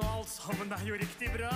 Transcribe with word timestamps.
og 0.00 0.08
alt 0.20 0.30
sammen 0.32 0.72
er 0.72 0.84
jo 0.86 0.96
riktig 0.96 1.28
bra. 1.34 1.52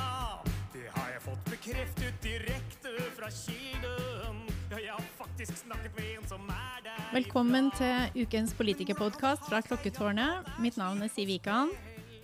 Det 0.74 0.84
har 0.92 1.08
jeg 1.14 1.22
fått 1.24 1.46
bekreftet 1.48 2.16
direkte 2.24 2.92
fra 3.16 3.30
kilden. 3.32 4.42
Ja, 4.72 4.80
jeg 4.80 4.92
har 4.92 5.06
faktisk 5.18 5.62
snakket 5.62 5.94
med 5.96 6.10
en 6.16 6.28
som 6.28 6.48
er 6.50 6.84
der 6.84 7.00
Velkommen 7.14 7.70
til 7.78 8.24
ukens 8.24 8.54
politikerpodkast 8.58 9.46
fra 9.48 9.62
Klokketårnet. 9.64 10.50
Mitt 10.60 10.76
navn 10.80 11.04
er 11.04 11.12
Siv 11.12 11.30
Ikan. 11.36 11.72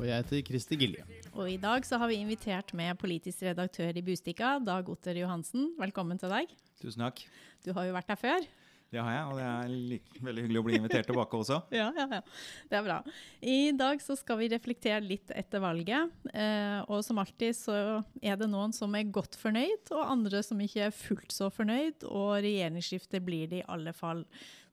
Og 0.01 0.07
jeg 0.09 0.17
heter 0.17 0.45
Kristi 0.49 0.79
Gilje. 0.81 1.05
Og 1.37 1.47
i 1.53 1.59
dag 1.63 1.85
så 1.87 2.01
har 2.01 2.11
vi 2.11 2.21
invitert 2.21 2.75
med 2.75 2.99
politisk 2.99 3.45
redaktør 3.47 3.97
i 3.97 4.05
Bustika, 4.05 4.59
Dag 4.59 4.89
Otter 4.91 5.21
Johansen. 5.21 5.71
Velkommen 5.79 6.19
til 6.19 6.33
deg. 6.33 6.51
Tusen 6.83 7.05
takk. 7.07 7.23
Du 7.65 7.73
har 7.77 7.87
jo 7.87 7.95
vært 7.97 8.11
her 8.13 8.19
før. 8.21 8.49
Det 8.91 8.99
har 8.99 9.13
jeg, 9.15 9.27
og 9.31 9.37
det 9.39 9.45
er 9.47 9.75
like, 9.93 10.21
veldig 10.27 10.43
hyggelig 10.45 10.61
å 10.61 10.65
bli 10.67 10.79
invitert 10.81 11.07
tilbake 11.07 11.39
også. 11.39 11.61
Ja, 11.81 11.87
ja, 11.95 12.07
ja. 12.11 12.19
Det 12.67 12.79
er 12.79 12.87
bra. 12.89 12.97
I 13.39 13.59
dag 13.79 14.03
så 14.03 14.17
skal 14.19 14.41
vi 14.41 14.49
reflektere 14.51 14.99
litt 15.05 15.31
etter 15.31 15.63
valget. 15.63 16.11
Eh, 16.35 16.81
og 16.91 17.05
som 17.07 17.21
alltid 17.23 17.55
så 17.55 17.77
er 18.19 18.41
det 18.41 18.49
noen 18.51 18.75
som 18.75 18.97
er 18.99 19.13
godt 19.15 19.39
fornøyd, 19.39 19.93
og 19.95 20.03
andre 20.09 20.43
som 20.43 20.59
ikke 20.65 20.89
er 20.89 20.97
fullt 20.97 21.31
så 21.35 21.53
fornøyd. 21.55 22.03
Og 22.11 22.41
regjeringsskifte 22.43 23.23
blir 23.23 23.47
det 23.53 23.63
i 23.63 23.69
alle 23.71 23.95
fall. 23.95 24.25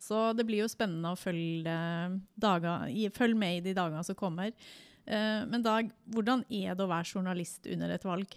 Så 0.01 0.31
det 0.37 0.47
blir 0.49 0.63
jo 0.63 0.71
spennende 0.73 1.13
å 1.13 1.19
følge, 1.19 1.77
dager, 2.41 2.89
følge 3.13 3.41
med 3.45 3.59
i 3.59 3.65
de 3.69 3.77
dagene 3.77 4.01
som 4.07 4.17
kommer. 4.17 4.49
Eh, 5.05 5.45
men 5.45 5.61
Dag, 5.61 5.93
hvordan 6.09 6.41
er 6.49 6.73
det 6.73 6.85
å 6.85 6.89
være 6.89 7.13
journalist 7.13 7.69
under 7.69 7.93
et 7.93 8.09
valg? 8.09 8.33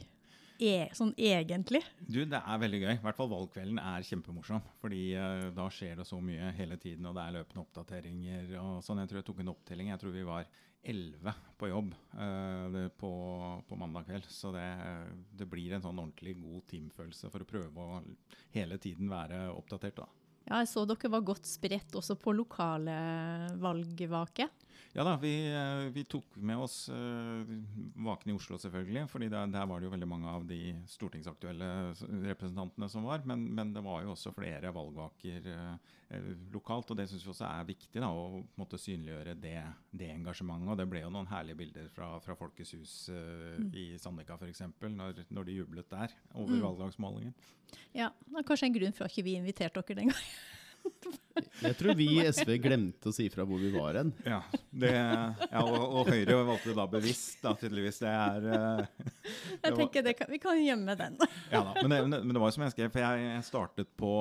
E 0.60 0.90
sånn 0.92 1.12
egentlig? 1.16 1.80
Du, 2.04 2.20
Det 2.28 2.36
er 2.38 2.58
veldig 2.60 2.80
gøy. 2.82 2.92
I 2.98 3.02
hvert 3.04 3.16
fall 3.16 3.30
valgkvelden 3.32 3.78
er 3.80 4.04
kjempemorsom. 4.04 4.60
fordi 4.82 5.14
uh, 5.16 5.48
da 5.56 5.68
skjer 5.72 5.96
det 6.00 6.06
så 6.08 6.20
mye 6.20 6.50
hele 6.58 6.76
tiden, 6.76 7.06
og 7.08 7.16
det 7.16 7.24
er 7.24 7.36
løpende 7.38 7.64
oppdateringer. 7.64 8.52
og 8.60 8.82
sånn. 8.84 9.00
Jeg 9.00 9.10
tror 9.10 9.20
jeg 9.22 9.28
tok 9.30 9.40
en 9.40 9.54
opptelling. 9.54 9.92
Jeg 9.94 10.02
tror 10.02 10.14
vi 10.16 10.26
var 10.28 10.50
elleve 10.80 11.34
på 11.60 11.68
jobb 11.68 11.90
uh, 12.16 12.88
på, 13.00 13.12
på, 13.68 13.80
mandag 13.80 14.08
kveld. 14.08 14.28
Så 14.28 14.52
det, 14.52 14.68
det, 15.32 15.48
blir 15.48 15.76
en 15.76 15.84
sånn 15.84 15.98
ordentlig 15.98 16.36
god 16.40 16.66
teamfølelse 16.72 17.32
for 17.32 17.44
å 17.44 17.48
prøve 17.48 17.86
å 17.86 18.00
hele 18.52 18.80
tiden 18.82 19.08
være 19.12 19.46
oppdatert. 19.54 20.02
da. 20.04 20.08
Ja, 20.44 20.60
Jeg 20.60 20.72
så 20.72 20.84
dere 20.88 21.12
var 21.12 21.24
godt 21.24 21.48
spredt 21.48 21.96
også 21.96 22.16
på 22.20 22.36
lokale 22.36 22.96
valgvake. 23.60 24.48
Ja 24.92 25.04
da, 25.06 25.12
vi, 25.22 25.30
eh, 25.46 25.88
vi 25.94 26.02
tok 26.04 26.34
med 26.42 26.58
oss 26.58 26.88
uh, 26.88 27.46
Vaken 27.94 28.32
i 28.32 28.34
Oslo 28.34 28.58
selvfølgelig. 28.58 29.04
fordi 29.08 29.28
der, 29.30 29.46
der, 29.46 29.66
var 29.66 29.78
det 29.78 29.86
jo 29.86 29.92
veldig 29.92 30.08
mange 30.08 30.28
av 30.28 30.46
de 30.48 30.74
stortingsaktuelle 30.90 31.68
representantene 32.26 32.88
som 32.90 33.06
var. 33.06 33.22
Men, 33.24 33.44
men 33.54 33.70
det 33.74 33.84
var 33.86 34.02
jo 34.02 34.16
også 34.16 34.34
flere 34.34 34.74
valgvaker 34.74 35.46
uh, 35.46 36.26
lokalt. 36.50 36.90
Og 36.90 36.98
det 36.98 37.06
syns 37.06 37.22
vi 37.22 37.30
også 37.30 37.46
er 37.46 37.70
viktig. 37.70 38.02
da, 38.02 38.10
Å 38.10 38.42
måtte 38.58 38.82
synliggjøre 38.82 39.38
det, 39.38 39.56
det, 39.92 40.10
engasjementet. 40.10 40.74
Og 40.74 40.82
det 40.82 40.90
ble 40.90 41.04
jo 41.04 41.14
noen 41.14 41.30
herlige 41.30 41.62
bilder 41.62 41.90
fra, 41.94 42.16
fra 42.24 42.34
Folkets 42.38 42.74
hus 42.74 42.94
mm. 43.14 43.70
i 43.70 43.88
Sandvika 44.02 44.40
f.eks. 44.40 44.66
Når, 44.82 45.22
når 45.30 45.46
de 45.46 45.60
jublet 45.60 45.90
der 45.92 46.18
over 46.34 46.56
mm. 46.56 46.64
valgdagsmålingen. 46.66 47.36
Ja, 47.94 48.10
det 48.26 48.42
er 48.42 48.48
kanskje 48.48 48.72
en 48.72 48.80
grunn 48.80 48.96
for 48.96 49.06
at 49.06 49.14
ikke 49.14 49.30
vi 49.30 49.38
inviterte 49.38 49.84
dere 49.86 50.02
den 50.02 50.10
gangen. 50.10 50.40
Jeg 51.60 51.76
tror 51.76 51.94
vi 51.96 52.06
i 52.14 52.22
SV 52.28 52.54
glemte 52.62 53.10
å 53.10 53.14
si 53.14 53.26
fra 53.32 53.44
hvor 53.48 53.60
vi 53.60 53.70
var 53.74 53.98
hen. 54.00 54.10
Ja, 54.26 54.40
det, 54.70 54.90
ja 54.92 55.60
og, 55.62 55.76
og, 55.78 56.08
Høyre 56.10 56.38
valgte 56.48 56.74
da 56.76 56.86
bevisst, 56.90 57.38
da, 57.44 57.52
tydeligvis. 57.58 58.00
Det 58.02 58.10
er 58.10 58.40
det 58.44 58.60
Jeg 59.66 59.76
tenker 59.76 60.06
det 60.06 60.14
kan, 60.18 60.30
Vi 60.32 60.40
kan 60.42 60.60
gjemme 60.60 60.96
den. 60.98 61.18
ja 61.52 61.62
da, 61.66 61.74
men 61.84 61.92
det, 61.92 62.20
men 62.24 62.34
det, 62.34 62.40
var 62.40 62.50
jo 62.50 62.56
som 62.56 62.64
jeg 62.66 62.74
skrev, 62.74 62.92
for 62.94 63.04
jeg 63.04 63.44
startet 63.46 63.92
på, 64.00 64.12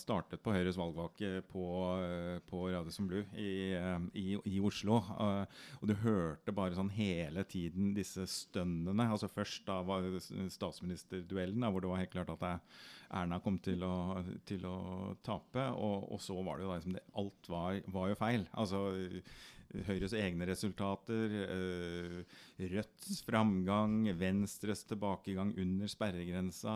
startet 0.00 0.42
på 0.44 0.54
Høyres 0.54 0.78
valgvake 0.80 1.44
på, 1.50 1.66
uh, 2.00 2.38
på 2.48 2.64
Radisson 2.70 3.10
Blue 3.10 3.26
i, 3.34 3.74
uh, 3.74 3.98
i, 4.14 4.26
i, 4.38 4.58
Oslo. 4.64 5.02
og 5.04 5.88
du 5.88 5.94
hørte 6.00 6.54
bare 6.54 6.78
sånn 6.78 6.92
hele 6.94 7.44
tiden 7.48 7.92
disse 7.96 8.26
stønnene. 8.30 9.10
altså 9.10 9.30
Først 9.30 9.66
da 9.68 9.80
var 9.86 10.06
statsministerduellen, 10.52 11.66
hvor 11.70 11.82
det 11.82 11.90
var 11.90 12.04
helt 12.04 12.14
klart 12.14 12.34
at 12.34 12.44
Erna 13.14 13.40
kom 13.42 13.58
til 13.62 13.82
å, 13.86 13.94
til 14.46 14.64
å 14.68 14.76
tape. 15.24 15.68
og 15.74 16.12
og, 16.12 16.20
så 16.22 16.36
var 16.42 16.58
det 16.58 16.66
jo 16.66 16.70
da 16.70 16.78
liksom 16.78 16.96
det, 16.96 17.02
Alt 17.20 17.50
var, 17.50 17.80
var, 17.94 18.08
jo 18.10 18.20
feil. 18.20 18.46
Altså 18.52 18.84
Høyres 19.88 20.12
egne 20.14 20.46
resultater, 20.46 21.32
øh, 21.50 22.20
Rødts 22.70 23.24
framgang, 23.26 24.04
Venstres 24.20 24.84
tilbakegang 24.86 25.50
under 25.58 25.90
sperregrensa 25.90 26.74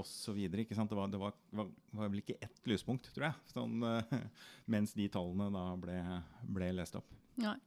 osv. 0.00 0.38
Det, 0.48 0.96
var, 0.96 1.12
det 1.12 1.20
var, 1.20 1.36
var, 1.52 2.08
vel 2.08 2.22
ikke 2.22 2.38
ett 2.40 2.64
lyspunkt, 2.70 3.10
tror 3.12 3.28
jeg, 3.28 3.52
sånn, 3.52 3.76
øh, 3.84 4.16
mens 4.72 4.96
de 4.96 5.10
tallene 5.12 5.50
da 5.52 5.66
ble, 5.84 6.00
ble 6.56 6.72
lest 6.80 6.96
opp. 7.02 7.12
Nei. 7.44 7.58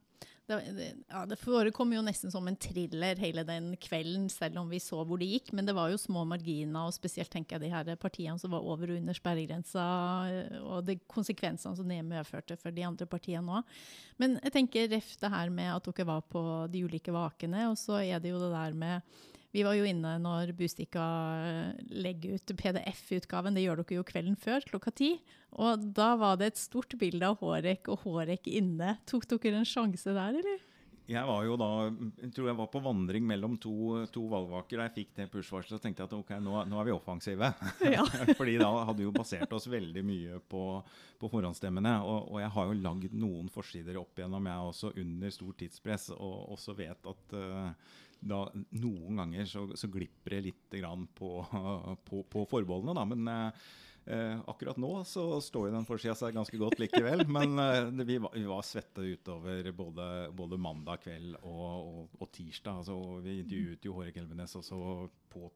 Det, 0.48 0.86
ja, 1.10 1.26
det 1.28 1.36
forekom 1.36 1.90
jo 1.92 2.00
nesten 2.04 2.32
som 2.32 2.46
en 2.48 2.56
thriller 2.56 3.18
hele 3.20 3.42
den 3.44 3.74
kvelden, 3.84 4.30
selv 4.32 4.62
om 4.62 4.70
vi 4.72 4.80
så 4.80 5.02
hvor 5.04 5.20
det 5.20 5.28
gikk. 5.28 5.52
Men 5.52 5.68
det 5.68 5.74
var 5.76 5.92
jo 5.92 6.00
små 6.00 6.22
marginer, 6.28 6.88
og 6.88 6.96
spesielt 6.96 7.28
tenker 7.32 7.58
jeg 7.58 7.66
de 7.66 7.72
her 7.74 8.00
partiene 8.00 8.40
som 8.40 8.54
var 8.56 8.64
over 8.64 8.88
og 8.88 9.00
under 9.02 9.16
sperregrensa, 9.16 9.84
og 10.64 10.86
de 10.88 10.96
konsekvensene 11.10 11.76
som 11.76 11.92
det 11.92 12.00
medførte 12.06 12.56
for 12.60 12.72
de 12.72 12.86
andre 12.88 13.08
partiene 13.10 13.60
òg. 13.60 13.78
Men 14.16 14.38
jeg 14.40 14.54
tenker 14.56 14.88
ref 14.94 15.14
det 15.20 15.32
her 15.36 15.52
med 15.52 15.74
at 15.74 15.90
dere 15.90 16.08
var 16.08 16.24
på 16.24 16.44
de 16.72 16.84
ulike 16.88 17.12
vakene, 17.12 17.68
og 17.68 17.76
så 17.80 18.00
er 18.00 18.22
det 18.22 18.32
jo 18.32 18.40
det 18.40 18.54
der 18.54 18.78
med 18.78 19.18
vi 19.54 19.64
var 19.64 19.78
jo 19.78 19.86
inne 19.88 20.14
når 20.20 20.52
Bustika 20.58 21.04
legger 21.88 22.36
ut 22.36 22.54
PDF-utgaven, 22.60 23.56
det 23.56 23.64
gjør 23.64 23.82
dere 23.82 24.00
jo 24.00 24.06
kvelden 24.06 24.36
før, 24.40 24.64
klokka 24.68 24.92
ti. 24.92 25.14
Og 25.56 25.88
da 25.96 26.12
var 26.20 26.36
det 26.40 26.52
et 26.52 26.60
stort 26.60 26.92
bilde 27.00 27.24
av 27.24 27.40
Hårek 27.40 27.88
og 27.88 28.04
Hårek 28.04 28.50
inne. 28.52 28.98
Tok 29.08 29.24
dere 29.38 29.62
en 29.62 29.68
sjanse 29.68 30.12
der, 30.12 30.36
eller? 30.42 30.66
Jeg 31.08 31.24
var 31.24 31.44
jo 31.46 31.54
da, 31.56 31.68
jeg 32.20 32.34
tror 32.36 32.50
jeg 32.50 32.56
var 32.58 32.66
på 32.68 32.80
vandring 32.84 33.24
mellom 33.24 33.54
to, 33.56 34.02
to 34.12 34.26
valgvaker 34.28 34.76
da 34.76 34.88
jeg 34.90 34.94
fikk 34.98 35.14
det 35.16 35.26
push-varselet 35.32 35.78
og 35.78 35.84
tenkte 35.86 36.04
at 36.04 36.12
ok, 36.12 36.34
nå, 36.44 36.58
nå 36.68 36.80
er 36.82 36.90
vi 36.90 36.92
offensive. 36.92 37.48
Ja. 37.94 38.04
Fordi 38.36 38.58
da 38.60 38.68
hadde 38.82 38.98
vi 39.00 39.06
jo 39.06 39.14
basert 39.16 39.54
oss 39.56 39.70
veldig 39.72 40.02
mye 40.04 40.42
på, 40.52 40.64
på 41.16 41.30
forhåndsstemmene. 41.32 41.94
Og, 42.04 42.28
og, 42.34 42.36
jeg 42.42 42.52
har 42.58 42.68
jo 42.68 42.76
lagd 42.84 43.16
noen 43.16 43.48
forsider 43.52 43.96
opp 43.96 44.20
igjennom, 44.20 44.50
jeg 44.52 44.68
også, 44.74 44.92
under 45.00 45.32
stort 45.32 45.58
tidspress. 45.64 46.10
Og 46.12 46.52
også 46.58 46.76
vet 46.76 47.08
at 47.14 47.34
uh, 47.40 47.96
da 48.20 48.44
noen 48.80 49.20
ganger 49.20 49.46
så, 49.46 49.66
så 49.78 49.90
glipper 49.92 50.36
det 50.36 50.46
litt 50.48 50.78
på, 51.14 51.30
på, 52.08 52.24
på 52.26 52.46
forbeholdene, 52.50 52.96
da. 52.98 53.04
Men 53.08 53.30
uh, 53.30 53.68
Eh, 54.10 54.40
akkurat 54.46 54.76
nå 54.76 55.04
så 55.04 55.40
står 55.40 55.66
jo 55.68 55.72
den 55.74 55.84
forsida 55.84 56.14
seg 56.16 56.32
ganske 56.32 56.56
godt 56.56 56.78
likevel. 56.80 57.26
Men 57.36 57.58
eh, 57.60 57.90
vi, 58.08 58.16
var, 58.16 58.32
vi, 58.32 58.46
var, 58.48 58.64
svette 58.64 59.04
utover 59.04 59.68
både, 59.76 60.06
både 60.32 60.56
mandag 60.56 61.02
kveld 61.04 61.36
og, 61.42 61.64
og, 61.74 62.14
og 62.16 62.30
tirsdag. 62.32 62.80
Altså, 62.80 62.96
vi 63.24 63.42
intervjuet 63.42 63.84
jo 63.84 63.96
Hårek 63.98 64.16
Elvenes 64.22 64.56
også 64.56 64.78
på, 65.28 65.50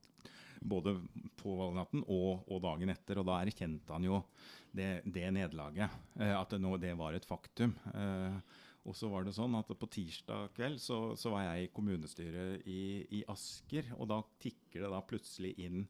både 0.61 0.99
på 1.41 1.55
valgnatten 1.63 2.05
og, 2.05 2.45
og, 2.45 2.59
dagen 2.67 2.93
etter. 2.93 3.23
Og 3.23 3.31
da 3.31 3.39
erkjente 3.41 3.97
han 3.97 4.11
jo 4.11 4.21
det, 4.69 4.91
det 5.09 5.31
nederlaget. 5.33 5.97
Eh, 6.21 6.35
at 6.37 6.53
det, 6.53 6.61
nå, 6.61 6.77
det 6.83 6.93
var 7.01 7.17
et 7.17 7.29
faktum. 7.29 7.73
Eh, 7.95 8.37
og 8.83 8.97
så 8.99 9.09
var 9.13 9.27
det 9.27 9.35
sånn 9.37 9.55
at 9.55 9.69
På 9.79 9.89
tirsdag 9.91 10.51
kveld 10.57 10.81
så, 10.83 11.15
så 11.19 11.31
var 11.35 11.45
jeg 11.47 11.67
i 11.67 11.71
kommunestyret 11.75 12.67
i, 12.67 12.81
i 13.19 13.23
Asker, 13.31 13.93
og 13.99 14.11
da 14.11 14.23
tikker 14.43 14.85
det 14.85 14.91
da 14.91 15.03
plutselig 15.07 15.53
inn 15.63 15.85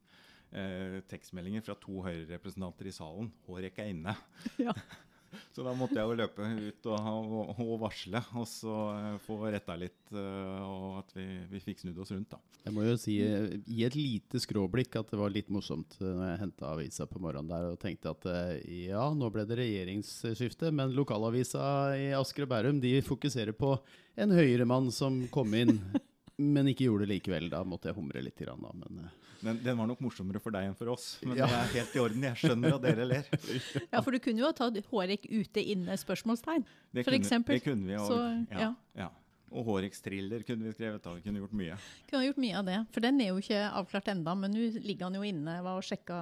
eh, 0.53 0.99
tekstmeldinger 1.09 1.65
fra 1.65 1.77
to 1.81 2.03
Høyre-representanter 2.05 2.89
i 2.89 2.95
salen. 2.95 3.31
Hårek 3.47 3.81
er 3.81 3.95
inne. 3.95 4.15
Ja. 4.61 4.75
Så 5.55 5.65
da 5.65 5.73
måtte 5.77 5.97
jeg 5.99 6.09
jo 6.09 6.17
løpe 6.19 6.47
ut 6.47 6.89
og, 6.93 7.33
og, 7.55 7.73
varsle, 7.81 8.21
og 8.39 8.47
så 8.49 8.77
uh, 8.93 9.17
få 9.23 9.39
retta 9.53 9.75
litt, 9.79 10.01
uh, 10.13 10.61
og 10.67 10.99
at 11.01 11.15
vi, 11.17 11.27
vi, 11.51 11.63
fikk 11.63 11.83
snudd 11.83 11.99
oss 12.03 12.13
rundt, 12.15 12.35
da. 12.35 12.41
Jeg 12.63 12.75
må 12.75 12.85
jo 12.85 12.95
si, 12.99 13.17
gi 13.19 13.83
et 13.83 13.97
lite 13.97 14.39
skråblikk, 14.39 14.95
at 14.99 15.11
det 15.11 15.19
var 15.19 15.33
litt 15.33 15.49
morsomt 15.51 15.97
når 15.99 16.23
jeg 16.29 16.41
henta 16.45 16.69
avisa 16.71 17.07
på 17.09 17.19
morgenen 17.19 17.51
der 17.51 17.73
og 17.73 17.81
tenkte 17.81 18.13
at 18.13 18.29
ja, 18.63 19.03
nå 19.11 19.27
ble 19.33 19.43
det 19.49 19.59
regjeringsskifte, 19.59 20.71
men 20.71 20.95
lokalavisa 20.95 21.65
i 21.99 22.07
Asker 22.15 22.47
og 22.47 22.53
Bærum 22.53 22.79
de 22.83 22.95
fokuserer 23.03 23.51
på 23.57 23.75
en 24.15 24.31
høyremann 24.37 24.93
som 24.95 25.25
kom 25.33 25.51
inn 25.59 25.75
men 26.37 26.69
ikke 26.71 26.87
gjorde 26.87 27.07
det 27.07 27.17
likevel. 27.17 27.49
Da 27.51 27.63
måtte 27.67 27.89
jeg 27.89 27.97
humre 27.97 28.23
litt. 28.23 28.39
Da, 28.39 28.55
men, 28.57 29.05
men, 29.43 29.59
den 29.63 29.79
var 29.79 29.89
nok 29.89 30.03
morsommere 30.03 30.41
for 30.43 30.55
deg 30.55 30.69
enn 30.69 30.77
for 30.77 30.91
oss. 30.93 31.07
Men 31.23 31.37
ja. 31.39 31.47
det 31.49 31.57
er 31.57 31.73
helt 31.77 31.97
i 31.97 32.01
orden. 32.03 32.27
Jeg 32.29 32.39
skjønner 32.41 32.77
at 32.77 32.85
dere 32.85 33.07
ler. 33.09 33.27
ja, 33.93 33.99
for 33.99 34.15
du 34.15 34.19
kunne 34.23 34.43
jo 34.43 34.47
ha 34.47 34.55
tatt 34.57 34.79
Hårek 34.91 35.27
ute 35.29 35.63
inne? 35.73 35.97
spørsmålstegn, 35.99 36.63
det 36.95 37.03
for 37.05 37.15
eksempel. 37.15 37.59
Det 37.59 37.65
kunne 37.65 37.87
vi. 37.89 37.97
også. 37.99 38.15
Så, 38.17 38.55
ja, 38.55 38.71
ja. 38.99 39.09
Og 39.53 39.67
Håreks 39.67 40.01
thriller 40.01 40.41
kunne 40.47 40.65
vi 40.65 40.73
skrevet 40.73 41.05
av. 41.05 41.19
Vi 41.19 41.27
kunne 41.27 41.43
gjort 41.43 41.53
mye. 41.59 41.75
Kunne 42.09 42.23
gjort 42.25 42.39
mye 42.41 42.55
av 42.57 42.65
det. 42.71 42.79
For 42.95 43.05
den 43.05 43.21
er 43.21 43.29
jo 43.29 43.43
ikke 43.43 43.59
avklart 43.69 44.09
enda, 44.15 44.33
men 44.39 44.55
nå 44.55 44.71
ligger 44.81 45.11
han 45.11 45.19
jo 45.19 45.27
inne. 45.27 45.59
Jeg 45.59 45.65
var 45.67 45.77
og 45.77 45.85
sjekka 45.85 46.17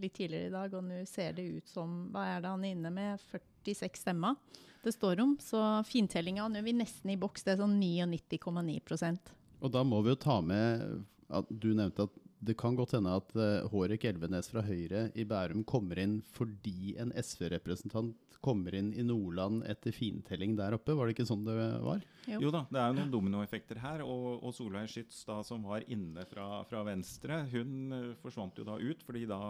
litt 0.00 0.16
tidligere 0.16 0.48
i 0.48 0.54
dag, 0.54 0.78
og 0.78 0.86
nå 0.88 1.02
ser 1.10 1.36
det 1.36 1.44
ut 1.58 1.74
som 1.74 1.98
Hva 2.14 2.24
er 2.36 2.40
det 2.40 2.54
han 2.54 2.64
er 2.64 2.78
inne 2.78 2.94
med? 2.94 3.28
46 3.66 4.04
stemmer 4.06 4.40
det 4.80 4.94
står 4.96 5.20
om. 5.20 5.34
Så 5.44 5.60
fintellinga, 5.84 6.46
nå 6.48 6.56
er 6.56 6.64
vi 6.64 6.72
nesten 6.72 7.12
i 7.12 7.18
boks. 7.20 7.44
Det 7.44 7.52
er 7.52 7.60
sånn 7.60 7.76
99,9% 7.82 9.36
og 9.60 9.72
da 9.74 9.84
må 9.86 10.00
vi 10.04 10.14
jo 10.14 10.20
ta 10.20 10.40
med 10.44 10.84
at 11.30 11.48
Du 11.50 11.70
nevnte 11.76 12.08
at 12.08 12.18
det 12.40 12.56
kan 12.56 12.76
godt 12.76 12.94
hende 12.96 13.12
at 13.20 13.34
uh, 13.36 13.68
Hårek 13.68 14.06
Elvenes 14.08 14.48
fra 14.48 14.62
Høyre 14.64 15.10
i 15.18 15.26
Bærum 15.28 15.60
kommer 15.68 16.00
inn 16.00 16.20
fordi 16.32 16.94
en 17.00 17.12
SV-representant 17.12 18.16
kommer 18.40 18.72
inn 18.72 18.94
i 18.96 19.04
Nordland 19.04 19.66
etter 19.68 19.92
fintelling 19.92 20.54
der 20.56 20.72
oppe. 20.72 20.94
Var 20.96 21.06
det 21.06 21.12
ikke 21.12 21.26
sånn 21.28 21.44
det 21.44 21.56
var? 21.84 22.00
Jo, 22.24 22.38
jo 22.46 22.52
da, 22.54 22.62
det 22.72 22.80
er 22.80 22.86
jo 22.88 22.96
noen 22.96 23.12
dominoeffekter 23.12 23.82
her. 23.82 24.00
Og, 24.06 24.40
og 24.40 24.54
Solveig 24.56 24.88
Skytz, 24.88 25.18
da, 25.28 25.42
som 25.44 25.66
var 25.68 25.84
inne 25.92 26.24
fra, 26.30 26.62
fra 26.70 26.80
Venstre, 26.88 27.42
hun 27.52 27.92
uh, 27.92 27.98
forsvant 28.22 28.56
jo 28.56 28.64
da 28.64 28.78
ut. 28.80 29.04
fordi 29.04 29.26
da, 29.28 29.40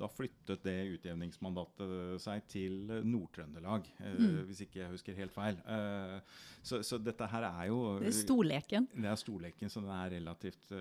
da 0.00 0.08
flyttet 0.08 0.64
det 0.64 0.78
utjevningsmandatet 0.94 2.24
seg 2.24 2.48
til 2.48 2.80
Nord-Trøndelag, 3.04 3.92
uh, 4.00 4.16
mm. 4.16 4.40
hvis 4.48 4.64
ikke 4.64 4.80
jeg 4.86 4.94
husker 4.96 5.20
helt 5.20 5.36
feil. 5.36 5.60
Så, 6.64 6.80
så, 6.86 6.96
dette 7.00 7.28
her 7.28 7.44
er 7.52 7.68
jo 7.68 7.98
Det 8.00 8.08
er 8.08 8.20
storleken. 8.22 8.88
Det 8.96 9.12
er 9.12 9.20
storleken, 9.20 9.68
så 9.72 9.84
den 9.84 9.92
er 9.92 10.14
relativt 10.16 10.72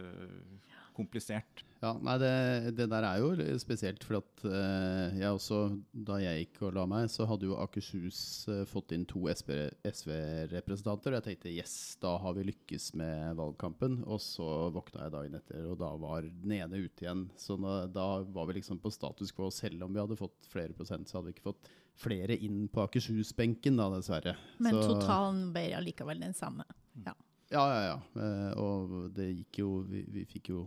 komplisert. 0.97 1.63
Ja, 1.77 1.91
nei, 2.01 2.15
det, 2.17 2.31
det, 2.73 2.88
der 2.89 3.05
er 3.05 3.19
jo 3.21 3.57
spesielt, 3.61 4.01
for 4.05 4.17
at 4.19 4.44
uh, 4.47 5.13
jeg 5.13 5.29
også, 5.29 5.59
da 5.94 6.17
jeg 6.23 6.47
gikk 6.47 6.63
og 6.65 6.73
la 6.73 6.88
meg, 6.89 7.05
så 7.13 7.27
hadde 7.29 7.45
jo 7.45 7.57
Akershus 7.61 8.19
uh, 8.49 8.63
fått 8.69 8.95
inn 8.95 9.05
to 9.09 9.27
SV-representanter. 9.29 11.13
og 11.13 11.19
jeg 11.19 11.25
tenkte 11.27 11.53
yes, 11.53 11.75
da 12.01 12.15
har 12.23 12.33
vi 12.38 12.47
lykkes 12.49 12.89
med 12.97 13.38
valgkampen. 13.38 13.99
Og 14.09 14.21
så 14.23 14.47
våkna 14.73 15.05
jeg 15.05 15.15
dagen 15.17 15.38
etter, 15.38 15.67
og 15.69 15.77
da 15.83 15.91
var 16.01 16.25
den 16.25 16.55
ene 16.57 16.81
ute 16.81 17.05
igjen. 17.05 17.27
Så 17.38 17.59
da, 17.61 17.83
da 17.94 18.07
var 18.25 18.49
vi 18.49 18.57
liksom 18.57 18.81
på 18.81 18.94
status 18.94 19.35
quo. 19.38 19.51
Selv 19.53 19.85
om 19.85 19.94
vi 19.94 20.01
hadde 20.01 20.17
fått 20.17 20.49
flere 20.49 20.73
prosent, 20.77 21.09
så 21.09 21.19
hadde 21.19 21.29
vi 21.29 21.38
ikke 21.38 21.51
fått 21.51 21.69
flere 21.97 22.38
inn 22.45 22.65
på 22.73 22.88
Akershus-benken, 22.88 23.77
da, 23.77 23.91
dessverre. 23.94 24.33
Men 24.57 24.81
så, 24.81 24.89
totalen 24.95 25.47
ble 25.53 25.69
allikevel 25.77 26.25
den 26.25 26.33
samme? 26.38 26.65
Ja. 27.05 27.13
Ja, 27.53 27.63
ja, 27.71 27.81
ja. 27.85 27.97
Uh, 28.17 28.51
og 28.59 28.95
det 29.15 29.29
gikk 29.29 29.61
jo 29.61 29.69
Vi, 29.88 30.01
vi 30.11 30.25
fikk 30.27 30.49
jo 30.51 30.65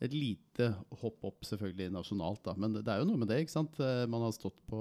et 0.00 0.14
lite 0.16 0.70
hopp 1.02 1.24
opp 1.28 1.44
selvfølgelig 1.44 1.92
nasjonalt, 1.92 2.42
da. 2.46 2.54
Men 2.56 2.78
det 2.78 2.88
er 2.88 3.02
jo 3.02 3.08
noe 3.10 3.20
med 3.20 3.28
det, 3.30 3.42
ikke 3.42 3.58
sant. 3.58 3.76
Eh, 3.84 4.06
man 4.10 4.24
har 4.24 4.34
stått 4.36 4.60
på 4.70 4.80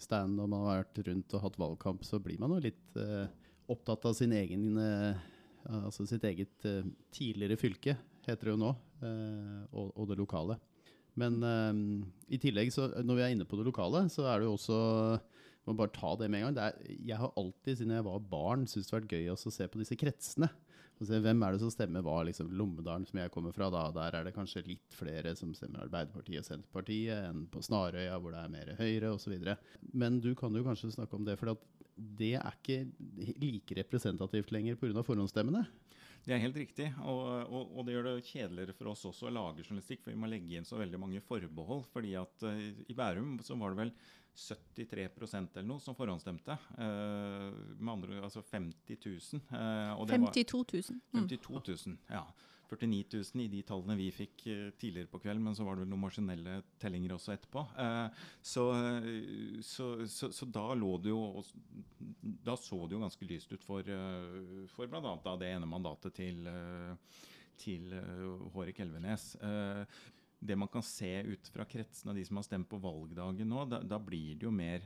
stand 0.00 0.40
og 0.42 0.50
man 0.50 0.66
har 0.66 0.82
vært 0.82 1.02
rundt 1.08 1.36
og 1.36 1.44
hatt 1.44 1.60
valgkamp, 1.60 2.04
så 2.06 2.20
blir 2.22 2.40
man 2.42 2.56
jo 2.56 2.64
litt 2.64 2.96
uh, 2.98 3.28
opptatt 3.70 4.08
av 4.10 4.16
sin 4.18 4.34
egen 4.36 4.74
uh, 4.80 5.30
Altså 5.64 6.04
sitt 6.04 6.24
eget 6.28 6.66
uh, 6.68 6.82
tidligere 7.14 7.56
fylke, 7.56 7.94
heter 8.26 8.50
det 8.50 8.52
jo 8.52 8.58
nå, 8.60 8.72
og, 9.72 9.86
og, 9.94 10.02
det 10.10 10.18
lokale. 10.18 10.58
Men 11.16 11.38
i 12.28 12.36
tillegg, 12.40 12.68
så 12.74 12.90
når 13.00 13.16
vi 13.16 13.24
er 13.24 13.32
inne 13.32 13.46
på 13.48 13.56
det 13.56 13.64
lokale, 13.64 14.02
så 14.12 14.26
er 14.28 14.42
det 14.42 14.48
jo 14.48 14.58
også 14.58 14.78
må 15.64 15.76
bare 15.78 15.92
ta 15.94 16.12
det 16.20 16.28
med 16.28 16.42
en 16.42 16.50
gang. 16.50 16.58
Er, 16.68 16.94
jeg 17.08 17.16
har 17.20 17.32
alltid, 17.40 17.78
siden 17.78 17.94
jeg 17.96 18.04
var 18.04 18.28
barn, 18.28 18.66
syntes 18.68 18.90
det 18.90 18.96
har 18.96 19.02
vært 19.02 19.16
gøy 19.16 19.32
å 19.32 19.38
se 19.40 19.68
på 19.72 19.80
disse 19.80 19.98
kretsene. 20.00 20.50
Se, 21.02 21.18
hvem 21.18 21.42
er 21.42 21.54
det 21.54 21.60
som 21.60 21.72
stemmer 21.72 22.04
hva? 22.06 22.20
Liksom, 22.28 22.52
Lommedalen, 22.54 23.04
som 23.08 23.18
jeg 23.18 23.32
kommer 23.34 23.54
fra, 23.54 23.66
da, 23.72 23.88
der 23.94 24.14
er 24.20 24.28
det 24.28 24.34
kanskje 24.36 24.62
litt 24.68 24.94
flere 24.94 25.34
som 25.36 25.50
stemmer 25.56 25.88
Arbeiderpartiet 25.88 26.44
og 26.44 26.46
Senterpartiet 26.46 27.30
enn 27.30 27.46
på 27.50 27.62
Snarøya, 27.66 28.20
hvor 28.22 28.34
det 28.34 28.42
er 28.44 28.52
mer 28.52 28.74
Høyre 28.78 29.10
osv. 29.16 29.34
Men 29.92 30.20
du 30.22 30.30
kan 30.38 30.54
jo 30.54 30.62
kanskje 30.66 30.92
snakke 30.94 31.18
om 31.18 31.26
det, 31.26 31.34
for 31.40 31.56
det 31.94 32.36
er 32.38 32.58
ikke 32.60 32.84
like 33.42 33.78
representativt 33.80 34.54
lenger 34.54 34.78
pga. 34.78 35.02
forhåndsstemmene? 35.02 35.66
Det 36.24 36.32
er 36.32 36.40
helt 36.40 36.56
riktig, 36.56 36.86
og, 37.04 37.20
og, 37.52 37.74
og, 37.74 37.80
det 37.84 37.98
gjør 37.98 38.06
det 38.06 38.28
kjedeligere 38.30 38.74
for 38.78 38.94
oss 38.94 39.02
også 39.10 39.28
å 39.28 39.32
lage 39.34 39.64
journalistikk, 39.66 40.06
for 40.06 40.14
vi 40.14 40.20
må 40.22 40.30
legge 40.30 40.56
inn 40.56 40.64
så 40.64 40.78
veldig 40.80 41.00
mange 41.02 41.20
forbehold. 41.20 41.84
fordi 41.92 42.14
at 42.16 42.46
uh, 42.48 42.62
I 42.88 42.96
Bærum 42.96 43.36
så 43.44 43.58
var 43.60 43.74
det 43.74 43.82
vel 43.82 43.92
73% 44.34 45.58
eller 45.58 45.68
noe 45.68 45.82
som 45.82 45.94
forhåndsstemte. 45.94 46.56
Uh, 46.78 47.54
med 47.78 47.92
andre 47.92 48.22
altså 48.26 48.42
50 48.42 48.98
000. 49.06 49.44
Uh, 49.52 50.06
52 50.10 50.64
000. 50.72 50.98
Mm. 51.12 51.28
52 51.28 51.60
000, 51.86 51.96
ja. 52.10 52.24
49 52.70 53.04
000 53.12 53.42
i 53.44 53.48
de 53.52 53.60
tallene 53.68 53.94
vi 53.98 54.08
fikk 54.14 54.46
uh, 54.48 54.70
tidligere 54.80 55.10
på 55.12 55.20
kvelden, 55.22 55.44
men 55.44 55.54
så 55.54 55.66
var 55.66 55.76
det 55.76 55.84
vel 55.84 55.92
noen 55.92 56.02
maskinelle 56.06 56.56
tellinger 56.82 57.14
også 57.14 57.36
etterpå. 57.36 57.62
Eh, 57.84 58.24
så, 58.42 58.64
så, 59.62 59.88
så, 60.10 60.32
så, 60.34 60.48
da 60.50 60.66
lå 60.74 60.96
det 61.04 61.12
jo 61.12 61.44
Da 62.48 62.56
så 62.58 62.80
det 62.88 62.96
jo 62.96 63.04
ganske 63.04 63.28
lyst 63.28 63.52
ut 63.52 63.62
for, 63.64 63.86
for 64.74 64.90
bl.a. 64.90 65.36
det 65.38 65.52
ene 65.52 65.70
mandatet 65.70 66.16
til 66.16 66.48
til 67.54 67.92
Hårek 68.50 68.80
Elvenes. 68.82 69.36
Det 70.44 70.56
man 70.60 70.68
kan 70.68 70.84
se 70.84 71.10
ut 71.24 71.48
fra 71.48 71.64
kretsene 71.64 72.12
av 72.12 72.18
de 72.18 72.24
som 72.28 72.36
har 72.36 72.44
stemt 72.44 72.68
på 72.68 72.80
valgdagen 72.82 73.48
nå, 73.48 73.64
da, 73.70 73.80
da 73.80 73.98
blir 74.02 74.36
det 74.36 74.44
jo 74.44 74.52
mer 74.52 74.84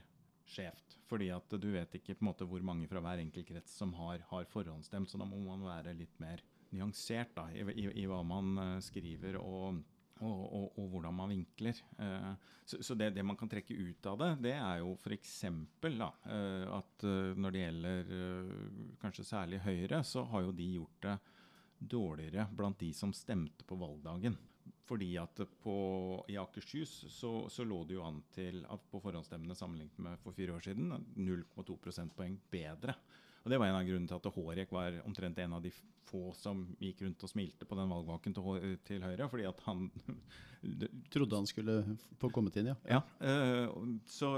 skjevt. 0.49 0.97
Fordi 1.09 1.31
at 1.33 1.55
du 1.61 1.69
vet 1.73 1.95
ikke 1.99 2.17
på 2.17 2.25
en 2.25 2.31
måte 2.31 2.47
hvor 2.49 2.65
mange 2.65 2.89
fra 2.89 3.03
hver 3.05 3.23
enkelt 3.23 3.49
krets 3.49 3.75
som 3.81 3.95
har, 3.99 4.23
har 4.31 4.49
forhåndsstemt. 4.53 5.11
Så 5.11 5.21
da 5.21 5.27
må 5.29 5.41
man 5.45 5.65
være 5.67 5.97
litt 5.97 6.19
mer 6.23 6.43
nyansert 6.75 7.33
da, 7.37 7.49
i, 7.53 7.65
i, 7.73 7.87
i 8.03 8.09
hva 8.09 8.21
man 8.27 8.53
uh, 8.61 8.75
skriver 8.85 9.39
og, 9.41 9.81
og, 10.21 10.43
og, 10.45 10.67
og, 10.75 10.85
hvordan 10.93 11.17
man 11.17 11.33
vinkler. 11.33 11.81
Uh, 11.97 12.35
så, 12.69 12.83
så 12.85 12.97
det, 12.99 13.15
det, 13.17 13.25
man 13.25 13.39
kan 13.41 13.49
trekke 13.49 13.77
ut 13.77 14.11
av 14.11 14.21
det, 14.21 14.31
det 14.51 14.55
er 14.59 14.83
jo 14.83 14.93
f.eks. 14.99 15.39
Uh, 15.49 16.69
at 16.77 17.09
uh, 17.09 17.33
når 17.41 17.57
det 17.57 17.65
gjelder 17.65 18.13
kanskje 19.01 19.27
særlig 19.31 19.63
Høyre, 19.65 20.03
så 20.05 20.27
har 20.29 20.45
jo 20.45 20.55
de 20.57 20.71
gjort 20.77 21.09
det 21.09 21.19
dårligere 21.79 22.49
blant 22.59 22.81
de 22.83 22.93
som 22.97 23.15
stemte 23.15 23.65
på 23.65 23.79
valgdagen. 23.79 24.37
Fordi 24.89 25.11
at 25.21 25.43
på, 25.63 25.77
I 26.33 26.39
Akershus 26.41 27.05
så, 27.13 27.33
så, 27.53 27.65
lå 27.69 27.83
det 27.85 27.99
jo 27.99 28.07
an 28.07 28.23
til 28.33 28.63
at 28.73 28.89
på 28.89 29.01
forhåndsstemmene 29.05 29.57
sammenlignet 29.59 30.01
med 30.01 30.21
for 30.23 30.37
fire 30.37 30.57
år 30.57 30.65
siden 30.65 30.95
0,2 31.17 31.77
prosentpoeng 31.85 32.39
bedre. 32.51 32.97
Og 33.45 33.53
Det 33.53 33.59
var 33.61 33.71
en 33.71 33.79
av 33.79 33.87
grunnene 33.87 34.09
til 34.09 34.19
at 34.19 34.35
Hårek 34.35 34.73
var 34.75 34.99
omtrent 35.09 35.39
en 35.41 35.55
av 35.59 35.63
de 35.65 35.73
få 36.09 36.33
som 36.37 36.65
gikk 36.81 37.03
rundt 37.05 37.25
og 37.25 37.31
smilte 37.31 37.69
på 37.69 37.77
den 37.79 37.91
valgvaken 37.93 38.35
til, 38.37 38.77
til 38.89 39.05
Høyre. 39.05 39.29
fordi 39.29 39.47
at 39.49 39.65
han 39.67 39.89
Trodde 41.13 41.39
han 41.39 41.47
skulle 41.47 41.75
få 42.19 42.33
kommet 42.35 42.57
inn, 42.59 42.73
ja. 42.73 42.77
ja 42.91 43.03
øh, 43.23 43.69
så, 44.11 44.33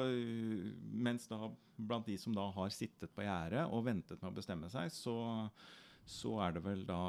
mens 0.93 1.25
da 1.31 1.49
blant 1.81 2.07
de 2.11 2.19
som 2.21 2.35
da 2.37 2.45
har 2.53 2.75
sittet 2.75 3.09
på 3.15 3.25
gjerdet 3.25 3.63
og 3.73 3.87
ventet 3.87 4.21
med 4.21 4.29
å 4.29 4.37
bestemme 4.37 4.69
seg, 4.69 4.93
så 4.93 5.15
så 6.09 6.35
er 6.45 6.55
det 6.57 6.63
vel 6.65 6.85
da 6.89 7.01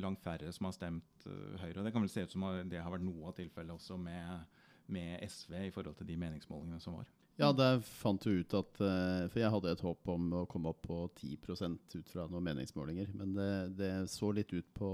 langt 0.00 0.22
færre 0.24 0.50
som 0.54 0.68
har 0.68 0.76
stemt 0.76 1.26
uh, 1.26 1.56
Høyre. 1.60 1.80
Og 1.80 1.86
det 1.86 1.94
kan 1.94 2.04
vel 2.04 2.12
se 2.12 2.24
ut 2.24 2.34
som 2.34 2.46
det 2.70 2.80
har 2.80 2.92
vært 2.92 3.06
noe 3.06 3.30
av 3.30 3.36
tilfellet 3.38 3.76
også 3.76 3.98
med, 4.00 4.60
med, 4.92 5.18
SV 5.28 5.56
i 5.66 5.72
forhold 5.74 5.98
til 5.98 6.08
de 6.08 6.18
meningsmålingene 6.20 6.80
som 6.82 6.98
var. 6.98 7.10
Ja, 7.40 7.52
der 7.56 7.78
fant 7.84 8.24
du 8.26 8.42
ut 8.42 8.52
at 8.56 8.80
uh, 8.82 9.28
For 9.30 9.40
jeg 9.40 9.52
hadde 9.54 9.70
et 9.72 9.84
håp 9.84 10.10
om 10.12 10.26
å 10.42 10.46
komme 10.50 10.72
opp 10.72 10.82
på 10.84 11.04
10 11.20 11.38
ut 11.96 12.10
fra 12.12 12.26
noen 12.28 12.50
meningsmålinger. 12.50 13.14
Men 13.16 13.32
det, 13.36 13.52
det, 13.78 13.92
så 14.12 14.32
litt 14.34 14.52
ut 14.52 14.68
på 14.76 14.90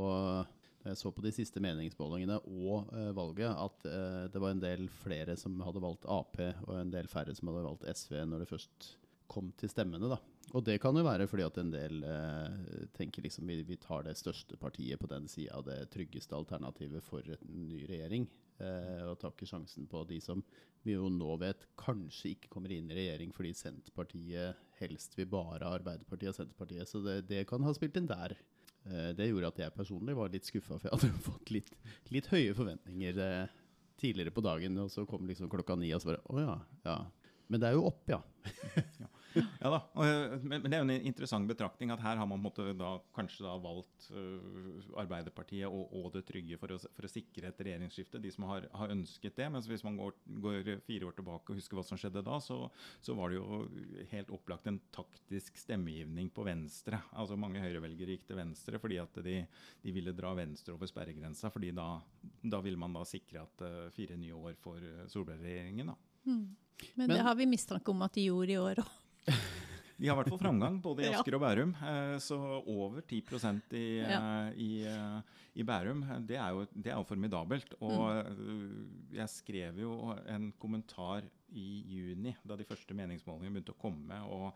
da 0.86 0.92
jeg 0.92 1.00
så 1.00 1.10
på 1.10 1.22
de 1.24 1.32
siste 1.34 1.58
meningsmålingene 1.58 2.36
og 2.46 2.92
uh, 2.94 3.10
valget, 3.16 3.50
at 3.50 3.88
det 4.30 4.38
var 4.38 4.52
en 4.54 4.62
del 4.62 4.84
flere 5.02 5.34
som 5.34 5.58
hadde 5.66 5.82
valgt 5.82 6.06
Ap, 6.06 6.38
og 6.38 6.76
en 6.78 6.92
del 6.92 7.10
færre 7.10 7.34
som 7.34 7.50
hadde 7.50 7.64
valgt 7.66 7.88
SV 7.90 8.20
når 8.30 8.44
det 8.44 8.50
først 8.52 8.92
kom 9.26 9.50
til 9.58 9.70
stemmene. 9.72 10.06
da. 10.06 10.20
Og 10.56 10.64
det 10.64 10.78
kan 10.80 10.96
jo 10.96 11.04
være 11.04 11.26
fordi 11.28 11.44
at 11.44 11.58
en 11.60 11.72
del 11.72 12.00
eh, 12.08 12.86
tenker 12.96 13.26
liksom 13.26 13.48
vi, 13.50 13.58
vi, 13.68 13.76
tar 13.80 14.06
det 14.06 14.14
største 14.16 14.56
partiet 14.56 15.00
på 15.00 15.08
den 15.10 15.26
sida, 15.28 15.60
det 15.66 15.90
tryggeste 15.92 16.36
alternativet 16.38 17.04
for 17.04 17.26
en 17.28 17.66
ny 17.68 17.82
regjering. 17.90 18.24
Eh, 18.56 19.02
og 19.04 19.18
tar 19.20 19.34
ikke 19.34 19.48
sjansen 19.50 19.84
på 19.90 20.00
de 20.08 20.16
som 20.24 20.40
vi 20.86 20.94
jo 20.94 21.10
nå 21.12 21.34
vet 21.42 21.66
kanskje 21.76 22.32
ikke 22.32 22.50
kommer 22.54 22.72
inn 22.72 22.88
i 22.88 22.96
regjering 22.96 23.34
fordi 23.34 23.50
Senterpartiet 23.58 24.62
helst 24.78 25.16
vil 25.18 25.28
bare 25.28 25.68
Arbeiderpartiet 25.68 26.32
og 26.32 26.38
Senterpartiet. 26.38 26.88
Så 26.88 27.02
det, 27.04 27.18
det 27.28 27.44
kan 27.50 27.64
ha 27.66 27.74
spilt 27.76 27.98
inn 28.00 28.08
der. 28.08 28.36
Eh, 28.86 29.10
det 29.18 29.28
gjorde 29.28 29.52
at 29.52 29.60
jeg 29.64 29.76
personlig 29.76 30.16
var 30.16 30.32
litt 30.32 30.48
skuffa, 30.48 30.78
for 30.78 30.88
jeg 30.88 30.96
hadde 30.96 31.22
fått 31.28 31.52
litt, 31.54 31.72
litt 32.14 32.30
høye 32.32 32.56
forventninger 32.56 33.22
eh, 33.26 33.54
tidligere 34.00 34.34
på 34.34 34.44
dagen. 34.46 34.80
Og 34.84 34.92
så 34.94 35.04
kom 35.08 35.28
liksom 35.28 35.52
klokka 35.52 35.76
ni, 35.80 35.92
og 35.96 36.02
så 36.02 36.14
bare 36.14 36.24
Å 36.24 36.42
ja, 36.46 36.56
ja. 36.88 36.98
Men 37.52 37.62
det 37.62 37.68
er 37.68 37.76
jo 37.76 37.86
opp, 37.86 38.02
ja. 38.10 38.18
ja. 39.02 39.10
Ja 39.62 39.70
da, 39.70 39.78
eh, 40.04 40.34
men, 40.42 40.60
men, 40.62 40.66
det 40.68 40.76
er 40.76 40.82
jo 40.82 40.86
en 40.86 41.08
interessant 41.10 41.48
betraktning 41.48 41.92
at 41.92 42.02
her 42.02 42.18
har 42.20 42.28
man 42.28 42.42
da, 42.78 42.90
kanskje 43.16 43.44
da 43.44 43.54
valgt 43.60 44.08
uh, 44.14 44.96
Arbeiderpartiet 45.02 45.68
og, 45.68 45.92
og, 45.92 46.08
det 46.14 46.24
trygge 46.28 46.58
for 46.60 46.74
å, 46.74 46.78
for 46.80 47.08
å, 47.08 47.10
sikre 47.10 47.50
et 47.50 47.62
regjeringsskifte, 47.68 48.20
de 48.22 48.32
som 48.32 48.46
har, 48.50 48.68
har 48.76 48.92
ønsket 48.94 49.36
det. 49.38 49.48
Mens 49.52 49.68
hvis 49.70 49.84
man 49.86 49.98
går, 50.00 50.16
går, 50.42 50.72
fire 50.86 51.10
år 51.10 51.16
tilbake 51.18 51.52
og 51.52 51.60
husker 51.60 51.78
hva 51.78 51.86
som 51.86 52.00
skjedde 52.00 52.24
da, 52.26 52.40
så, 52.42 52.58
så, 53.04 53.16
var 53.18 53.32
det 53.32 53.40
jo 53.40 53.62
helt 54.12 54.32
opplagt 54.34 54.68
en 54.70 54.80
taktisk 54.94 55.58
stemmegivning 55.60 56.30
på 56.34 56.46
venstre. 56.46 57.00
Altså 57.16 57.38
Mange 57.40 57.62
høyrevelgere 57.62 58.16
gikk 58.16 58.28
til 58.28 58.40
venstre 58.40 58.80
fordi 58.82 59.00
at 59.02 59.22
de, 59.24 59.40
de 59.82 59.96
ville 59.96 60.14
dra 60.16 60.34
venstre 60.38 60.76
over 60.76 60.90
sperregrensa. 60.90 61.50
fordi 61.52 61.72
da, 61.76 61.94
da 62.42 62.62
ville 62.64 62.80
man 62.80 62.96
da 62.96 63.04
sikre 63.08 63.44
at 63.44 63.66
uh, 63.66 63.80
fire 63.96 64.18
nye 64.20 64.36
år 64.36 64.60
for 64.60 64.80
Solberg-regjeringen. 65.12 65.92
da. 65.92 65.98
Mm. 66.26 66.46
Men, 66.94 67.06
Men, 67.06 67.16
det 67.16 67.22
har 67.24 67.34
vi 67.34 67.46
mistanke 67.46 67.90
om 67.90 68.02
at 68.02 68.16
de 68.16 68.28
gjorde 68.28 68.52
i 68.52 68.60
år 68.60 68.82
òg. 68.84 68.94
De 69.96 70.08
har 70.10 70.12
i 70.12 70.20
hvert 70.20 70.28
fall 70.34 70.42
framgang, 70.42 70.76
både 70.84 71.06
i 71.06 71.08
Asker 71.08 71.38
og 71.38 71.40
Bærum. 71.40 71.72
Eh, 71.80 72.16
så 72.20 72.36
over 72.68 73.00
10% 73.00 73.76
i. 73.78 73.84
Eh, 74.04 74.48
i, 74.60 74.70
eh, 74.90 75.36
i, 75.56 75.64
Bærum, 75.64 76.02
det 76.28 76.36
er, 76.36 76.50
jo, 76.52 76.66
det 76.74 76.90
er, 76.90 76.98
jo, 76.98 77.06
formidabelt. 77.08 77.72
Og 77.80 78.28
mm. 78.28 79.14
jeg 79.16 79.32
skrev 79.32 79.80
jo 79.80 79.94
en 80.28 80.50
kommentar 80.60 81.24
i 81.56 81.68
juni, 81.88 82.34
da 82.44 82.58
de 82.58 82.66
første 82.68 82.96
meningsmålingene 82.98 83.56
begynte 83.56 83.72
å 83.72 83.80
komme. 83.80 84.20
og 84.28 84.52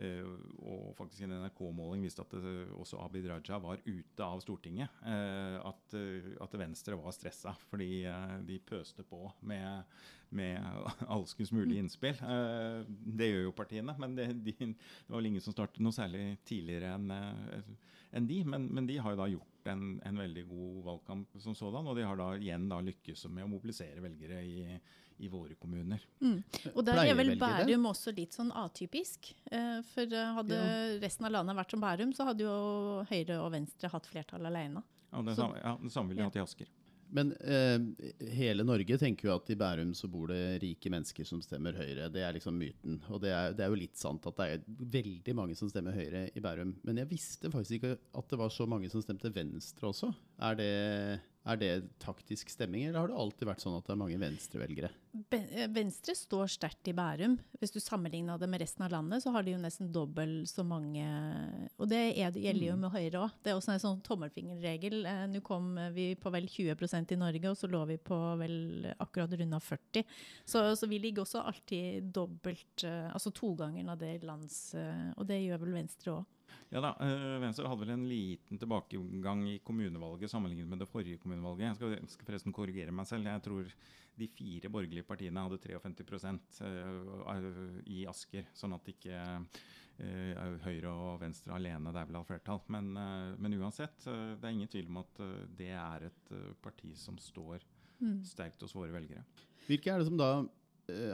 og 0.00 0.94
faktisk 0.96 1.26
en 1.26 1.34
NRK-måling 1.42 2.02
viste 2.06 2.24
at 2.24 2.32
det, 2.32 2.54
også 2.80 3.00
Abid 3.04 3.26
Raja 3.28 3.58
var 3.60 3.82
ute 3.84 4.24
av 4.24 4.40
Stortinget. 4.40 4.90
Eh, 5.04 5.58
at, 5.60 5.96
eh, 5.98 6.32
at, 6.42 6.56
Venstre 6.58 6.96
var 6.98 7.14
stressa 7.14 7.52
fordi 7.68 8.02
de 8.48 8.58
pøste 8.64 9.04
på 9.06 9.20
med, 9.48 9.84
med 10.32 10.64
alskens 11.16 11.52
mulige 11.52 11.84
innspill. 11.84 12.18
det 12.88 13.30
gjør 13.30 13.48
jo 13.48 13.56
partiene, 13.56 13.94
men 14.00 14.16
det, 14.16 14.30
de, 14.40 14.56
det 14.58 15.08
var 15.08 15.20
vel 15.20 15.32
ingen 15.32 15.44
som 15.44 15.54
startet 15.56 15.84
noe 15.84 15.94
særlig 15.96 16.38
tidligere 16.48 16.96
enn 16.96 17.12
en 18.12 18.26
de. 18.28 18.42
Men, 18.44 18.66
men, 18.68 18.86
de 18.88 18.98
har 19.00 19.14
jo 19.14 19.20
da 19.20 19.28
gjort 19.30 19.70
en, 19.72 19.86
en, 20.04 20.18
veldig 20.20 20.44
god 20.50 20.82
valgkamp 20.88 21.38
som 21.40 21.56
sådan, 21.56 21.88
og 21.88 21.96
de 21.96 22.04
har 22.06 22.18
da 22.18 22.32
igjen 22.36 22.68
da 22.70 22.80
lykkes 22.84 23.26
med 23.32 23.46
å 23.46 23.52
mobilisere 23.54 24.04
velgere 24.04 24.42
i 24.44 24.56
i 25.22 25.30
våre 25.30 25.54
kommuner. 25.54 26.02
Mm. 26.20 26.42
Og 26.74 26.82
der 26.86 27.02
er 27.04 27.14
vel 27.18 27.34
Bærum 27.40 27.88
også 27.92 28.14
litt 28.16 28.34
sånn 28.36 28.50
atypisk. 28.58 29.32
Eh, 29.50 29.78
for 29.92 30.18
eh, 30.18 30.34
hadde 30.38 30.58
ja. 30.58 30.76
resten 31.02 31.28
av 31.28 31.36
landet 31.38 31.58
vært 31.60 31.74
som 31.74 31.82
Bærum, 31.84 32.14
så 32.16 32.26
hadde 32.30 32.46
jo 32.46 32.56
Høyre 33.10 33.40
og 33.44 33.52
Venstre 33.54 33.90
hatt 33.92 34.08
flertall 34.10 34.50
alene. 34.50 34.82
Ja, 35.12 35.22
det, 35.22 35.36
samme, 35.38 35.60
ja, 35.60 35.76
det 35.78 35.92
samme 35.92 36.12
ville 36.12 36.22
de 36.22 36.26
ja. 36.26 36.32
hatt 36.32 36.40
i 36.40 36.46
Asker. 36.46 36.72
Men 37.12 37.34
eh, 37.44 37.76
hele 38.32 38.64
Norge 38.64 38.96
tenker 38.96 39.28
jo 39.28 39.34
at 39.34 39.50
i 39.52 39.56
Bærum 39.60 39.90
så 39.94 40.08
bor 40.08 40.30
det 40.32 40.62
rike 40.62 40.88
mennesker 40.92 41.26
som 41.28 41.42
stemmer 41.44 41.76
Høyre. 41.76 42.08
Det 42.12 42.22
er 42.24 42.32
liksom 42.38 42.56
myten. 42.56 43.02
Og 43.12 43.20
det 43.20 43.34
er, 43.36 43.52
det 43.56 43.66
er, 43.66 43.74
jo 43.74 43.80
litt 43.82 44.00
sant 44.00 44.24
at 44.30 44.38
det 44.38 44.46
er 44.48 44.62
veldig 44.96 45.34
mange 45.36 45.56
som 45.58 45.68
stemmer 45.68 45.92
Høyre 45.96 46.24
i 46.32 46.42
Bærum. 46.42 46.72
Men 46.88 47.02
jeg 47.02 47.10
visste 47.12 47.52
faktisk 47.52 47.78
ikke 47.78 47.98
at 48.00 48.32
det 48.32 48.40
var 48.40 48.54
så 48.54 48.66
mange 48.70 48.88
som 48.90 49.04
stemte 49.04 49.30
Venstre 49.34 49.92
også. 49.92 50.08
Er 50.40 50.56
det 50.56 50.72
er 51.42 51.58
det 51.58 51.70
taktisk 52.02 52.52
stemming, 52.52 52.84
eller 52.86 53.00
har 53.00 53.10
det 53.10 53.18
alltid 53.18 53.48
vært 53.48 53.62
sånn 53.64 53.74
at 53.74 53.86
det 53.88 53.94
er 53.94 53.98
mange 53.98 54.18
venstrevelgere? 54.20 54.90
Eh, 55.34 55.64
Venstre 55.74 56.14
står 56.14 56.52
sterkt 56.54 56.86
i 56.88 56.94
Bærum. 56.94 57.34
Hvis 57.58 57.74
du 57.74 57.80
sammenligner 57.82 58.38
det 58.38 58.46
med 58.50 58.62
resten 58.62 58.84
av 58.86 58.92
landet, 58.94 59.24
så 59.24 59.32
har 59.34 59.42
de 59.42 59.56
jo 59.56 59.60
nesten 59.60 59.90
dobbelt 59.92 60.46
så 60.48 60.62
mange 60.66 61.02
Og 61.82 61.88
det, 61.90 61.98
er, 62.14 62.30
gjelder 62.38 62.68
jo 62.68 62.76
mm. 62.78 62.84
med 62.84 62.94
Høyre 62.94 63.24
òg. 63.24 63.34
Det 63.42 63.52
er 63.52 63.58
også 63.58 63.74
en 63.74 63.82
sånn 63.82 64.04
tommelfingerregel. 64.06 65.00
Eh, 65.08 65.24
nå 65.32 65.42
kom 65.46 65.74
vi 65.96 66.12
på 66.14 66.30
vel 66.34 66.46
20% 66.46 67.16
i 67.16 67.18
Norge, 67.18 67.50
og 67.50 67.58
så 67.58 67.70
lå 67.70 67.82
vi 67.90 67.98
på 67.98 68.20
vel 68.38 68.92
akkurat 69.02 69.34
runda 69.34 69.58
40 69.62 70.06
så, 70.46 70.62
så, 70.78 70.86
vi 70.88 70.98
ligger 71.02 71.24
også 71.24 71.42
alltid 71.42 72.12
dobbelt 72.14 72.84
altså 72.84 73.22
Altså 73.22 73.30
togangeren 73.38 73.90
av 73.92 74.00
det 74.00 74.24
lands... 74.26 74.72
Og 74.74 75.26
det 75.28 75.36
gjør 75.44 75.60
vel 75.62 75.76
Venstre 75.76 76.14
òg. 76.16 76.24
Ja 76.72 76.80
da, 76.80 76.92
uh, 76.96 77.40
Venstre 77.42 77.68
hadde 77.68 77.84
vel 77.84 77.94
en 77.94 78.06
liten 78.08 78.60
tilbakegang 78.60 79.44
i 79.50 79.58
kommunevalget 79.64 80.32
sammenlignet 80.32 80.70
med 80.70 80.80
det 80.80 80.88
forrige 80.88 81.20
kommunevalget. 81.20 81.66
Jeg 81.66 81.78
skal, 81.78 82.08
skal, 82.14 82.28
forresten 82.30 82.54
korrigere 82.56 82.94
meg 82.96 83.08
selv. 83.10 83.28
Jeg 83.28 83.44
tror 83.44 83.74
de 84.16 84.28
fire 84.28 84.70
borgerlige 84.72 85.06
partiene 85.08 85.44
hadde 85.44 85.60
53 85.60 86.32
uh, 86.64 87.52
i 87.92 88.06
Asker. 88.08 88.48
Sånn 88.56 88.76
at 88.78 88.88
ikke 88.94 89.20
uh, 89.20 90.56
Høyre 90.64 90.94
og 90.94 91.20
Venstre 91.20 91.58
alene 91.58 91.92
der 91.92 92.08
vil 92.08 92.18
ha 92.20 92.24
flertall. 92.26 92.64
Men, 92.72 92.94
men 93.36 93.58
uansett, 93.60 94.08
det 94.08 94.40
er 94.40 94.56
ingen 94.56 94.72
tvil 94.72 94.88
om 94.88 95.02
at 95.04 95.20
det 95.60 95.74
er 95.76 96.08
et 96.08 96.32
parti 96.64 96.94
som 96.98 97.20
står 97.20 97.60
mm. 98.00 98.22
sterkt 98.26 98.64
hos 98.64 98.74
våre 98.74 98.96
velgere. 98.96 99.22
Hvilke 99.68 99.92
er 99.92 100.00
det 100.00 100.08
som 100.08 100.18
da 100.18 100.32
Eh, 100.40 100.61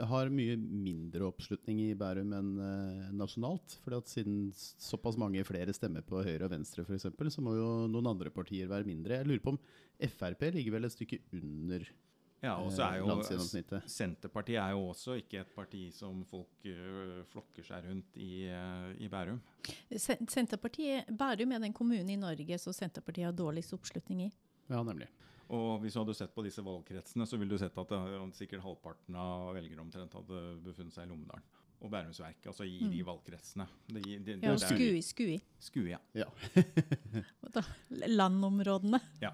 har 0.09 0.31
mye 0.33 0.55
mindre 0.57 1.27
oppslutning 1.27 1.81
i 1.83 1.95
Bærum 1.97 2.33
enn 2.35 2.51
uh, 2.57 3.09
nasjonalt. 3.15 3.77
fordi 3.83 3.99
at 4.01 4.11
Siden 4.11 4.37
såpass 4.55 5.17
mange 5.19 5.43
flere 5.47 5.73
stemmer 5.75 6.05
på 6.05 6.23
høyre 6.25 6.47
og 6.47 6.53
venstre, 6.55 6.85
for 6.87 6.97
eksempel, 6.97 7.29
så 7.31 7.43
må 7.45 7.55
jo 7.57 7.69
noen 7.91 8.09
andre 8.09 8.33
partier 8.33 8.69
være 8.71 8.87
mindre. 8.89 9.21
Jeg 9.21 9.29
lurer 9.29 9.43
på 9.45 9.55
om 9.55 9.63
Frp 9.99 10.47
ligger 10.55 10.77
vel 10.77 10.87
et 10.87 10.95
stykke 10.95 11.21
under 11.37 11.85
ja, 12.39 12.53
og 12.55 12.71
så 12.71 12.85
er 12.87 13.01
jo 13.01 13.79
Senterpartiet 13.89 14.61
er 14.61 14.71
jo 14.71 14.85
også 14.93 15.17
ikke 15.19 15.41
et 15.41 15.49
parti 15.51 15.81
som 15.91 16.21
folk 16.27 16.67
uh, 16.71 17.19
flokker 17.33 17.65
seg 17.67 17.89
rundt 17.89 18.15
i, 18.15 18.47
uh, 18.47 18.93
i 18.95 19.09
Bærum. 19.11 19.41
Senterpartiet, 19.91 21.09
Bærum 21.19 21.51
er 21.51 21.65
den 21.65 21.75
kommunen 21.75 22.13
i 22.13 22.19
Norge 22.19 22.59
som 22.63 22.75
Senterpartiet 22.75 23.27
har 23.27 23.35
dårligst 23.35 23.75
oppslutning 23.75 24.29
i. 24.29 24.31
Ja, 24.71 24.79
nemlig. 24.87 25.09
Og 25.55 25.79
hvis 25.81 25.95
du 25.95 26.03
hadde 26.03 26.17
sett 26.17 26.33
på 26.35 26.43
disse 26.45 26.61
valgkretsene, 26.65 27.25
så 27.25 27.37
ville 27.39 27.55
du 27.55 27.61
sett 27.61 27.77
at 27.81 27.93
det, 27.93 28.19
sikkert 28.37 28.61
halvparten 28.65 29.17
av 29.17 29.49
velgere 29.57 29.81
omtrent 29.81 30.13
hadde 30.19 30.43
befunnet 30.65 30.93
seg 30.93 31.07
i 31.07 31.09
Lommedalen. 31.09 31.45
Og 31.79 31.91
Bærumsverket, 31.93 32.49
altså 32.51 32.65
i 32.67 32.81
mm. 32.83 32.89
de 32.91 33.03
valgkretsene. 33.07 33.65
De, 33.87 34.01
de, 34.03 34.17
de, 34.27 34.33
ja, 34.43 34.51
og 34.51 34.59
Skui. 34.61 34.99
Skui. 35.05 35.37
Skui, 35.63 35.85
ja. 35.93 35.99
ja. 36.13 36.27
Landområdene. 38.19 38.99
Ja. 39.23 39.31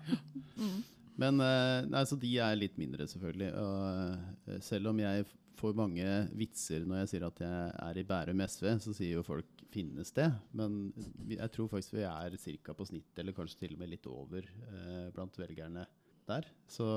Mm. 0.56 0.84
Men 1.20 1.42
eh, 1.42 1.88
nei, 1.90 2.04
de 2.22 2.32
er 2.46 2.60
litt 2.60 2.78
mindre, 2.80 3.10
selvfølgelig. 3.10 3.50
Og 3.60 4.54
eh, 4.54 4.62
selv 4.64 4.94
om 4.94 5.02
jeg 5.02 5.26
får 5.56 5.76
mange 5.76 6.16
vitser 6.38 6.86
når 6.86 7.04
jeg 7.04 7.12
sier 7.14 7.28
at 7.28 7.44
jeg 7.44 7.76
er 7.88 8.00
i 8.00 8.06
Bærum 8.08 8.46
SV, 8.46 8.70
så 8.84 8.96
sier 8.96 9.18
jo 9.18 9.26
folk 9.26 9.52
'finnes 9.76 10.14
det'? 10.16 10.32
Men 10.56 10.94
jeg 11.28 11.52
tror 11.52 11.68
faktisk 11.72 11.98
vi 11.98 12.06
er 12.08 12.38
ca. 12.64 12.74
på 12.74 12.86
snitt, 12.88 13.12
eller 13.20 13.36
kanskje 13.36 13.66
til 13.66 13.74
og 13.76 13.80
med 13.80 13.92
litt 13.92 14.08
over 14.08 14.46
eh, 14.46 15.12
blant 15.16 15.40
velgerne 15.40 15.88
der. 16.30 16.50
Så 16.70 16.88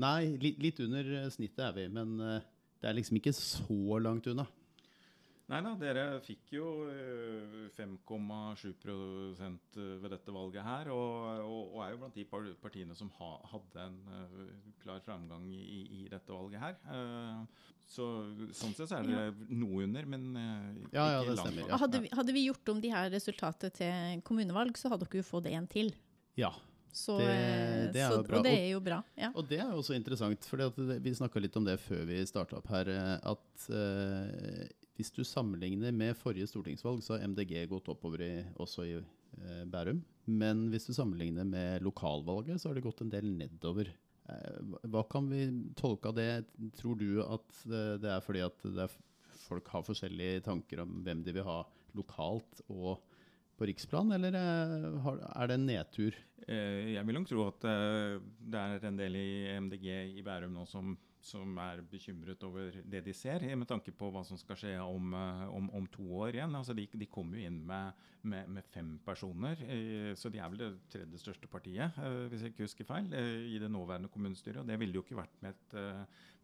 nei, 0.00 0.34
litt, 0.42 0.60
litt 0.62 0.82
under 0.84 1.14
snittet 1.34 1.64
er 1.68 1.78
vi. 1.78 1.88
Men 1.92 2.18
eh, 2.20 2.52
det 2.82 2.90
er 2.90 2.98
liksom 2.98 3.20
ikke 3.20 3.34
så 3.36 3.98
langt 4.02 4.28
unna. 4.30 4.46
Nei 5.44 5.58
da, 5.60 5.74
dere 5.76 6.04
fikk 6.24 6.54
jo 6.56 6.66
5,7 7.76 8.70
eh, 8.72 9.82
ved 10.00 10.08
dette 10.14 10.32
valget 10.32 10.64
her. 10.64 10.88
Og, 10.94 11.44
og, 11.44 11.60
og, 11.74 11.78
er 11.84 11.92
jo 11.92 12.00
blant 12.00 12.16
de 12.16 12.24
partiene 12.62 12.96
som 12.96 13.12
ha, 13.18 13.30
hadde 13.52 13.84
en 13.84 14.00
klar 14.80 15.04
framgang 15.04 15.46
i, 15.52 15.84
i, 15.84 16.02
dette 16.08 16.32
valget 16.32 16.64
her. 16.64 16.80
Så 17.84 18.08
sånn 18.56 18.72
sett 18.72 18.88
så 18.88 19.02
er 19.02 19.04
det 19.04 19.16
ja. 19.18 19.32
noe 19.60 19.84
under, 19.84 20.06
men 20.08 20.30
ikke 20.86 20.96
ja, 20.96 21.08
ja, 21.18 21.24
det 21.28 21.36
stemmer, 21.36 21.66
ja. 21.68 21.80
Hadde, 21.82 22.00
vi, 22.00 22.12
hadde 22.16 22.36
vi 22.36 22.46
gjort 22.46 22.72
om 22.72 22.80
de 22.80 22.94
her 22.96 23.10
resultatet 23.12 23.76
til 23.82 24.22
kommunevalg, 24.24 24.80
så 24.80 24.88
hadde 24.94 25.04
dere 25.04 25.20
jo 25.20 25.28
fått 25.28 25.50
en 25.52 25.68
til. 25.68 25.92
Ja, 26.40 26.54
så, 26.94 27.16
det, 27.18 27.30
det 27.96 28.02
er 28.04 28.12
så, 28.12 28.22
og 28.22 28.44
det 28.46 28.52
er 28.54 28.68
jo 28.70 28.80
bra. 28.84 29.00
Ja. 29.18 29.32
Og 29.34 29.48
det 29.50 29.58
er 29.58 29.72
jo 29.72 29.80
også 29.82 29.96
interessant, 29.96 30.46
for 30.46 30.62
vi 31.02 31.14
snakka 31.18 31.42
litt 31.42 31.56
om 31.58 31.66
det 31.66 31.74
før 31.82 32.04
vi 32.06 32.20
starta 32.28 32.60
opp 32.60 32.70
her. 32.70 32.90
At 33.18 33.66
uh, 33.74 34.62
hvis 34.94 35.10
du 35.14 35.24
sammenligner 35.26 35.94
med 35.94 36.14
forrige 36.18 36.46
stortingsvalg, 36.52 37.02
så 37.02 37.16
har 37.16 37.26
MDG 37.32 37.64
gått 37.72 37.90
oppover 37.90 38.22
i, 38.22 38.32
også 38.62 38.86
i 38.86 38.92
eh, 38.94 39.64
Bærum. 39.66 40.04
Men 40.30 40.68
hvis 40.70 40.86
du 40.86 40.92
sammenligner 40.94 41.46
med 41.48 41.82
lokalvalget, 41.82 42.62
så 42.62 42.70
har 42.70 42.78
det 42.78 42.84
gått 42.84 43.02
en 43.02 43.10
del 43.10 43.26
nedover. 43.26 43.90
Eh, 44.30 44.60
hva 44.86 45.02
kan 45.10 45.26
vi 45.32 45.48
tolke 45.74 46.12
av 46.12 46.20
det? 46.20 46.28
Tror 46.78 47.00
du 47.00 47.18
at 47.24 47.58
det 47.66 48.12
er 48.12 48.22
fordi 48.22 48.44
at 48.46 48.68
er, 48.70 48.94
folk 49.48 49.72
har 49.74 49.82
forskjellige 49.88 50.46
tanker 50.46 50.84
om 50.84 51.00
hvem 51.02 51.26
de 51.26 51.34
vil 51.34 51.48
ha 51.48 51.64
lokalt 51.98 52.62
og 52.68 53.02
på 53.58 53.68
riksplan, 53.70 54.12
eller 54.16 54.36
eh, 54.38 55.08
er 55.34 55.50
det 55.50 55.58
en 55.58 55.66
nedtur? 55.68 56.16
Eh, 56.46 56.94
jeg 56.94 57.06
vil 57.06 57.18
nok 57.18 57.28
tro 57.30 57.46
at 57.48 57.66
eh, 57.70 58.16
det 58.52 58.60
er 58.60 58.88
en 58.90 59.00
del 59.00 59.18
i 59.20 59.28
MDG 59.62 59.88
i 60.18 60.24
Bærum 60.26 60.56
nå 60.56 60.66
som 60.70 60.94
som 61.24 61.56
er 61.62 61.80
bekymret 61.88 62.42
over 62.44 62.74
det 62.84 63.00
de 63.06 63.14
ser, 63.16 63.44
med 63.56 63.68
tanke 63.68 63.92
på 63.96 64.10
hva 64.12 64.20
som 64.26 64.38
skal 64.40 64.58
skje 64.60 64.72
om, 64.82 65.14
eh, 65.16 65.44
om, 65.56 65.70
om 65.78 65.86
to 65.92 66.04
år 66.20 66.36
igjen. 66.36 66.56
Altså 66.58 66.76
de, 66.76 66.84
de 66.92 67.08
kommer 67.10 67.40
jo 67.40 67.48
inn 67.48 67.62
med, 67.66 68.04
med, 68.28 68.50
med, 68.52 68.68
fem 68.74 68.90
personer, 69.04 69.60
eh, 69.64 70.12
så 70.18 70.30
de 70.32 70.42
er 70.42 70.52
vel 70.52 70.60
det 70.60 70.70
tredje 70.92 71.22
største 71.22 71.48
partiet, 71.50 71.96
eh, 71.96 72.18
hvis 72.32 72.44
jeg 72.44 72.54
ikke 72.54 72.68
husker 72.68 72.88
feil, 72.88 73.08
i 73.14 73.60
det 73.60 73.70
nåværende 73.72 74.12
kommunestyret. 74.12 74.60
og 74.62 74.68
Det 74.68 74.78
ville 74.80 74.98
jo 74.98 75.04
ikke 75.04 75.18
vært 75.22 75.40
med 75.44 75.54
et, 75.54 75.78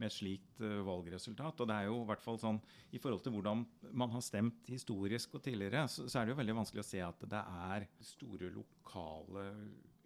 med 0.01 0.09
et 0.09 0.17
slikt 0.17 0.65
valgresultat. 0.87 1.61
og 1.61 1.69
det 1.69 1.77
er 1.77 1.91
jo 1.91 2.01
i 2.01 2.09
hvert 2.09 2.25
fall 2.25 2.41
sånn, 2.41 2.63
I 2.97 3.03
forhold 3.03 3.23
til 3.25 3.37
hvordan 3.37 3.67
man 3.93 4.17
har 4.17 4.25
stemt 4.25 4.73
historisk 4.73 5.37
og 5.37 5.45
tidligere, 5.45 5.87
så, 5.89 6.09
så 6.09 6.21
er 6.21 6.27
det 6.27 6.37
jo 6.37 6.41
veldig 6.41 6.59
vanskelig 6.63 6.85
å 6.85 6.91
se 6.91 7.05
at 7.05 7.29
det 7.31 7.45
er 7.69 7.89
store 8.15 8.53
lokale 8.55 9.49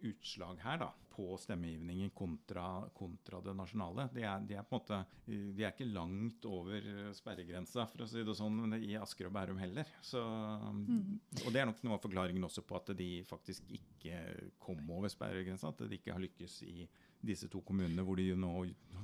utslag 0.09 0.61
her 0.63 0.79
da, 0.81 0.91
på 1.15 1.37
stemmegivningen 1.39 2.09
kontra, 2.15 2.89
kontra 2.93 3.39
det 3.41 3.53
nasjonale. 3.55 4.07
De 4.13 4.25
er, 4.27 4.43
de 4.47 4.57
er, 4.57 4.65
på 4.67 4.75
en 4.75 4.81
måte, 4.81 4.99
de 5.25 5.63
er 5.63 5.71
ikke 5.71 5.87
langt 5.87 6.47
over 6.49 6.89
sperregrensa, 7.15 7.85
for 7.91 8.03
å 8.03 8.09
si 8.09 8.25
det 8.27 8.35
sånn, 8.35 8.75
i 8.77 8.97
Asker 8.99 9.29
og 9.29 9.35
Bærum 9.37 9.61
heller. 9.61 9.89
Så, 10.03 10.19
mm. 10.19 11.41
Og 11.45 11.49
det 11.55 11.63
er 11.63 11.69
nok 11.69 11.81
noe 11.87 11.97
av 11.97 12.03
forklaringen 12.03 12.47
også 12.47 12.65
på 12.67 12.79
at 12.81 12.91
de 12.99 13.09
faktisk 13.29 13.71
ikke 13.79 14.19
kom 14.61 14.83
over 14.91 15.11
sperregrensa. 15.11 15.71
At 15.71 15.85
de 15.85 15.99
ikke 15.99 16.15
har 16.15 16.23
lykkes 16.23 16.61
i 16.67 16.83
disse 17.27 17.49
to 17.51 17.61
kommunene, 17.65 18.03
hvor 18.05 18.19
de 18.19 18.31
nå 18.37 18.53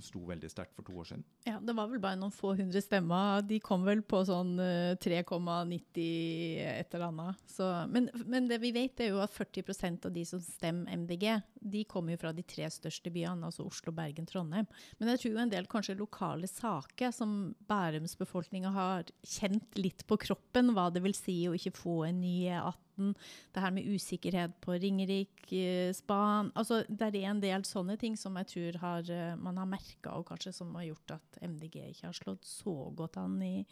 sto 0.02 0.22
veldig 0.26 0.50
sterkt 0.50 0.74
for 0.76 0.86
to 0.88 0.96
år 0.98 1.08
siden? 1.12 1.24
Ja, 1.46 1.60
Det 1.60 1.76
var 1.78 1.90
vel 1.92 2.02
bare 2.02 2.18
noen 2.20 2.34
få 2.34 2.54
hundre 2.58 2.82
stemmer. 2.82 3.42
De 3.46 3.60
kom 3.64 3.84
vel 3.86 4.02
på 4.02 4.24
sånn 4.28 4.56
3,90 5.02 6.02
eh, 6.02 6.80
et 6.80 6.96
eller 6.96 7.08
annet. 7.10 7.44
Så, 7.50 7.68
men, 7.92 8.10
men, 8.26 8.50
det 8.50 8.62
vi 8.64 8.74
vet, 8.76 9.00
er 9.02 9.14
jo 9.14 9.22
at 9.24 9.34
40% 9.34 10.08
av 10.10 10.16
de 10.16 10.26
som 10.28 10.42
stemmer 10.42 10.90
MDG, 11.04 11.28
de 11.62 11.84
kommer 11.90 12.16
jo 12.16 12.24
fra 12.24 12.34
de 12.36 12.46
tre 12.46 12.70
største 12.74 13.14
byene, 13.14 13.50
altså 13.50 13.66
Oslo, 13.68 13.94
Bergen, 13.96 14.28
Trondheim. 14.30 14.70
Men 15.00 15.14
jeg 15.14 15.24
tror 15.24 15.36
jo 15.36 15.44
en 15.46 15.54
del 15.54 15.70
kanskje 15.72 16.00
lokale 16.00 16.50
saker 16.50 17.14
som 17.16 17.54
Bærums 17.70 18.18
befolkning 18.20 18.66
har 18.72 19.10
kjent 19.22 19.78
litt 19.80 20.06
på 20.10 20.18
kroppen, 20.22 20.74
hva 20.76 20.90
det 20.94 21.04
vil 21.06 21.18
si 21.18 21.44
å 21.50 21.58
ikke 21.58 21.78
få 21.78 22.02
en 22.10 22.24
ny 22.24 22.38
E18 22.50 22.91
det 22.98 23.64
her 23.64 23.72
med 23.74 23.88
usikkerhet 23.88 24.58
på 24.64 24.76
Ringeriksbanen 24.82 26.52
altså, 26.56 26.84
Det 26.88 27.10
er 27.10 27.30
en 27.30 27.42
del 27.44 27.66
sånne 27.68 27.98
ting 28.02 28.18
som 28.20 28.38
jeg 28.42 28.52
tror 28.52 28.82
har, 28.84 29.10
eh, 29.12 29.40
man 29.40 29.58
har 29.58 29.70
merka, 29.70 30.18
og 30.18 30.28
kanskje 30.30 30.54
som 30.56 30.76
har 30.76 30.90
gjort 30.90 31.18
at 31.18 31.42
MDG 31.42 31.82
ikke 31.90 32.08
har 32.10 32.18
slått 32.18 32.46
så 32.48 32.76
godt 32.96 33.18
an 33.22 33.40
i, 33.46 33.66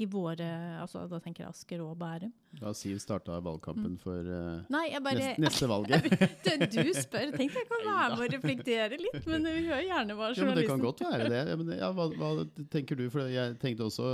i 0.00 0.06
våre 0.08 0.48
altså 0.80 1.04
Da 1.10 1.20
tenker 1.22 1.44
jeg 1.44 1.52
Asker 1.52 1.82
og 1.84 1.96
Bærum. 2.00 2.32
Da 2.60 2.72
Siv 2.76 2.98
starta 3.02 3.38
valgkampen 3.44 3.98
for 4.00 4.26
uh, 4.26 4.62
Nei, 4.72 4.86
jeg 4.94 5.04
bare, 5.04 5.20
neste, 5.20 5.44
neste 5.44 5.70
valget. 5.70 6.08
du, 6.46 6.66
du 6.80 6.92
spør. 6.96 7.34
Tenk 7.36 7.56
jeg 7.58 7.68
kan 7.68 7.86
være 7.86 8.10
med 8.14 8.24
og 8.24 8.34
reflektere 8.36 9.00
litt, 9.00 9.22
men 9.26 9.48
vi 9.50 9.66
hører 9.68 9.86
gjerne 9.88 10.18
hva 10.18 10.32
Ja, 10.38 10.46
men 10.48 10.60
det 10.60 10.68
kan 10.70 10.84
godt 10.84 11.04
være 11.04 11.30
det. 11.32 11.42
Ja, 11.52 11.58
men, 11.60 11.74
ja, 11.78 11.90
hva, 11.96 12.08
hva 12.16 12.32
tenker 12.72 12.98
du? 12.98 13.08
For 13.12 13.30
jeg 13.30 13.58
tenkte 13.62 13.90
også 13.90 14.08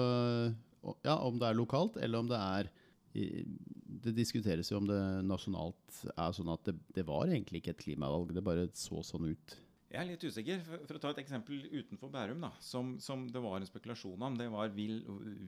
ja, 1.03 1.17
om 1.17 1.39
det 1.41 1.49
er 1.49 1.59
lokalt, 1.59 1.97
eller 2.03 2.23
om 2.23 2.29
det 2.31 2.39
er 2.39 2.71
Det 3.17 4.13
diskuteres 4.15 4.71
jo 4.71 4.81
om 4.81 4.89
det 4.89 5.01
nasjonalt 5.27 6.03
er 6.13 6.35
sånn 6.37 6.53
at 6.53 6.67
det, 6.69 6.77
det 6.95 7.07
var 7.09 7.31
egentlig 7.31 7.63
ikke 7.63 7.77
et 7.77 7.85
klimavalg, 7.87 8.35
det 8.37 8.45
bare 8.45 8.69
så 8.77 9.03
sånn 9.07 9.31
ut. 9.33 9.57
Jeg 9.87 10.01
er 10.01 10.09
litt 10.09 10.25
usikker. 10.27 10.63
For, 10.67 10.83
for 10.89 10.99
å 10.99 11.01
ta 11.03 11.11
et 11.15 11.21
eksempel 11.23 11.63
utenfor 11.71 12.11
Bærum, 12.13 12.43
da, 12.43 12.51
som, 12.63 12.97
som 13.03 13.23
det 13.31 13.43
var 13.43 13.61
en 13.61 13.69
spekulasjon 13.69 14.27
om, 14.29 14.37
det 14.39 14.49
var 14.53 14.73
vil, 14.75 14.99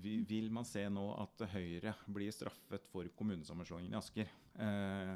vil, 0.00 0.48
man 0.54 0.66
se 0.68 0.84
nå 0.92 1.04
at 1.18 1.44
Høyre 1.52 1.96
blir 2.06 2.32
straffet 2.34 2.86
for 2.92 3.10
kommunesammenslåingen 3.18 3.96
i 3.96 3.98
Asker? 3.98 4.30
Eh, 4.62 5.12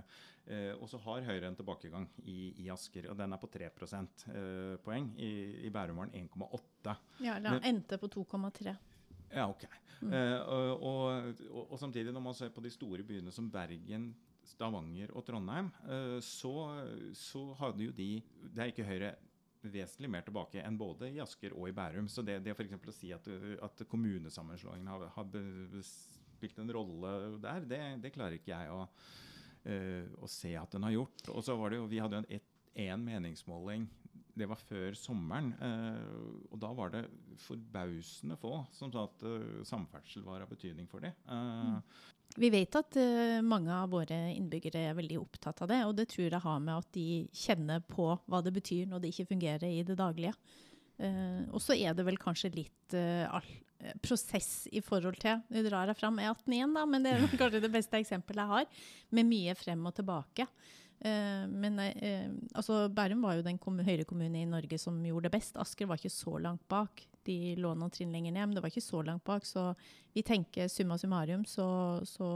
eh, 0.52 0.72
og 0.74 0.90
så 0.90 0.98
har 1.06 1.24
Høyre 1.28 1.52
en 1.52 1.58
tilbakegang 1.58 2.08
i, 2.26 2.52
i 2.64 2.68
Asker, 2.74 3.12
og 3.12 3.18
den 3.20 3.36
er 3.36 3.42
på 3.42 3.50
3 3.54 3.70
eh, 3.70 4.74
poeng. 4.82 5.12
I, 5.16 5.32
I 5.68 5.72
Bærum 5.72 6.02
var 6.02 6.10
den 6.10 6.26
1,8. 6.26 6.96
Ja, 7.22 7.38
den 7.46 7.62
endte 7.72 8.02
på 8.02 8.10
2,3. 8.10 8.74
Ja, 9.32 9.48
ok. 9.48 9.64
Mm. 10.02 10.12
og, 10.12 10.82
og, 10.82 11.42
og, 11.46 11.72
og 11.72 11.78
samtidig, 11.78 12.10
når 12.12 12.24
man 12.24 12.34
ser 12.34 12.50
på 12.50 12.62
de 12.64 12.70
store 12.74 13.04
byene 13.06 13.30
som 13.34 13.46
Bergen, 13.50 14.10
Stavanger 14.52 15.12
og 15.16 15.24
Trondheim, 15.26 15.70
eh, 15.86 16.18
så, 16.24 16.54
så 17.16 17.44
hadde 17.60 17.86
jo 17.86 17.94
de 17.94 18.10
Det 18.42 18.62
er 18.62 18.72
ikke 18.72 18.86
Høyre 18.88 19.12
vesentlig 19.62 20.10
mer 20.10 20.24
tilbake 20.26 20.62
enn 20.62 20.78
både 20.78 21.12
i 21.12 21.20
Asker 21.22 21.54
og 21.54 21.68
i 21.70 21.74
Bærum. 21.76 22.08
Så 22.10 22.24
det, 22.26 22.40
det 22.42 22.56
for 22.58 22.90
å 22.90 22.94
si 22.96 23.12
at, 23.14 23.28
at 23.62 23.84
kommunesammenslåingen 23.86 24.90
har, 24.90 25.04
har 25.14 25.36
spilt 25.86 26.58
en 26.58 26.72
rolle 26.74 27.12
der, 27.42 27.68
det, 27.70 27.82
det 28.02 28.10
klarer 28.14 28.40
ikke 28.40 28.50
jeg 28.50 28.72
å, 28.74 28.80
uh, 29.68 30.08
å 30.18 30.30
se 30.30 30.56
at 30.58 30.74
den 30.74 30.88
har 30.88 30.96
gjort. 30.96 31.22
Og 31.30 31.46
så 31.46 31.54
var 31.60 31.70
det 31.70 31.78
jo, 31.78 31.86
Vi 31.92 32.02
hadde 32.02 32.18
jo 32.18 32.24
en, 32.24 32.30
et, 32.40 32.50
en 32.88 33.06
meningsmåling 33.06 33.86
det 34.38 34.48
var 34.48 34.60
før 34.60 34.96
sommeren, 34.96 35.52
eh, 35.60 36.48
og 36.52 36.56
da 36.60 36.70
var 36.76 36.92
det 36.94 37.02
forbausende 37.42 38.38
få 38.40 38.54
som 38.72 38.92
sa 38.92 39.04
at 39.08 39.24
eh, 39.28 39.60
samferdsel 39.68 40.24
var 40.24 40.44
av 40.44 40.52
betydning 40.52 40.88
for 40.90 41.04
dem. 41.04 41.16
Eh, 41.28 42.00
Vi 42.40 42.48
vet 42.48 42.78
at 42.78 42.96
uh, 42.96 43.42
mange 43.44 43.68
av 43.68 43.90
våre 43.92 44.16
innbyggere 44.32 44.86
er 44.88 44.96
veldig 44.96 45.18
opptatt 45.20 45.58
av 45.60 45.68
det, 45.68 45.82
og 45.84 45.96
det 45.98 46.06
tror 46.08 46.30
jeg 46.30 46.44
har 46.46 46.62
med 46.64 46.78
at 46.78 46.88
de 46.96 47.26
kjenner 47.28 47.82
på 47.84 48.06
hva 48.24 48.40
det 48.40 48.54
betyr 48.56 48.86
når 48.88 49.02
det 49.02 49.10
ikke 49.12 49.34
fungerer 49.34 49.68
i 49.68 49.82
det 49.84 49.98
daglige. 50.00 50.32
Uh, 50.96 51.44
og 51.52 51.60
så 51.60 51.76
er 51.76 51.92
det 51.92 52.06
vel 52.08 52.16
kanskje 52.20 52.54
litt 52.54 52.96
all, 52.96 53.44
prosess 54.04 54.68
i 54.70 54.80
forhold 54.84 55.16
til 55.18 55.40
Nå 55.50 55.62
drar 55.66 55.90
jeg 55.90 55.98
fram 55.98 56.20
E18 56.22 56.54
igjen, 56.56 56.72
da, 56.76 56.86
men 56.88 57.04
det 57.04 57.12
er 57.12 57.36
kanskje 57.40 57.60
det 57.66 57.72
beste 57.74 58.00
eksempelet 58.00 58.46
jeg 58.46 58.54
har, 58.54 58.86
med 59.12 59.28
mye 59.28 59.56
frem 59.58 59.84
og 59.90 59.96
tilbake. 60.00 60.48
Eh, 61.02 61.46
men 61.50 61.78
eh, 61.82 62.28
altså 62.54 62.86
Bærum 62.94 63.24
var 63.24 63.34
jo 63.34 63.46
den 63.46 63.58
høyrekommunen 63.58 64.36
i 64.38 64.46
Norge 64.46 64.78
som 64.78 65.00
gjorde 65.02 65.26
det 65.26 65.34
best. 65.34 65.58
Asker 65.58 65.88
var 65.90 65.98
ikke 65.98 66.12
så 66.14 66.36
langt 66.38 66.62
bak. 66.70 67.02
De 67.26 67.56
lå 67.58 67.72
noen 67.74 67.90
trinn 67.90 68.14
lenger 68.14 68.34
ned, 68.34 68.46
men 68.46 68.54
det 68.54 68.62
var 68.62 68.70
ikke 68.70 68.84
så 68.84 69.02
langt 69.06 69.24
bak. 69.26 69.46
Så 69.46 69.72
vi 70.14 70.22
tenker 70.26 70.70
summa 70.70 70.98
summarum, 70.98 71.44
så, 71.48 71.66
så 72.06 72.28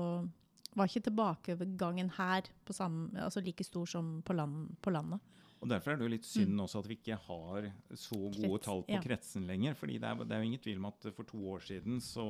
var 0.76 0.90
ikke 0.90 1.06
tilbakegangen 1.08 2.10
her 2.18 2.50
på 2.66 2.74
samme, 2.76 3.08
altså 3.22 3.42
like 3.44 3.64
stor 3.64 3.86
som 3.88 4.20
på, 4.26 4.36
land, 4.36 4.74
på 4.82 4.92
landet. 4.92 5.22
og 5.60 5.70
Derfor 5.70 5.92
er 5.92 5.96
det 6.00 6.04
jo 6.04 6.12
litt 6.12 6.28
synd 6.28 6.60
også 6.60 6.82
at 6.82 6.88
vi 6.90 6.98
ikke 6.98 7.16
har 7.28 7.70
så 7.94 8.18
gode 8.18 8.58
Mm. 8.58 8.64
Tall 8.66 8.82
på 8.84 8.98
ja. 8.98 9.02
kretsen 9.02 9.46
lenger. 9.46 9.74
fordi 9.74 9.98
det 9.98 10.10
er, 10.10 10.24
det 10.24 10.34
er 10.34 10.42
jo 10.42 10.50
ingen 10.50 10.64
tvil 10.66 10.82
om 10.82 10.90
at 10.90 11.06
for 11.14 11.24
to 11.24 11.38
år 11.54 11.64
siden 11.64 12.00
så 12.02 12.26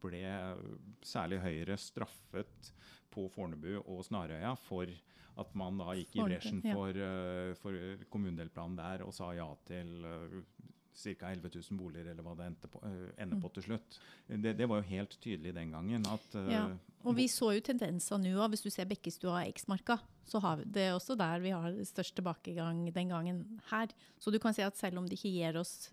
ble 0.00 0.22
særlig 1.02 1.42
Høyre 1.42 1.76
straffet 1.76 2.72
på 3.10 3.28
Fornebu 3.34 3.82
og 3.82 4.04
Snarøya 4.04 4.54
for 4.56 4.86
at 5.36 5.54
man 5.58 5.78
da 5.78 5.94
gikk 5.98 6.16
i 6.16 6.24
bresjen 6.24 6.62
for, 6.64 6.96
eh, 7.08 7.52
for 7.60 8.06
kommunedelplanen 8.12 8.78
der 8.78 9.04
og 9.06 9.14
sa 9.14 9.32
ja 9.36 9.48
til 9.68 10.06
ca. 10.96 11.30
11 11.30 11.50
000 11.70 11.78
boliger, 11.78 12.10
eller 12.10 12.24
hva 12.24 12.34
det 12.38 12.46
endte 12.50 12.70
på, 12.70 12.80
eh, 12.86 13.10
ender 13.22 13.40
på 13.40 13.50
til 13.54 13.66
slutt. 13.68 13.98
Det, 14.28 14.54
det 14.56 14.68
var 14.68 14.80
jo 14.80 14.88
helt 14.90 15.16
tydelig 15.20 15.52
den 15.56 15.74
gangen 15.76 16.06
at 16.08 16.34
eh, 16.34 16.44
Mm. 16.46 16.52
Ja, 16.52 16.66
Og 17.04 17.16
vi 17.16 17.26
så 17.28 17.52
jo 17.54 17.60
tendenser 17.60 18.18
nå 18.18 18.32
òg. 18.38 18.50
Hvis 18.54 18.62
du 18.62 18.70
ser 18.70 18.86
Bekkestua 18.86 19.32
og 19.34 19.42
Eiksmarka, 19.44 19.98
så 20.26 20.40
har 20.40 20.56
vi 20.58 20.64
det 20.64 20.92
også 20.94 21.16
der 21.18 21.40
vi 21.42 21.50
har 21.50 21.72
størst 21.84 22.16
tilbakegang 22.16 22.86
den 22.92 23.08
gangen 23.08 23.60
her. 23.70 23.88
Så 24.18 24.32
du 24.32 24.38
kan 24.38 24.54
si 24.54 24.62
at 24.62 24.76
selv 24.76 24.98
om 24.98 25.06
det 25.06 25.18
ikke 25.18 25.34
gir 25.34 25.58
oss 25.60 25.90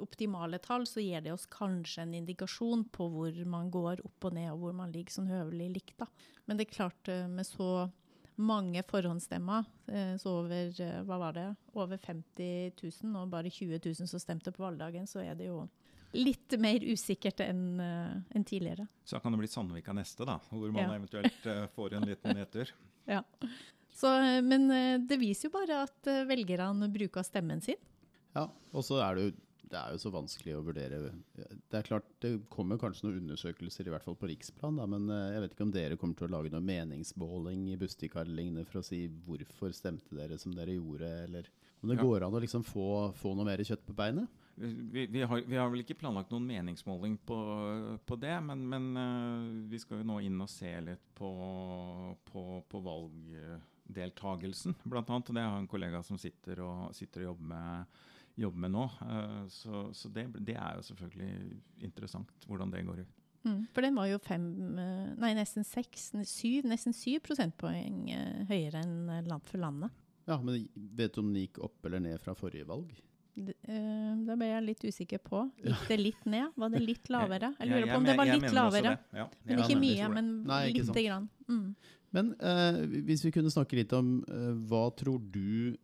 optimale 0.00 0.58
tall, 0.58 0.86
så 0.86 1.00
gir 1.00 1.20
det 1.22 1.32
oss 1.32 1.46
kanskje 1.46 2.02
en 2.02 2.14
indikasjon 2.14 2.84
på 2.92 3.08
hvor 3.10 3.44
man 3.46 3.70
går 3.70 4.04
opp 4.04 4.24
og 4.24 4.34
ned, 4.34 4.50
og 4.52 4.58
hvor 4.58 4.74
man 4.74 4.92
ligger 4.92 5.12
sånn 5.18 5.30
høvelig 5.30 5.68
likt. 5.74 5.98
da. 5.98 6.06
Men 6.46 6.56
det 6.56 6.68
er 6.68 6.76
klart, 6.76 7.12
med 7.30 7.46
så 7.46 7.90
mange 8.36 8.82
forhåndsstemmer, 8.88 9.64
eh, 9.86 10.14
så 10.20 10.38
over 10.40 10.80
eh, 10.82 11.00
hva 11.06 11.18
var 11.20 11.36
det, 11.36 11.46
over 11.74 11.98
50 11.98 12.72
000, 12.82 13.16
og 13.20 13.30
bare 13.32 13.50
20 13.50 13.78
000 13.78 14.08
som 14.10 14.20
stemte 14.22 14.52
på 14.54 14.64
valgdagen, 14.64 15.06
så 15.10 15.22
er 15.22 15.34
det 15.38 15.50
jo 15.50 15.64
litt 16.14 16.54
mer 16.62 16.82
usikkert 16.86 17.40
enn 17.42 17.80
en 17.82 18.44
tidligere. 18.46 18.86
Så 19.04 19.16
da 19.16 19.20
kan 19.24 19.34
det 19.34 19.40
bli 19.42 19.48
Sandvika 19.50 19.94
neste, 19.96 20.26
da, 20.28 20.38
hvor 20.50 20.70
man 20.70 20.84
Ja. 20.86 20.94
eventuelt 21.00 21.46
eh, 21.46 21.64
får 21.74 21.94
en 21.98 22.06
liten 22.10 22.36
nedtur. 22.38 22.70
Ja. 23.10 23.22
Så, 23.94 24.10
eh, 24.20 24.42
men 24.42 24.70
eh, 24.70 24.98
det 24.98 25.18
viser 25.20 25.48
jo 25.48 25.54
bare 25.54 25.84
at 25.86 26.10
eh, 26.10 26.24
velgerne 26.26 26.88
bruker 26.92 27.22
stemmen 27.26 27.60
sin. 27.62 27.78
Ja, 28.34 28.48
og 28.74 28.82
så 28.82 28.98
er 29.04 29.14
det 29.14 29.26
jo 29.28 29.34
det 29.70 29.78
er 29.80 29.94
jo 29.94 30.00
så 30.02 30.10
vanskelig 30.14 30.54
å 30.58 30.62
vurdere. 30.66 30.98
Det 31.34 31.78
er 31.78 31.86
klart, 31.86 32.06
det 32.22 32.34
kommer 32.52 32.78
kanskje 32.80 33.08
noen 33.08 33.22
undersøkelser, 33.24 33.88
i 33.88 33.92
hvert 33.94 34.04
fall 34.06 34.18
på 34.20 34.28
riksplan, 34.30 34.76
da, 34.80 34.86
men 34.90 35.08
eh, 35.10 35.32
jeg 35.34 35.44
vet 35.44 35.56
ikke 35.56 35.66
om 35.66 35.74
dere 35.74 35.98
kommer 36.00 36.18
til 36.18 36.28
å 36.28 36.34
lage 36.36 36.52
noe 36.52 36.64
meningsmåling 36.64 37.66
i 37.72 37.78
Bustika 37.80 38.22
eller 38.22 38.38
lignende 38.42 38.66
for 38.68 38.80
å 38.82 38.86
si 38.86 39.04
hvorfor 39.26 39.74
stemte 39.76 40.16
dere 40.18 40.38
som 40.40 40.54
dere 40.56 40.76
gjorde, 40.76 41.10
eller 41.26 41.50
om 41.82 41.90
det 41.90 41.98
Ja. 41.98 42.04
går 42.06 42.24
an 42.26 42.36
å 42.38 42.40
liksom 42.44 42.64
få, 42.64 43.12
få 43.18 43.34
noe 43.36 43.48
mer 43.48 43.60
kjøtt 43.64 43.84
på 43.88 43.96
beinet? 43.96 44.28
Vi, 44.56 45.06
vi, 45.10 45.22
har, 45.26 45.40
vi 45.42 45.56
har 45.58 45.68
vel 45.72 45.82
ikke 45.82 45.96
planlagt 45.98 46.30
noen 46.30 46.46
meningsmåling 46.46 47.16
på, 47.26 47.36
på 48.06 48.18
det, 48.22 48.36
men, 48.46 48.62
men 48.70 48.84
eh, 49.00 49.48
vi 49.72 49.80
skal 49.82 49.98
jo 49.98 50.06
nå 50.12 50.20
inn 50.22 50.38
og 50.40 50.50
se 50.52 50.70
litt 50.86 51.02
på, 51.18 51.30
på, 52.30 52.44
på 52.70 52.82
valgdeltagelsen, 52.86 54.76
annet. 54.86 55.32
Det 55.34 55.42
har 55.42 55.58
en 55.58 55.66
kollega 55.70 56.02
som 56.06 56.20
sitter 56.22 56.62
og, 56.62 56.94
sitter 56.94 57.24
og 57.24 57.32
jobber 57.32 57.50
med, 57.50 57.98
jobber 58.40 58.64
med 58.64 58.74
nå. 58.74 58.86
Eh, 59.06 59.42
så 59.54 59.88
så 59.94 60.10
det, 60.12 60.28
det 60.46 60.56
er 60.56 60.78
jo 60.78 60.86
selvfølgelig 60.88 61.60
interessant 61.86 62.48
hvordan 62.48 62.72
det 62.74 62.84
går 62.86 63.04
ut. 63.04 63.20
Mm. 63.44 63.58
For 63.76 63.84
den 63.84 63.98
var 63.98 64.08
jo 64.08 64.20
fem, 64.24 64.46
eh, 64.80 65.08
nei 65.20 65.34
nesten 65.36 65.66
seks, 65.68 66.12
syv, 66.30 66.64
nesten 66.68 66.96
syv 66.96 67.20
prosentpoeng 67.26 68.06
eh, 68.14 68.44
høyere 68.48 68.80
enn 68.80 69.26
land 69.28 69.44
for 69.50 69.60
landet. 69.60 69.92
Ja, 70.24 70.38
men 70.40 70.64
vet 70.96 71.12
du 71.12 71.20
om 71.20 71.34
den 71.34 71.44
gikk 71.44 71.60
opp 71.66 71.84
eller 71.84 72.00
ned 72.00 72.22
fra 72.24 72.32
forrige 72.38 72.64
valg? 72.68 72.94
Eh, 73.34 74.12
da 74.24 74.36
ble 74.38 74.48
jeg 74.48 74.64
litt 74.68 74.84
usikker 74.86 75.20
på. 75.24 75.42
Gikk 75.60 75.88
det 75.90 75.98
litt 76.00 76.28
ned? 76.30 76.54
Var 76.56 76.72
det 76.72 76.82
litt 76.84 77.10
lavere? 77.14 77.50
Jeg 77.58 77.70
lurer 77.70 77.90
på 77.90 77.98
om 77.98 78.06
det 78.08 78.16
var 78.20 78.30
litt 78.30 78.54
lavere. 78.54 78.94
Ja, 79.16 79.26
Men 79.44 79.64
ikke 79.64 79.80
mye, 79.80 80.10
men 80.14 80.32
Nei, 80.48 80.62
lite 80.76 81.04
grann. 81.04 81.28
Mm. 81.50 81.66
Men 82.14 82.30
eh, 82.38 82.80
hvis 83.08 83.24
vi 83.26 83.34
kunne 83.34 83.50
snakke 83.50 83.76
litt 83.80 83.92
om 83.96 84.16
eh, 84.30 84.52
hva 84.70 84.86
tror 84.96 85.18
du 85.34 85.74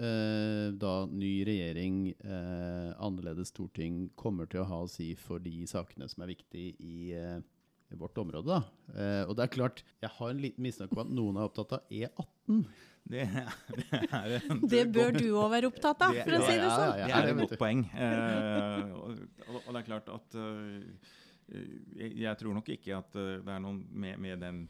eh, 0.00 0.66
da 0.80 0.92
ny 1.06 1.32
regjering, 1.46 2.00
eh, 2.24 2.90
annerledes 2.98 3.52
storting, 3.52 4.08
kommer 4.16 4.48
til 4.50 4.62
å 4.64 4.68
ha 4.70 4.82
å 4.84 4.90
si 4.90 5.12
for 5.14 5.38
de 5.44 5.62
sakene 5.70 6.08
som 6.10 6.24
er 6.24 6.32
viktige 6.32 6.74
i, 6.80 7.12
eh, 7.16 7.40
i 7.92 7.98
vårt 8.00 8.16
område? 8.22 8.46
da? 8.48 8.62
Eh, 8.94 9.24
og 9.28 9.36
det 9.36 9.44
er 9.46 9.54
klart, 9.56 9.82
jeg 10.02 10.10
har 10.16 10.30
en 10.32 10.40
liten 10.42 10.62
mistanke 10.64 10.96
om 10.96 11.04
at 11.04 11.12
noen 11.12 11.36
er 11.40 11.48
opptatt 11.50 11.76
av 11.78 11.80
E 11.90 12.06
E18. 12.08 12.64
Det, 13.10 13.22
det 13.80 14.00
er 14.12 14.34
en 14.50 14.60
Det 14.68 14.82
bør 14.92 15.14
du 15.16 15.24
òg 15.32 15.48
være 15.54 15.70
opptatt 15.70 16.02
av, 16.04 16.12
Det- 16.14 16.24
for 16.26 16.36
å 16.36 16.42
si 16.44 16.52
det 16.52 16.66
ja, 16.66 16.74
sånn. 16.76 16.90
ja, 16.98 17.06
Det 17.06 17.10
ja, 17.10 17.16
er 17.16 17.22
det 17.26 17.30
et 17.32 17.40
godt 17.48 17.58
poeng. 17.62 17.80
Eh, 17.94 18.92
og, 18.92 19.22
og, 19.64 19.70
det 19.72 19.80
er 19.80 19.86
klart 19.88 20.10
at 20.12 20.36
eh, 20.36 21.16
jeg, 21.96 22.12
jeg 22.26 22.36
tror 22.42 22.54
nok 22.54 22.68
ikke 22.76 22.98
at 23.00 23.16
det 23.16 23.48
er 23.56 23.62
noen 23.64 23.80
med, 23.90 24.20
med 24.20 24.38
den 24.44 24.60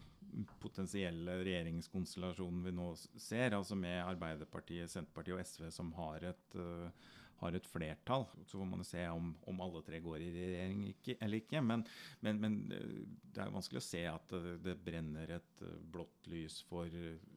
potensielle 0.63 1.39
regjeringskonstellasjonen 1.45 2.63
vi 2.67 2.75
nå 2.77 2.91
ser, 2.99 3.57
altså 3.57 3.79
med 3.79 4.03
Arbeiderpartiet, 4.05 4.91
Senterpartiet 4.93 5.37
og 5.37 5.45
SV 5.47 5.71
som 5.75 5.93
har 5.99 6.31
et, 6.33 6.59
eh, 6.59 7.09
har 7.41 7.57
et 7.57 7.67
flertall. 7.67 8.27
Så 8.47 8.59
får 8.59 8.69
man 8.69 8.85
se 8.87 9.05
om, 9.09 9.33
om 9.49 9.61
alle 9.65 9.83
tre 9.87 10.01
går 10.05 10.25
i 10.25 10.31
regjering 10.35 10.87
ikke, 10.91 11.17
eller 11.21 11.43
ikke. 11.43 11.65
Men, 11.65 11.85
men, 12.25 12.41
men 12.43 12.57
eh, 12.77 12.97
det 13.31 13.45
er 13.45 13.53
vanskelig 13.55 13.83
å 13.83 13.89
se 13.91 14.05
at 14.11 14.37
eh, 14.37 14.55
det 14.65 14.79
brenner 14.85 15.37
et 15.39 15.67
eh, 15.67 15.77
blått 15.93 16.31
lys 16.31 16.61
for 16.69 16.91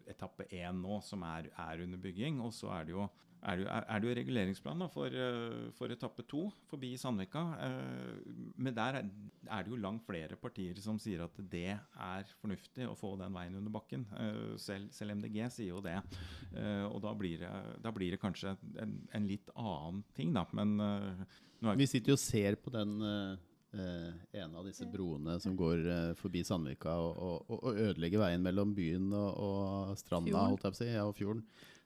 etappe 0.09 0.49
én 0.51 0.81
nå, 0.83 0.99
som 1.05 1.23
er, 1.27 1.51
er 1.67 1.85
under 1.85 2.01
bygging. 2.01 2.41
Og 2.43 2.53
så 2.55 2.73
er 2.77 2.89
det 2.89 2.97
jo 2.97 3.09
er 3.43 3.59
det, 3.59 3.65
er 3.67 3.99
det 3.99 4.07
jo 4.07 4.13
reguleringsplan 4.15 4.79
da, 4.79 4.85
for, 4.87 5.15
for 5.75 5.91
etappe 5.91 6.23
to 6.31 6.45
forbi 6.69 6.93
Sandvika. 6.95 7.41
Men 8.55 8.71
der 8.77 9.01
er, 9.01 9.09
det 9.51 9.67
jo 9.67 9.79
langt 9.83 10.05
flere 10.07 10.37
partier 10.39 10.79
som 10.79 10.95
sier 10.95 11.25
at 11.25 11.41
det 11.51 11.73
er 11.75 12.31
fornuftig 12.39 12.87
å 12.87 12.95
få 12.95 13.17
den 13.19 13.35
veien 13.35 13.57
under 13.59 13.75
bakken. 13.75 14.07
Selv, 14.63 14.95
selv 14.95 15.17
MDG 15.19 15.41
sier 15.51 15.73
jo 15.73 15.83
det. 15.83 15.97
Og 16.87 17.01
da 17.03 17.11
blir 17.19 17.43
det, 17.43 17.51
da 17.83 17.91
blir 17.91 18.15
det 18.15 18.21
kanskje 18.23 18.55
en, 18.79 18.95
en 19.11 19.27
litt 19.27 19.51
annen 19.59 19.92
ting, 20.17 20.33
da. 20.35 20.45
Men 20.55 20.75
uh, 20.81 21.41
nå 21.63 21.73
er 21.73 21.79
Vi 21.79 21.89
sitter 21.89 22.13
jo 22.13 22.19
og 22.19 22.23
ser 22.23 22.57
på 22.59 22.73
den, 22.73 22.97
Uh, 23.73 23.79
eh, 23.79 24.41
en 24.43 24.55
av 24.55 24.67
disse 24.67 24.85
broene 24.85 25.39
som 25.41 25.55
går 25.57 25.79
uh, 25.87 26.13
forbi 26.13 26.43
Sandvika 26.45 26.93
og, 27.01 27.15
og, 27.17 27.53
og 27.57 27.79
ødelegger 27.87 28.21
veien 28.21 28.43
mellom 28.45 28.73
byen 28.77 29.07
og, 29.17 29.29
og 29.41 29.95
stranda, 29.97 30.43
holdt 30.45 30.67
jeg 30.67 30.75
på 30.75 30.77
å 30.77 30.81
si, 30.81 30.89
ja, 30.91 31.05
og 31.07 31.15
fjorden. 31.17 31.41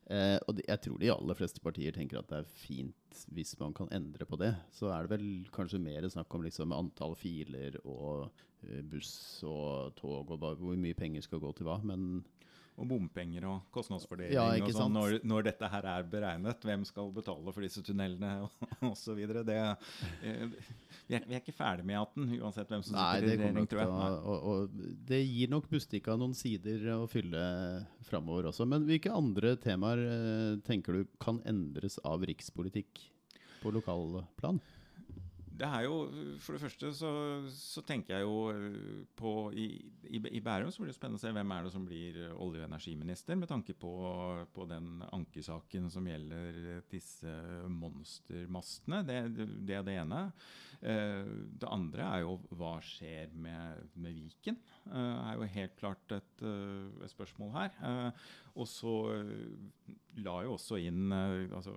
Uh, 0.08 0.36
og 0.48 0.58
de, 0.58 0.66
jeg 0.68 0.82
tror 0.84 1.00
de 1.00 1.12
aller 1.12 1.40
fleste 1.40 1.64
partier 1.64 1.96
tenker 1.96 2.20
at 2.20 2.28
det 2.32 2.42
er 2.42 2.52
fint 2.60 3.24
hvis 3.36 3.56
man 3.60 3.76
kan 3.76 3.92
endre 3.96 4.28
på 4.28 4.40
det. 4.40 4.54
Så 4.76 4.92
er 4.92 5.08
det 5.08 5.16
vel 5.16 5.28
kanskje 5.56 5.80
mer 5.84 6.08
snakk 6.12 6.36
om 6.36 6.44
liksom 6.44 6.76
antall 6.76 7.16
filer 7.20 7.80
og 7.84 8.28
buss 8.92 9.44
og 9.48 9.96
tog 10.00 10.32
og 10.34 10.40
hva, 10.42 10.54
hvor 10.60 10.80
mye 10.80 10.98
penger 10.98 11.24
skal 11.24 11.42
gå 11.44 11.52
til 11.56 11.68
hva. 11.68 11.80
Men 11.88 12.22
Og 12.78 12.86
bompenger 12.86 13.46
og 13.50 13.64
kostnadsfordeling 13.74 14.36
Ja, 14.36 14.44
og 14.54 14.74
sånn 14.76 14.94
når, 14.94 15.16
når 15.26 15.48
dette 15.48 15.70
her 15.74 15.86
er 15.90 16.04
beregnet. 16.12 16.62
Hvem 16.62 16.84
skal 16.86 17.10
betale 17.16 17.54
for 17.56 17.66
disse 17.66 17.82
tunnelene 17.82 18.46
osv. 18.92 19.18
Eh, 19.18 20.44
vi, 21.08 21.16
er, 21.18 21.26
vi 21.26 21.34
er 21.34 21.42
ikke 21.42 21.56
ferdig 21.58 21.88
med 21.90 21.98
E18 21.98 22.38
uansett 22.38 22.70
hvem 22.70 22.86
som 22.86 22.94
sitter 22.94 23.26
Nei, 23.26 23.34
i 23.34 23.34
regjering, 23.42 23.70
tror 23.72 23.82
jeg. 23.82 23.90
å 23.90 24.14
og, 24.36 24.48
og 24.52 24.96
Det 25.10 25.24
gir 25.24 25.50
nok 25.56 25.70
Bustika 25.74 26.18
noen 26.22 26.38
sider 26.38 26.86
å 27.00 27.08
fylle 27.10 27.42
framover 28.06 28.52
også. 28.52 28.70
Men 28.70 28.86
hvilke 28.86 29.10
andre 29.14 29.56
temaer 29.64 30.04
eh, 30.06 30.56
tenker 30.68 31.02
du 31.02 31.14
kan 31.24 31.42
endres 31.50 31.98
av 32.06 32.26
rikspolitikk 32.30 33.08
på 33.64 33.74
lokalplan? 33.74 34.62
Det 35.58 35.66
er 35.66 35.86
jo, 35.88 35.96
For 36.44 36.54
det 36.54 36.62
første 36.62 36.92
så, 36.94 37.10
så 37.50 37.82
tenker 37.88 38.18
jeg 38.20 38.26
jo 38.28 38.36
eh, 38.52 39.00
på 39.18 39.32
i, 39.58 39.66
i, 40.06 40.20
I 40.38 40.42
Bærum 40.46 40.70
så 40.74 40.84
blir 40.84 40.92
det 40.92 40.98
spennende 40.98 41.18
å 41.18 41.24
se 41.24 41.32
hvem 41.34 41.54
er 41.56 41.66
det 41.66 41.72
som 41.74 41.86
blir 41.88 42.20
olje- 42.36 42.62
og 42.62 42.68
energiminister, 42.68 43.40
med 43.40 43.50
tanke 43.50 43.74
på, 43.74 43.92
på 44.54 44.68
den 44.70 45.02
ankesaken 45.18 45.90
som 45.94 46.06
gjelder 46.10 46.84
disse 46.92 47.34
monstermastene. 47.74 49.02
Det, 49.08 49.18
det 49.68 49.80
er 49.80 49.86
det 49.88 49.98
ene. 50.04 50.24
Eh, 50.82 51.26
Det 51.58 51.72
andre 51.74 52.10
er 52.14 52.26
jo 52.28 52.38
hva 52.60 52.76
skjer 52.86 53.34
med, 53.34 53.88
med 53.98 54.14
Viken. 54.18 54.60
Det 54.88 55.06
er 55.08 55.38
jo 55.42 55.52
helt 55.58 55.78
klart 55.80 56.18
et, 56.20 56.44
eh, 56.46 57.06
et 57.06 57.14
spørsmål 57.14 57.56
her. 57.58 57.80
Eh, 57.82 58.28
Og 58.58 58.66
så 58.70 58.94
eh, 59.14 59.96
la 60.26 60.40
jo 60.46 60.56
også 60.58 60.80
inn 60.82 61.12
eh, 61.14 61.48
altså 61.54 61.76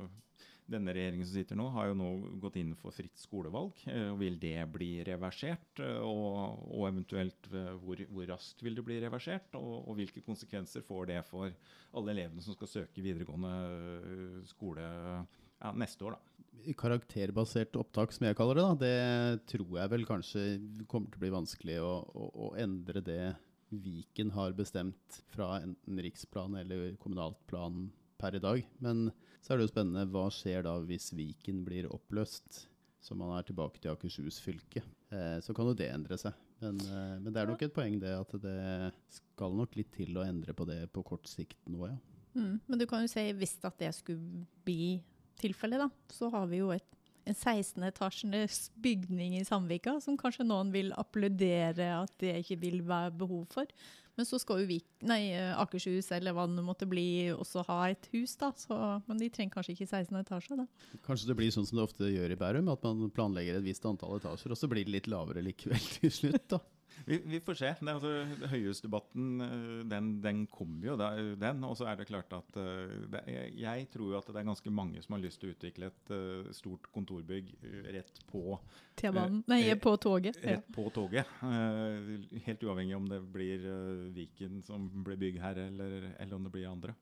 denne 0.71 0.93
regjeringen 0.95 1.27
som 1.27 1.37
sitter 1.37 1.59
nå, 1.59 1.67
har 1.75 1.91
jo 1.91 1.97
nå 1.99 2.09
gått 2.43 2.57
inn 2.61 2.73
for 2.79 2.95
fritt 2.95 3.19
skolevalg. 3.19 3.83
Eh, 3.91 4.13
Vil 4.21 4.39
det 4.43 4.57
bli 4.73 4.91
reversert? 5.07 5.83
eh, 5.83 5.99
Og, 6.07 6.65
og 6.71 6.87
eventuelt 6.89 7.51
eh, 7.53 7.73
hvor, 7.83 8.01
hvor 8.11 8.31
raskt 8.31 8.63
vil 8.65 8.79
det 8.79 8.85
bli 8.87 9.01
reversert? 9.03 9.55
Og, 9.59 9.89
og 9.91 9.99
hvilke 9.99 10.23
konsekvenser 10.27 10.85
får 10.87 11.11
det 11.13 11.21
for 11.29 11.51
alle 11.99 12.15
elevene 12.15 12.45
som 12.45 12.55
skal 12.57 12.71
søke 12.71 13.03
videregående 13.05 14.45
skole 14.51 14.87
ja, 14.87 15.73
neste 15.75 16.07
år? 16.09 16.17
da? 16.17 16.75
Karakterbasert 16.77 17.77
opptak, 17.81 18.13
som 18.13 18.27
jeg 18.29 18.37
kaller 18.37 18.59
det, 18.59 18.65
da, 18.67 18.81
det 18.81 19.47
tror 19.49 19.79
jeg 19.79 19.93
vel 19.95 20.05
kanskje 20.09 20.43
kommer 20.91 21.09
til 21.09 21.21
å 21.21 21.25
bli 21.25 21.33
vanskelig 21.33 21.79
å, 21.81 21.95
å, 22.15 22.27
å 22.49 22.51
endre 22.61 23.03
det 23.05 23.23
Viken 23.71 24.33
har 24.35 24.51
bestemt 24.59 25.21
fra 25.31 25.61
enten 25.63 26.01
riksplan 26.03 26.57
eller 26.59 26.97
kommunalt 26.99 27.39
plan 27.47 27.85
per 28.19 28.35
i 28.35 28.41
dag. 28.43 28.65
Men 28.83 29.13
så 29.41 29.53
er 29.53 29.61
det 29.61 29.69
jo 29.69 29.73
spennende, 29.73 30.09
hva 30.13 30.27
skjer 30.33 30.67
da 30.67 30.77
hvis 30.85 31.11
Viken 31.17 31.65
blir 31.67 31.89
oppløst? 31.91 32.67
Så 33.01 33.17
man 33.17 33.33
er 33.33 33.47
tilbake 33.49 33.81
til 33.81 33.95
Akershus 33.95 34.43
fylke. 34.45 34.83
Eh, 35.09 35.39
så 35.41 35.55
kan 35.57 35.71
jo 35.71 35.77
det 35.77 35.89
endre 35.89 36.19
seg. 36.21 36.37
Men, 36.61 36.77
eh, 36.85 37.15
men 37.17 37.33
det 37.33 37.41
er 37.41 37.49
nok 37.49 37.63
et 37.65 37.73
poeng 37.73 37.97
det 38.03 38.13
at 38.13 38.35
det 38.43 38.93
skal 39.17 39.57
nok 39.57 39.79
litt 39.79 39.89
til 39.97 40.19
å 40.21 40.27
endre 40.27 40.53
på 40.57 40.67
det 40.69 40.83
på 40.93 41.05
kort 41.07 41.29
sikt 41.31 41.57
nå, 41.73 41.89
ja. 41.89 41.97
Mm. 42.37 42.61
Men 42.69 42.79
du 42.79 42.87
kan 42.87 43.03
jo 43.03 43.11
si 43.11 43.25
hvis 43.35 43.57
at 43.67 43.81
det 43.81 43.91
skulle 43.97 44.45
bli 44.67 45.01
tilfellet, 45.41 45.81
da, 45.81 45.89
så 46.13 46.29
har 46.31 46.45
vi 46.51 46.61
jo 46.61 46.69
et, 46.75 46.87
en 47.25 47.35
16 47.37 47.83
etasjenes 47.89 48.61
bygning 48.85 49.39
i 49.39 49.47
Sandvika 49.49 49.97
som 50.05 50.19
kanskje 50.21 50.47
noen 50.47 50.71
vil 50.75 50.93
applaudere 51.01 51.89
at 51.97 52.13
det 52.23 52.37
ikke 52.43 52.61
vil 52.67 52.81
være 52.87 53.17
behov 53.25 53.49
for. 53.57 53.73
Men 54.21 54.27
så 54.29 54.37
skal 54.37 54.59
jo 54.61 54.69
Vik, 54.69 54.85
nei, 55.09 55.33
Akershus 55.57 56.11
eller 56.13 56.35
hva 56.37 56.45
det 56.45 56.61
måtte 56.61 56.85
bli 56.85 57.31
også 57.33 57.63
ha 57.71 57.79
et 57.89 58.05
hus, 58.13 58.35
da. 58.37 58.51
Så, 58.53 58.77
men 59.07 59.23
de 59.23 59.31
trenger 59.33 59.55
kanskje 59.55 59.73
ikke 59.73 59.87
16 59.89 60.19
etasjer, 60.21 60.61
da. 60.61 60.99
Kanskje 61.07 61.31
det 61.31 61.37
blir 61.39 61.55
sånn 61.55 61.65
som 61.65 61.81
det 61.81 61.87
ofte 61.87 62.11
gjør 62.13 62.35
i 62.35 62.37
Bærum, 62.37 62.69
at 62.69 62.85
man 62.85 63.09
planlegger 63.17 63.57
et 63.57 63.65
visst 63.65 63.89
antall 63.89 64.19
etasjer, 64.19 64.53
og 64.53 64.61
så 64.61 64.69
blir 64.69 64.85
det 64.85 64.93
litt 64.93 65.09
lavere 65.09 65.41
likevel 65.47 65.89
til 65.97 66.13
slutt, 66.13 66.45
da. 66.53 66.61
Vi, 67.05 67.19
vi 67.25 67.41
får 67.41 67.55
se. 67.55 67.71
Det, 67.81 67.93
altså, 67.93 68.47
Høyhusdebatten 68.51 69.45
eh, 69.45 69.87
den, 69.91 70.11
den 70.23 70.45
kommer 70.51 70.91
jo, 70.91 70.97
da, 71.01 71.11
den. 71.17 71.65
Og 71.67 71.77
så 71.79 71.89
er 71.91 72.01
det 72.01 72.09
klart 72.11 72.33
at 72.37 72.61
eh, 72.61 72.95
det, 73.13 73.23
jeg, 73.59 73.89
tror 73.93 74.19
at 74.21 74.31
det 74.31 74.43
er 74.43 74.49
ganske 74.51 74.75
mange 74.75 75.03
som 75.05 75.17
har 75.17 75.25
lyst 75.25 75.43
til 75.43 75.51
å 75.51 75.57
utvikle 75.57 75.91
et 75.91 76.15
eh, 76.15 76.53
stort 76.57 76.91
kontorbygg 76.95 77.53
rett 77.91 78.23
på 78.31 78.59
T-banen. 79.01 79.43
Nei, 79.51 79.63
på 79.81 79.97
toget. 80.01 80.39
Rett 80.45 80.69
på 80.75 80.87
toget. 80.95 81.29
Helt 81.41 82.65
uavhengig 82.67 82.97
om 82.99 83.09
det 83.11 83.21
blir 83.33 83.67
Viken 84.15 84.61
som 84.65 84.89
blir 85.05 85.19
byggherre, 85.21 85.69
eller, 85.71 86.11
eller 86.19 86.37
om 86.37 86.47
det 86.47 86.55
blir 86.55 86.69
andre. 86.71 86.97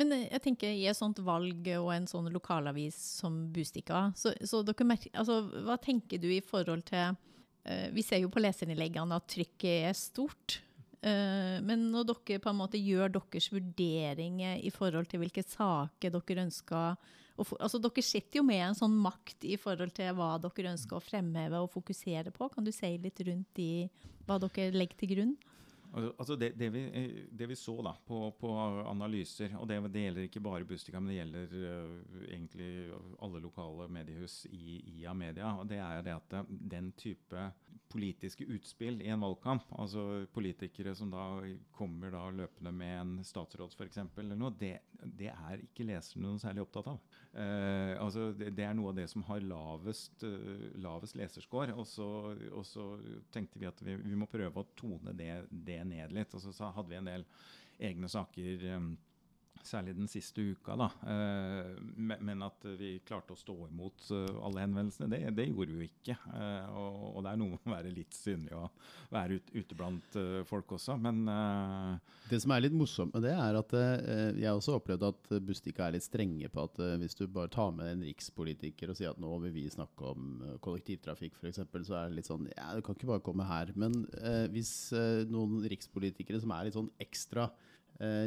Men 0.00 0.14
jeg 0.22 0.40
tenker 0.40 0.72
i 0.72 0.86
et 0.88 0.96
sånt 0.96 1.18
valg 1.24 1.66
og 1.76 1.90
en 1.92 2.06
sånn 2.08 2.30
lokalavis 2.32 2.96
som 3.20 3.42
Bustika, 3.52 4.06
så, 4.16 4.32
så 4.48 4.62
dere 4.64 4.86
merker, 4.88 5.12
altså, 5.20 5.42
hva 5.66 5.76
tenker 5.82 6.22
du 6.22 6.30
i 6.32 6.40
forhold 6.44 6.86
til 6.88 7.12
Vi 7.64 8.02
ser 8.02 8.18
jo 8.18 8.30
på 8.32 8.42
leserinnleggene 8.42 9.14
at 9.14 9.28
trykket 9.30 9.88
er 9.88 9.94
stort. 9.94 10.60
eh, 11.02 11.58
men 11.62 11.90
når 11.92 12.08
dere 12.10 12.42
på 12.42 12.50
en 12.50 12.58
måte 12.58 12.80
gjør 12.80 13.12
deres 13.14 13.50
vurderinger 13.52 14.58
i 14.58 14.70
forhold 14.70 15.06
til 15.10 15.22
hvilke 15.22 15.44
saker 15.46 16.10
dere 16.10 16.46
ønsker 16.46 16.96
altså 17.38 17.80
Dere 17.80 18.02
sitter 18.04 18.38
jo 18.38 18.44
med 18.44 18.60
en 18.60 18.76
sånn 18.76 18.94
makt 19.02 19.46
i 19.48 19.56
forhold 19.56 19.94
til 19.96 20.12
hva 20.14 20.36
dere 20.42 20.74
ønsker 20.74 20.98
å 20.98 21.02
fremheve 21.02 21.62
og 21.62 21.72
fokusere 21.72 22.30
på. 22.34 22.48
Kan 22.52 22.64
du 22.64 22.72
si 22.74 22.92
litt 22.98 23.20
rundt 23.24 23.58
i 23.58 23.88
hva 24.26 24.38
dere 24.42 24.70
legger 24.74 25.00
til 25.00 25.14
grunn? 25.14 25.32
Al- 25.92 26.12
Altså 26.18 26.36
det, 26.36 26.52
det, 26.58 26.68
vi, 26.72 26.82
eh, 26.92 27.24
det 27.30 27.46
vi 27.50 27.56
så 27.56 27.74
da 27.84 27.92
på, 28.06 28.18
på 28.40 28.52
analyser, 28.88 29.56
og 29.58 29.68
det, 29.68 29.80
det 29.92 30.06
gjelder 30.06 30.28
ikke 30.28 30.44
bare 30.44 30.68
Bustika, 30.68 31.00
men 31.00 31.12
det 31.12 31.18
gjelder 31.18 31.56
uh, 31.58 32.22
egentlig 32.28 32.70
alle 33.22 33.42
lokale 33.44 33.88
mediehus 33.92 34.42
i, 34.50 34.80
i 34.96 35.06
Amedia, 35.08 35.54
og 35.58 35.68
det 35.68 35.82
er 35.82 36.04
det 36.06 36.16
at 36.16 36.38
eh, 36.38 36.54
den 36.72 36.92
type 36.96 37.50
politiske 37.92 38.46
utspill 38.48 39.02
i 39.04 39.10
en 39.12 39.20
valgkamp, 39.20 39.66
altså 39.76 40.24
politikere 40.32 40.94
som 40.96 41.10
da 41.12 41.26
kommer 41.76 42.12
da 42.14 42.22
løpende 42.32 42.72
med 42.72 42.94
en 43.00 43.12
statsråd 43.26 43.74
f.eks., 43.76 44.00
eller 44.22 44.38
noe, 44.38 44.54
det, 44.56 44.78
er 45.28 45.64
ikke 45.66 45.84
leserne 45.90 46.30
noe 46.30 46.40
særlig 46.40 46.64
opptatt 46.64 46.88
av. 46.94 47.02
Uh, 47.32 47.92
altså 48.00 48.30
det, 48.36 48.64
er 48.64 48.72
noe 48.76 48.92
av 48.92 48.96
det 48.96 49.08
som 49.12 49.24
har 49.28 49.44
lavest, 49.44 50.24
uh, 50.24 50.70
lavest 50.80 51.18
leserscore, 51.20 51.76
og 51.76 51.84
så, 51.88 52.08
og 52.52 52.64
så 52.68 52.88
tenkte 53.34 53.60
vi 53.60 53.68
at 53.68 53.84
vi, 53.84 53.98
vi 54.00 54.16
må 54.16 54.28
prøve 54.30 54.62
å 54.64 54.70
tone 54.78 55.12
det, 55.16 55.30
det 55.50 55.81
ned 55.88 56.14
litt. 56.14 56.34
Og 56.34 56.44
så, 56.44 56.70
hadde 56.74 56.90
vi 56.90 56.98
en 57.00 57.10
del 57.10 57.26
egne 57.82 58.10
saker, 58.12 58.66
eh, 58.70 58.86
særlig 59.66 59.94
den 59.96 60.08
siste 60.10 60.42
uka, 60.52 60.74
da. 60.78 60.88
Eh, 61.08 61.70
men, 61.96 62.42
at 62.44 62.64
vi 62.78 62.94
klarte 63.06 63.34
å 63.34 63.38
stå 63.38 63.54
imot 63.68 64.08
eh, 64.14 64.40
alle 64.44 64.64
henvendelsene, 64.64 65.08
det, 65.12 65.20
det 65.36 65.48
gjorde 65.48 65.76
vi 65.78 65.88
ikke. 65.88 66.16
Eh, 66.36 66.76
og, 66.78 67.20
det 67.22 67.32
er 67.32 67.40
noe 67.40 67.54
med 67.54 67.70
å 67.70 67.74
være 67.74 67.92
litt 67.94 68.16
synlig 68.16 68.54
og 68.58 68.86
være 69.12 69.38
ut, 69.38 69.52
ute 69.54 69.78
blant 69.78 70.18
folk 70.48 70.74
også, 70.76 70.96
men 71.00 71.22
Det 72.28 72.40
som 72.42 72.54
er 72.54 72.64
litt 72.64 72.76
morsomt 72.76 73.14
med 73.14 73.26
det, 73.26 73.32
er 73.36 73.58
at 73.58 73.74
jeg 74.40 74.50
også 74.50 74.78
opplevde 74.78 75.10
at 75.12 75.30
Bustika 75.44 75.86
er 75.86 75.96
litt 75.96 76.06
strenge 76.06 76.48
på 76.52 76.64
at 76.64 76.80
hvis 77.00 77.16
du 77.18 77.26
bare 77.30 77.52
tar 77.52 77.70
med 77.76 77.90
en 77.90 78.04
rikspolitiker 78.08 78.90
og 78.90 78.98
sier 78.98 79.12
at 79.12 79.20
nå 79.22 79.30
vil 79.44 79.54
vi 79.54 79.66
snakke 79.72 80.14
om 80.14 80.30
kollektivtrafikk 80.64 81.36
f.eks., 81.38 81.60
så 81.60 81.98
er 81.98 82.08
det 82.08 82.18
litt 82.18 82.30
sånn 82.30 82.48
ja, 82.54 82.72
du 82.74 82.82
kan 82.84 82.96
ikke 82.96 83.10
bare 83.12 83.24
komme 83.24 83.46
her. 83.48 83.74
Men 83.78 84.02
hvis 84.54 84.74
noen 85.30 85.60
rikspolitikere 85.70 86.40
som 86.42 86.54
er 86.56 86.68
litt 86.68 86.78
sånn 86.78 86.90
ekstra 87.02 87.50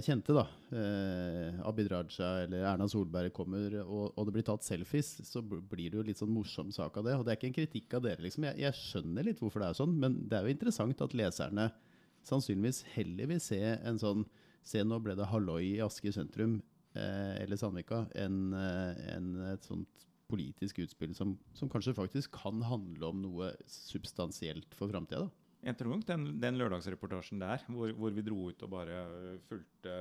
kjente, 0.06 0.32
da, 0.36 0.46
eh, 0.72 1.58
Abid 1.68 1.90
Raja 1.92 2.30
eller 2.46 2.64
Erna 2.70 2.88
Solberg 2.88 3.34
kommer, 3.36 3.74
og, 3.84 4.14
og 4.16 4.28
det 4.28 4.36
blir 4.38 4.46
tatt 4.48 4.64
selfies, 4.64 5.10
så 5.28 5.42
blir 5.44 5.90
det 5.90 6.00
jo 6.00 6.06
litt 6.08 6.22
sånn 6.22 6.32
morsom 6.32 6.72
sak 6.76 7.00
av 7.02 7.08
det. 7.08 7.18
Og 7.18 7.26
det 7.26 7.34
er 7.34 7.40
ikke 7.40 7.50
en 7.52 7.58
kritikk 7.58 7.98
av 7.98 8.06
dere, 8.06 8.24
liksom. 8.24 8.48
Jeg, 8.48 8.62
jeg 8.64 8.80
skjønner 8.80 9.28
litt 9.28 9.42
hvorfor 9.44 9.64
det 9.64 9.72
er 9.72 9.80
sånn, 9.82 9.98
men 10.00 10.22
det 10.30 10.38
er 10.38 10.48
jo 10.48 10.56
interessant 10.56 11.04
at 11.04 11.18
leserne 11.18 11.70
sannsynligvis 12.26 12.86
heller 12.96 13.30
vil 13.34 13.44
se 13.44 13.62
en 13.62 14.02
sånn 14.02 14.28
Se, 14.66 14.80
nå 14.82 14.98
ble 14.98 15.14
det 15.14 15.28
halloi 15.30 15.76
i 15.76 15.82
Asker 15.86 16.10
sentrum 16.10 16.56
eh, 16.98 17.36
eller 17.44 17.60
Sandvika, 17.62 18.00
enn 18.18 18.50
en 18.58 19.28
et 19.52 19.68
sånt 19.68 20.08
politisk 20.26 20.80
utspill 20.82 21.14
som, 21.14 21.36
som 21.54 21.70
kanskje 21.70 21.94
faktisk 21.94 22.34
kan 22.42 22.64
handle 22.66 23.12
om 23.12 23.20
noe 23.28 23.52
substansielt 23.70 24.74
for 24.74 24.90
framtida. 24.90 25.28
Jeg 25.66 25.80
tror 25.80 25.96
nok 25.96 26.04
den, 26.06 26.26
den 26.38 26.60
lørdagsreportasjen 26.60 27.40
der, 27.42 27.64
hvor, 27.74 27.90
hvor, 27.98 28.12
vi 28.14 28.24
dro 28.26 28.52
ut 28.52 28.64
og 28.68 28.70
bare 28.70 29.00
fulgte, 29.50 29.94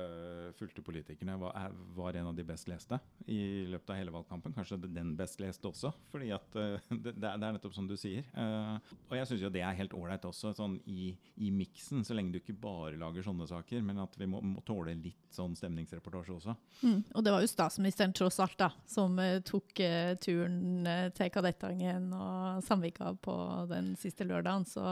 fulgte 0.59 0.83
politikerne, 0.85 1.39
var, 1.41 1.73
var, 1.97 2.13
en 2.19 2.29
av 2.29 2.35
de 2.37 2.45
best 2.45 2.69
leste 2.69 2.99
i 3.25 3.65
løpet 3.71 3.89
av 3.89 3.97
hele 3.97 4.13
valgkampen. 4.13 4.53
Kanskje 4.53 4.77
den 4.85 5.15
best 5.17 5.41
leste 5.41 5.65
også, 5.71 5.89
fordi 6.11 6.29
at 6.35 6.57
det, 7.05 7.15
det 7.17 7.31
er 7.31 7.55
nettopp 7.57 7.73
som 7.73 7.87
du 7.89 7.95
sier. 7.97 8.27
Og 8.37 9.15
jeg 9.17 9.29
syns 9.31 9.45
jo 9.47 9.51
det 9.55 9.63
er 9.65 9.79
helt 9.79 9.95
ålreit 9.97 10.27
også, 10.29 10.53
sånn 10.53 10.77
i, 10.85 11.15
i 11.41 11.49
miksen, 11.49 12.05
så 12.05 12.13
lenge 12.13 12.35
du 12.35 12.39
ikke 12.43 12.57
bare 12.61 12.93
lager 13.01 13.25
sånne 13.25 13.49
saker, 13.49 13.81
men 13.89 14.03
at 14.05 14.13
vi 14.21 14.29
må, 14.29 14.43
må 14.45 14.61
tåle 14.67 14.93
litt 15.01 15.33
sånn 15.33 15.57
stemningsreportasje 15.57 16.37
også. 16.37 16.55
Mm, 16.85 17.01
og 17.09 17.25
det 17.25 17.33
var 17.33 17.41
jo 17.41 17.49
statsministeren 17.49 18.13
tross 18.13 18.37
alt 18.43 18.59
da, 18.61 18.69
som 18.89 19.17
uh, 19.17 19.41
tok 19.45 19.81
uh, 19.81 20.13
turen 20.21 20.85
til 21.17 21.33
Kadettangen 21.33 22.11
og 22.13 22.61
Samvika 22.69 23.15
på 23.17 23.35
den 23.73 23.95
siste 23.99 24.29
lørdagen, 24.29 24.69
så 24.69 24.85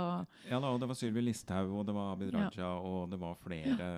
ja, 0.49 0.62
da, 0.63 0.71
og 0.73 0.79
det 0.81 0.89
var 0.89 0.97
Sylvi 0.97 1.23
Listhaug, 1.25 1.73
og 1.81 1.85
det 1.87 1.95
var 1.95 2.13
Abid 2.13 2.31
Raja, 2.33 2.51
ja. 2.63 2.71
og 2.79 3.11
det 3.11 3.19
var 3.21 3.35
flere 3.43 3.89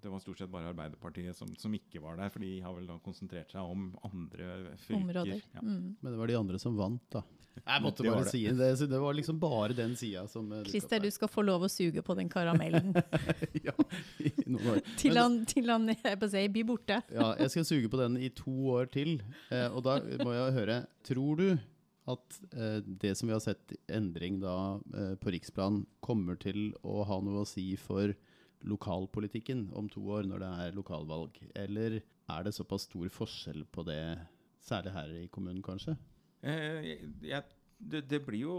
Det 0.00 0.12
var 0.12 0.22
stort 0.22 0.40
sett 0.40 0.52
bare 0.52 0.70
Arbeiderpartiet 0.72 1.36
som, 1.36 1.50
som, 1.58 1.74
ikke 1.76 2.02
var 2.02 2.20
der, 2.20 2.32
for 2.32 2.44
de 2.44 2.54
har 2.64 2.76
vel 2.76 2.88
da 2.88 2.96
konsentrert 3.04 3.52
seg 3.52 3.66
om 3.66 3.90
andre 4.06 4.76
fylker. 4.86 5.36
Ja. 5.56 5.62
Mm. 5.64 5.96
Men 6.00 6.12
det 6.12 6.18
var 6.22 6.30
de 6.30 6.40
andre 6.40 6.62
som 6.62 6.78
vant, 6.78 7.04
da. 7.12 7.24
Jeg 7.60 7.82
måtte 7.84 8.04
bare 8.06 8.22
det. 8.24 8.30
si 8.30 8.40
det. 8.46 8.68
Så 8.78 8.86
Det 8.86 8.98
var 9.00 9.14
liksom 9.14 9.40
bare 9.40 9.74
den 9.76 9.96
sida 9.96 10.26
som 10.28 10.52
eh, 10.52 10.62
Christer, 10.64 11.00
du 11.02 11.10
skal 11.10 11.28
få 11.28 11.42
lov 11.44 11.66
å 11.66 11.70
suge 11.70 12.02
på 12.02 12.14
den 12.18 12.30
karamellen. 12.30 12.94
ja, 13.66 13.74
til, 15.00 15.18
han, 15.18 15.40
til 15.48 15.68
han 15.70 15.90
jeg 15.92 16.20
på 16.20 16.28
å 16.28 16.32
si, 16.32 16.46
blir 16.52 16.68
borte. 16.68 17.00
ja, 17.12 17.32
jeg 17.42 17.52
skal 17.54 17.68
suge 17.68 17.90
på 17.92 18.00
den 18.00 18.16
i 18.20 18.30
to 18.34 18.54
år 18.76 18.90
til. 18.94 19.18
Eh, 19.50 19.68
og 19.68 19.84
da 19.86 20.00
må 20.24 20.34
jeg 20.36 20.56
høre 20.60 20.80
Tror 21.06 21.38
du 21.40 21.46
at 22.12 22.40
eh, 22.52 22.80
det 22.82 23.14
som 23.18 23.30
vi 23.30 23.36
har 23.36 23.42
sett 23.44 23.74
endring 23.90 24.40
da 24.42 24.56
eh, 24.94 25.14
på 25.20 25.32
riksplan, 25.34 25.84
kommer 26.04 26.38
til 26.40 26.70
å 26.86 27.02
ha 27.08 27.20
noe 27.24 27.44
å 27.44 27.48
si 27.48 27.72
for 27.80 28.14
lokalpolitikken 28.66 29.70
om 29.76 29.88
to 29.88 30.02
år, 30.12 30.26
når 30.28 30.42
det 30.44 30.50
er 30.64 30.76
lokalvalg? 30.76 31.38
Eller 31.56 32.00
er 32.00 32.46
det 32.46 32.54
såpass 32.56 32.88
stor 32.88 33.08
forskjell 33.12 33.64
på 33.72 33.86
det, 33.88 34.02
særlig 34.64 34.94
her 34.96 35.14
i 35.22 35.28
kommunen, 35.32 35.62
kanskje? 35.64 35.96
Eh, 36.40 36.92
jeg 37.24 37.44
det, 37.80 38.00
det, 38.10 38.20
blir 38.24 38.42
jo 38.44 38.54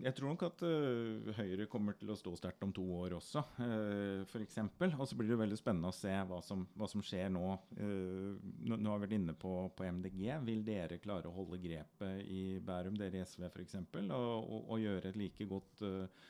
Jeg 0.00 0.14
tror 0.16 0.32
nok 0.32 0.42
at 0.48 0.62
uh, 0.64 1.30
Høyre 1.36 1.66
kommer 1.70 1.96
til 1.98 2.10
å 2.12 2.16
stå 2.18 2.32
sterkt 2.38 2.64
om 2.64 2.72
to 2.74 2.84
år 2.96 3.14
også, 3.18 3.42
uh, 3.60 4.24
f.eks. 4.24 4.58
Og 4.88 5.06
så 5.08 5.18
blir 5.18 5.32
det 5.32 5.40
veldig 5.42 5.58
spennende 5.60 5.92
å 5.92 5.96
se 5.96 6.12
hva 6.30 6.40
som, 6.44 6.64
hva 6.78 6.88
som 6.90 7.04
skjer 7.04 7.28
nå. 7.34 7.44
Uh, 7.76 8.40
nå. 8.64 8.80
har 8.88 9.00
vi 9.00 9.06
vært 9.06 9.16
inne 9.18 9.36
på, 9.36 9.54
på, 9.76 9.86
MDG. 9.98 10.24
Vil 10.48 10.64
dere 10.66 11.00
klare 11.02 11.28
å 11.28 11.36
holde 11.36 11.60
grepet 11.62 12.24
i 12.24 12.58
Bærum, 12.64 12.96
dere 12.98 13.20
i 13.20 13.24
SV 13.28 13.48
f.eks., 13.50 13.80
og, 13.80 14.10
og, 14.10 14.60
og, 14.60 14.76
gjøre 14.80 15.12
et 15.12 15.20
like 15.20 15.48
godt 15.50 15.84
uh, 15.86 16.28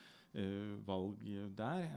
valg 0.86 1.26
der? 1.58 1.88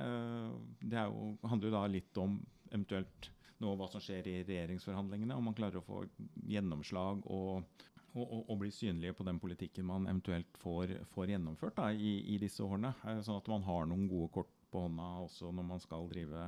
det 0.81 1.03
jo, 1.05 1.33
handler 1.45 1.69
jo 1.69 1.73
da 1.75 1.81
litt 1.89 2.17
om 2.17 2.39
eventuelt 2.71 3.29
nå 3.61 3.73
hva 3.77 3.87
som 3.91 4.01
skjer 4.01 4.27
i 4.27 4.37
regjeringsforhandlingene, 4.41 5.35
om 5.37 5.45
man 5.49 5.57
klarer 5.57 5.79
å 5.79 5.85
få 5.85 6.01
gjennomslag 6.49 7.21
og 7.31 7.83
og, 8.13 8.49
og, 8.49 8.57
bli 8.61 8.69
synlige 8.73 9.15
på 9.17 9.25
den 9.25 9.39
politikken 9.41 9.87
man 9.87 10.07
eventuelt 10.07 10.57
får, 10.61 10.99
får 11.13 11.33
gjennomført 11.33 11.77
da, 11.79 11.89
i, 11.93 12.19
i, 12.33 12.37
disse 12.41 12.63
årene. 12.65 12.93
Eh, 13.09 13.21
sånn 13.25 13.39
at 13.39 13.49
man 13.49 13.65
har 13.65 13.87
noen 13.89 14.05
gode 14.11 14.29
kort 14.35 14.51
på 14.73 14.83
hånda 14.87 15.07
også 15.27 15.51
når 15.53 15.65
man 15.67 15.81
skal 15.81 16.07
drive, 16.09 16.43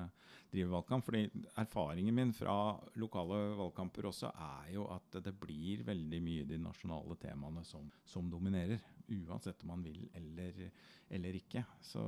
drive 0.53 0.71
valgkamp. 0.71 1.05
Fordi 1.05 1.23
Erfaringen 1.61 2.17
min 2.17 2.33
fra 2.37 2.57
lokale 3.01 3.39
valgkamper 3.59 4.09
også 4.09 4.31
er 4.33 4.73
jo 4.75 4.87
at 4.93 5.19
det 5.25 5.33
blir 5.41 5.85
veldig 5.87 6.21
mye 6.25 6.49
de 6.49 6.59
nasjonale 6.61 7.17
temaene 7.21 7.65
som, 7.67 7.89
som 8.05 8.29
dominerer. 8.31 8.81
Uansett 9.05 9.61
om 9.61 9.75
man 9.75 9.85
vil 9.85 10.07
eller, 10.17 10.67
eller 11.13 11.37
ikke. 11.37 11.65
Så, 11.81 12.03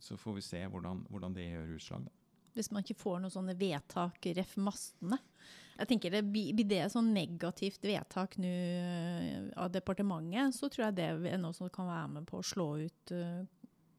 så, 0.00 0.16
får 0.20 0.40
vi 0.40 0.48
se 0.48 0.64
hvordan, 0.68 1.06
hvordan 1.08 1.36
det 1.36 1.48
gjør 1.48 1.76
utslag. 1.78 2.08
da. 2.08 2.27
Hvis 2.56 2.70
man 2.74 2.84
ikke 2.84 2.98
får 2.98 3.20
noen 3.22 3.34
sånne 3.34 3.56
vedtak, 3.58 4.30
ref. 4.36 4.56
mastene. 4.60 5.20
Jeg 5.78 5.90
tenker 5.92 6.14
det 6.16 6.24
Blir 6.26 6.66
det 6.66 6.80
et 6.82 6.94
sånn 6.94 7.12
negativt 7.14 7.84
vedtak 7.86 8.34
nå 8.42 8.50
eh, 8.50 9.50
av 9.54 9.70
departementet, 9.74 10.56
så 10.56 10.70
tror 10.72 10.88
jeg 10.88 10.98
det 10.98 11.10
er 11.32 11.38
noe 11.40 11.54
som 11.54 11.70
kan 11.70 11.86
være 11.90 12.08
med 12.16 12.26
på 12.28 12.40
å 12.40 12.46
slå 12.46 12.70
ut 12.82 13.14
uh, 13.14 13.44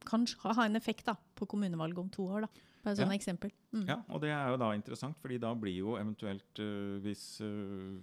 Kanskje 0.09 0.55
ha 0.55 0.65
en 0.65 0.79
effekt 0.79 1.05
da, 1.07 1.15
på 1.35 1.45
kommunevalget 1.49 1.99
om 2.01 2.09
to 2.11 2.25
år. 2.31 2.47
da. 2.47 2.67
Bare 2.83 2.95
sånt 2.95 3.11
ja. 3.11 3.17
eksempel. 3.19 3.51
Mm. 3.75 3.83
Ja, 3.89 3.97
og 4.07 4.21
det 4.23 4.31
er 4.31 4.53
jo 4.53 4.59
da 4.61 4.69
interessant, 4.73 5.17
fordi 5.19 5.37
da 5.43 5.51
blir 5.59 5.75
jo 5.75 5.97
eventuelt 5.99 6.61
uh, 6.63 6.95
hvis 7.03 7.25
uh, 7.43 7.99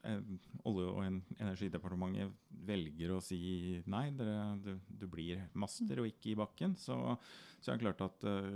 Olje- 0.00 0.90
og 0.90 1.00
energidepartementet 1.04 2.32
velger 2.64 3.12
å 3.12 3.20
si 3.24 3.80
nei, 3.90 4.06
dere, 4.16 4.54
du, 4.64 4.70
du, 4.88 5.06
blir 5.10 5.42
master 5.52 6.00
og 6.00 6.08
ikke 6.08 6.32
i 6.32 6.38
bakken, 6.40 6.76
så, 6.80 7.16
så 7.60 7.72
er 7.72 7.76
det 7.76 7.84
klart 7.84 8.04
at 8.06 8.28
uh, 8.28 8.46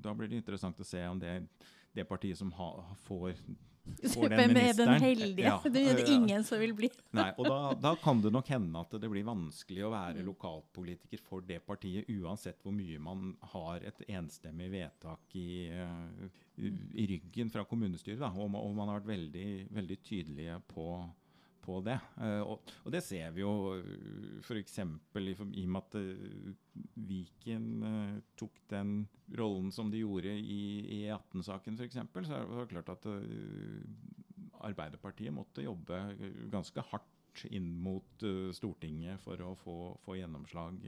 da 0.00 0.14
blir 0.16 0.30
det 0.30 0.40
interessant 0.40 0.80
å 0.80 0.86
se 0.88 1.02
om 1.08 1.20
det, 1.20 1.34
det 1.92 2.06
partiet 2.08 2.40
som 2.40 2.52
ha, 2.56 2.70
får 3.04 3.36
hvem 3.96 4.56
er 4.60 4.72
den 4.76 4.92
heldige? 5.02 5.44
Ja, 5.46 5.58
det 5.64 5.82
er 5.82 5.98
det 5.98 6.06
ingen 6.12 6.44
som 6.46 6.60
vil 6.62 6.74
bli. 6.76 6.90
Nei, 7.16 7.28
og 7.36 7.48
da, 7.48 7.58
da, 7.78 7.92
kan 8.02 8.22
det 8.24 8.32
nok 8.34 8.50
hende 8.52 8.82
at 8.82 8.96
det 9.00 9.10
blir 9.10 9.26
vanskelig 9.26 9.86
å 9.86 9.92
være 9.92 10.24
lokalpolitiker 10.26 11.22
for 11.24 11.46
det 11.46 11.60
partiet, 11.66 12.08
uansett 12.18 12.60
hvor 12.64 12.74
mye 12.76 12.98
man 13.02 13.32
har 13.54 13.86
et 13.88 14.02
enstemmig 14.08 14.70
vedtak 14.74 15.38
i, 15.38 15.68
uh, 15.72 16.28
i 16.94 17.08
ryggen 17.14 17.52
fra 17.54 17.64
kommunestyret. 17.68 18.20
Da, 18.22 18.32
og, 18.34 18.52
og, 18.54 18.74
man 18.76 18.92
har 18.92 19.00
vært 19.00 19.12
veldig, 19.14 19.48
veldig 19.78 19.98
tydelige 20.06 20.60
på 20.72 20.90
på 21.68 21.82
det. 21.84 21.98
Uh, 22.16 22.40
og, 22.54 22.72
og, 22.84 22.90
det 22.94 23.02
ser 23.04 23.32
vi 23.36 23.44
jo 23.44 23.52
uh, 23.76 24.40
f.eks. 24.40 24.78
I, 24.80 25.34
i 25.60 25.66
og 25.66 25.74
med 25.74 25.82
at 25.82 25.98
uh, 26.00 26.50
Viken 27.08 27.68
tok 28.38 28.56
den 28.72 29.02
rollen 29.38 29.70
som 29.74 29.90
de 29.92 30.02
gjorde 30.02 30.32
i, 30.32 30.62
i 30.96 30.98
E18-saken 31.08 31.76
f.eks., 31.78 31.98
så 32.28 32.38
er 32.38 32.46
det 32.54 32.68
klart 32.70 32.92
at 32.94 33.08
Arbeiderpartiet 34.68 35.34
måtte 35.34 35.64
jobbe 35.64 35.98
ganske 36.52 36.82
hardt 36.90 37.42
inn 37.50 37.68
mot 37.82 38.24
Stortinget 38.56 39.20
for 39.22 39.42
å 39.42 39.52
få, 39.58 39.76
få 40.02 40.16
gjennomslag 40.18 40.80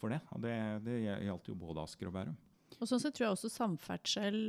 for 0.00 0.12
det. 0.12 0.20
Og 0.36 0.42
det, 0.44 0.56
det 0.84 0.98
gjaldt 1.04 1.48
jo 1.52 1.56
både 1.60 1.84
Asker 1.84 2.10
og 2.10 2.16
Bærum. 2.16 2.36
Og 2.80 2.88
sånn 2.88 3.00
sett 3.00 3.16
tror 3.16 3.28
jeg 3.28 3.36
også 3.36 3.52
samferdsel, 3.52 4.40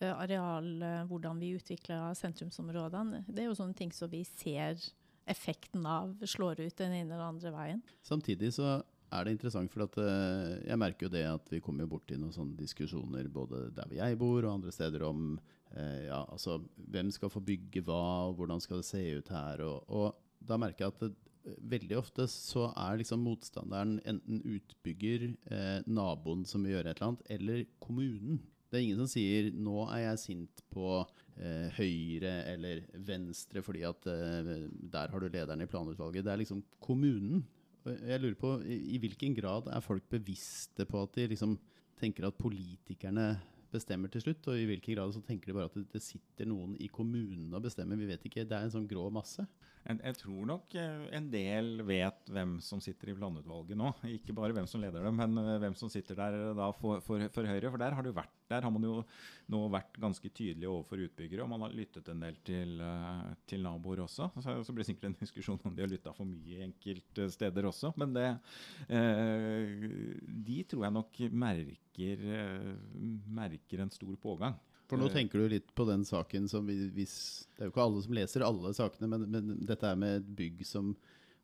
areal, 0.05 0.67
eh, 0.83 1.05
hvordan 1.09 1.39
vi 1.41 1.55
utvikler 1.57 2.13
sentrumsområdene. 2.17 3.23
Det 3.27 3.43
er 3.43 3.49
jo 3.49 3.57
sånne 3.57 3.77
ting 3.77 3.93
som 3.95 4.11
vi 4.11 4.23
ser 4.27 4.77
effekten 5.27 5.85
av 5.85 6.13
slår 6.23 6.61
ut 6.61 6.77
den 6.77 6.93
ene 6.93 7.15
eller 7.15 7.31
andre 7.33 7.51
veien. 7.51 7.81
Samtidig 8.05 8.53
så 8.55 8.77
er 9.11 9.23
det 9.23 9.33
interessant, 9.35 9.71
for 9.71 9.85
at, 9.85 9.97
uh, 9.99 10.55
jeg 10.67 10.79
merker 10.79 11.07
jo 11.07 11.11
det 11.13 11.23
at 11.27 11.51
vi 11.51 11.61
kommer 11.63 11.87
borti 11.87 12.17
noen 12.19 12.35
sånne 12.35 12.57
diskusjoner 12.59 13.27
både 13.31 13.69
der 13.75 13.87
hvor 13.87 13.99
jeg 13.99 14.19
bor 14.19 14.39
og 14.41 14.53
andre 14.53 14.73
steder 14.75 15.05
om 15.07 15.37
ja, 15.77 16.21
altså, 16.31 16.61
hvem 16.87 17.09
skal 17.11 17.29
få 17.29 17.41
bygge 17.43 17.81
hva, 17.83 18.29
og 18.29 18.37
hvordan 18.39 18.61
skal 18.63 18.79
det 18.79 18.87
se 18.87 19.01
ut 19.19 19.29
her. 19.35 19.59
Og, 19.67 19.83
og 19.91 20.15
da 20.39 20.55
merker 20.57 20.85
jeg 20.85 20.93
at 20.93 21.01
det, 21.03 21.09
veldig 21.71 21.97
ofte 21.99 22.27
så 22.31 22.69
er 22.75 22.99
liksom 23.01 23.23
motstanderen 23.25 23.97
enten 24.07 24.41
utbygger, 24.43 25.29
eh, 25.51 25.79
naboen 25.87 26.45
som 26.47 26.63
vil 26.63 26.77
gjøre 26.77 26.91
et 26.91 26.99
eller 26.99 27.11
annet, 27.11 27.25
eller 27.37 27.65
kommunen. 27.83 28.41
Det 28.67 28.77
er 28.77 28.83
ingen 28.83 28.99
som 28.99 29.09
sier 29.11 29.51
'nå 29.51 29.87
er 29.87 30.01
jeg 30.03 30.19
sint 30.19 30.63
på 30.73 30.87
eh, 31.39 31.67
høyre 31.77 32.33
eller 32.53 32.81
venstre 32.93 33.63
fordi 33.63 33.85
at 33.87 34.07
eh, 34.11 34.67
der 34.67 35.13
har 35.13 35.19
du 35.19 35.27
lederen 35.27 35.61
i 35.63 35.69
planutvalget'. 35.71 36.23
Det 36.23 36.33
er 36.33 36.41
liksom 36.43 36.63
kommunen. 36.79 37.45
Jeg 37.85 38.19
lurer 38.19 38.35
på 38.35 38.57
i, 38.67 38.95
i 38.95 38.97
hvilken 38.99 39.35
grad 39.35 39.69
er 39.71 39.79
folk 39.79 40.09
bevisste 40.09 40.85
på 40.85 41.01
at 41.01 41.15
de 41.15 41.27
liksom 41.31 41.55
tenker 41.97 42.27
at 42.27 42.35
politikerne 42.35 43.37
bestemmer 43.71 44.11
til 44.11 44.23
slutt, 44.23 44.47
og 44.47 44.59
i 44.59 44.67
hvilken 44.67 44.95
grad 44.95 45.13
så 45.13 45.21
tenker 45.23 45.51
de 45.51 45.57
bare 45.57 45.69
at 45.71 45.93
det, 45.93 46.03
sitter 46.03 46.47
noen 46.47 46.75
i 46.79 46.89
kommunen 46.91 47.53
og 47.53 47.65
bestemmer. 47.65 47.99
Vi 47.99 48.09
vet 48.09 48.27
ikke. 48.27 48.45
Det 48.47 48.55
er 48.55 48.67
en 48.67 48.73
sånn 48.73 48.87
grå 48.89 49.07
masse. 49.13 49.43
Jeg, 49.87 50.01
jeg, 50.03 50.15
tror 50.19 50.47
nok 50.49 50.73
eh, 50.75 51.03
en 51.15 51.27
del 51.31 51.81
vet 51.87 52.31
hvem 52.33 52.57
som 52.63 52.81
sitter 52.83 53.13
i 53.13 53.15
planutvalget 53.15 53.77
nå. 53.79 53.93
Ikke 54.17 54.35
bare 54.35 54.55
hvem 54.55 54.67
som 54.67 54.81
leder 54.83 55.05
dem, 55.07 55.15
men 55.15 55.39
eh, 55.39 55.59
hvem 55.63 55.77
som 55.79 55.91
sitter 55.91 56.17
der 56.19 56.35
da 56.57 56.67
for, 56.75 56.99
for, 57.05 57.23
for 57.31 57.47
Høyre. 57.47 57.71
For 57.71 57.79
der 57.79 57.95
har, 57.95 58.09
vært, 58.17 58.33
der 58.51 58.67
har, 58.67 58.73
man 58.73 58.83
jo 58.83 58.97
nå 59.53 59.61
vært 59.71 59.95
ganske 60.03 60.27
tydelig 60.27 60.67
overfor 60.67 61.05
utbyggere, 61.05 61.45
og 61.45 61.51
man 61.53 61.63
har 61.63 61.77
lyttet 61.77 62.11
en 62.11 62.25
del 62.25 62.39
til, 62.47 62.75
eh, 62.83 63.23
til 63.47 63.63
naboer 63.63 64.03
også. 64.03 64.27
Så, 64.43 64.57
så 64.67 64.75
blir 64.75 64.83
det 64.83 64.89
sikkert 64.91 65.11
en 65.13 65.19
diskusjon 65.23 65.63
om 65.63 65.77
de 65.77 65.85
har 65.85 65.93
lytta 65.93 66.15
for 66.17 66.27
mye 66.27 66.67
enkelte 66.67 67.29
steder 67.37 67.71
også. 67.71 67.93
Men 68.01 68.15
det, 68.17 68.29
eh, 68.91 69.87
de 70.51 70.63
tror 70.67 70.89
jeg 70.89 70.97
nok 70.99 71.21
merker, 71.47 72.27
merker 73.39 73.87
en 73.87 73.95
stor 73.95 74.19
pågang. 74.19 74.59
For 74.87 74.99
nå 74.99 75.09
tenker 75.11 75.41
du 75.41 75.51
litt 75.51 75.73
på 75.75 75.83
den 75.87 76.05
saken 76.07 76.47
som 76.47 76.67
hvis 76.67 77.15
Det 77.51 77.65
er 77.65 77.67
jo 77.67 77.73
ikke 77.73 77.83
alle 77.83 78.03
som 78.05 78.15
leser 78.15 78.45
alle 78.47 78.73
sakene, 78.77 79.09
men, 79.11 79.25
men 79.33 79.53
dette 79.67 79.89
er 79.89 79.99
med 79.99 80.21
et 80.21 80.33
bygg 80.37 80.63
som 80.67 80.93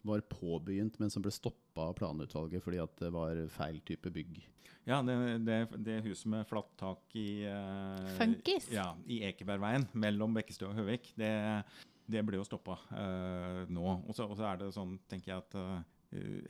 var 0.03 0.23
påbegynt, 0.27 0.97
men 0.99 1.11
som 1.11 1.23
ble 1.23 1.31
stoppa 1.31 1.89
av 1.89 1.95
planutvalget 1.99 2.63
fordi 2.63 2.79
at 2.83 2.95
det 2.99 3.11
var 3.15 3.39
feil 3.51 3.79
type 3.87 4.11
bygg. 4.11 4.41
Ja, 4.83 4.99
det, 5.05 5.15
det, 5.47 5.57
det 5.79 6.01
huset 6.03 6.27
med 6.33 6.47
flatt 6.47 6.73
tak 6.79 7.15
i, 7.15 7.45
uh, 7.47 8.03
Funkis? 8.17 8.67
Ja, 8.73 8.89
i 9.07 9.21
Ekebergveien 9.29 9.87
mellom 9.95 10.35
Bekkestø 10.35 10.67
og 10.67 10.75
Høvik. 10.81 11.13
Det, 11.15 11.31
det 12.11 12.23
ble 12.27 12.41
jo 12.41 12.47
stoppa 12.47 12.75
uh, 12.91 13.63
nå. 13.71 13.85
Og 14.03 14.17
så 14.17 14.27
er 14.43 14.59
det 14.59 14.73
sånn, 14.75 14.97
tenker 15.07 15.31
jeg 15.31 15.45
at 15.45 15.55
uh, 15.55 15.77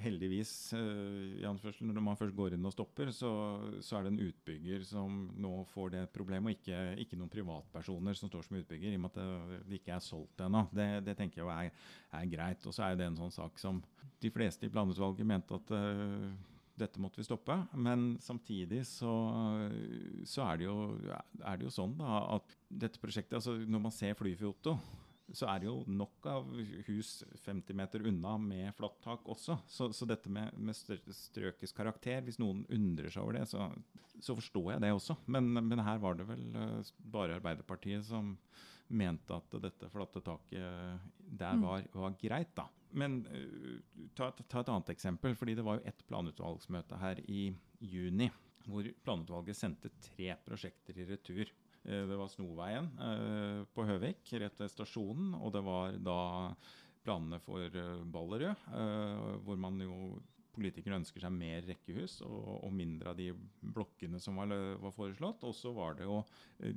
heldigvis, 0.04 0.52
uh, 0.76 1.44
når 1.84 2.04
man 2.04 2.20
først 2.20 2.36
går 2.36 2.56
inn 2.56 2.68
og 2.68 2.74
stopper, 2.76 3.12
så, 3.16 3.32
så, 3.80 3.98
er 3.98 4.06
det 4.06 4.14
en 4.14 4.24
utbygger 4.28 4.86
som 4.88 5.26
nå 5.40 5.54
får 5.74 5.94
det 5.96 6.06
problemet, 6.16 6.52
og 6.52 6.58
ikke, 6.58 6.80
ikke, 7.04 7.20
noen 7.20 7.32
privatpersoner 7.34 8.18
som 8.18 8.32
står 8.32 8.48
som 8.48 8.58
utbygger, 8.62 8.94
i 8.94 9.00
og 9.00 9.06
med 9.06 9.14
at 9.14 9.68
det, 9.68 9.80
ikke 9.80 9.96
er 9.98 10.04
solgt 10.04 10.46
ennå. 10.46 10.66
Det, 10.74 10.88
det, 11.08 11.18
tenker 11.20 11.44
jeg 11.44 11.70
er, 11.70 11.86
er, 12.20 12.32
greit. 12.32 12.66
Og 12.70 12.76
så 12.76 12.88
er 12.88 12.98
det 13.00 13.10
en 13.10 13.20
sånn 13.20 13.36
sak 13.36 13.62
som 13.62 13.84
de 14.24 14.32
fleste 14.34 14.68
i 14.68 14.74
planutvalget 14.74 15.28
mente 15.28 15.60
at 15.60 15.72
dette 16.80 17.02
måtte 17.02 17.22
vi 17.22 17.28
stoppe. 17.28 17.56
Men 17.78 18.14
samtidig 18.24 18.84
så, 18.90 19.14
så 20.26 20.46
er, 20.48 20.60
det 20.60 20.68
jo, 20.68 20.78
er, 21.12 21.58
det 21.58 21.68
jo, 21.68 21.74
sånn 21.74 21.96
da, 22.00 22.24
at 22.38 22.58
dette 22.68 23.02
prosjektet 23.02 23.38
altså 23.40 23.56
Når 23.62 23.84
man 23.84 23.94
ser 23.94 24.18
flyfoto, 24.18 24.78
så 25.34 25.48
er 25.50 25.64
det 25.64 25.68
jo 25.68 25.80
nok 25.90 26.28
av 26.30 26.50
hus 26.88 27.24
50 27.42 27.78
meter 27.78 28.06
unna 28.06 28.36
med 28.38 28.70
flatt 28.78 29.00
tak 29.02 29.26
også. 29.34 29.58
Så, 29.68 29.90
så 29.96 30.06
dette 30.10 30.30
med, 30.30 30.54
med, 30.54 30.78
strøkets 30.78 31.74
karakter, 31.74 32.22
hvis 32.26 32.38
noen 32.42 32.62
undrer 32.74 33.10
seg 33.10 33.26
over 33.26 33.40
det, 33.40 33.48
så, 33.50 33.66
så 34.22 34.36
forstår 34.38 34.76
jeg 34.76 34.84
det 34.86 34.94
også. 34.94 35.18
Men, 35.34 35.50
men, 35.58 35.82
her 35.82 35.98
var 36.04 36.20
det 36.20 36.28
vel 36.30 36.46
uh, 36.54 36.94
bare 37.16 37.40
Arbeiderpartiet 37.40 38.06
som 38.06 38.36
mente 38.94 39.34
at 39.34 39.58
dette 39.64 39.90
flatte 39.90 40.22
taket 40.22 41.10
der 41.24 41.58
mm. 41.58 41.66
var, 41.66 41.90
var 41.98 42.18
greit, 42.22 42.54
da. 42.60 42.68
Men 42.94 43.24
uh, 43.26 44.06
ta, 44.14 44.30
ta, 44.38 44.62
et 44.62 44.70
annet 44.70 44.94
eksempel. 44.94 45.34
fordi 45.40 45.58
Det 45.58 45.66
var 45.66 45.82
jo 45.82 45.88
ett 45.90 46.06
planutvalgsmøte 46.12 47.02
her 47.02 47.26
i 47.26 47.48
juni 47.82 48.30
hvor 48.70 48.86
planutvalget 49.04 49.58
sendte 49.58 49.90
tre 50.00 50.36
prosjekter 50.46 51.02
i 51.02 51.10
retur. 51.10 51.50
Uh, 51.88 52.04
det 52.10 52.20
var 52.20 52.32
Snoveien 52.32 52.90
uh, 53.00 53.64
på 53.76 53.88
Høvik, 53.88 54.26
rett 54.42 54.62
ved 54.62 54.72
stasjonen. 54.72 55.34
Og 55.40 55.54
det 55.56 55.64
var 55.66 55.98
da 56.04 56.20
planene 57.04 57.36
for 57.44 57.68
Ballerød, 58.08 58.62
hvor 59.44 59.58
man 59.60 59.82
jo 59.84 59.96
politikerne 60.54 61.02
ønsker 61.02 61.26
seg 61.26 61.34
mer 61.36 61.66
rekkehus 61.68 62.22
og, 62.24 62.62
og, 62.62 62.70
mindre 62.72 63.12
av 63.12 63.18
de 63.18 63.26
blokkene 63.60 64.22
som 64.24 64.40
var, 64.40 64.54
var 64.80 64.94
foreslått. 64.96 65.44
Og 65.44 65.52
så 65.58 65.74
var 65.76 65.98
det 65.98 66.08
jo 66.08 66.22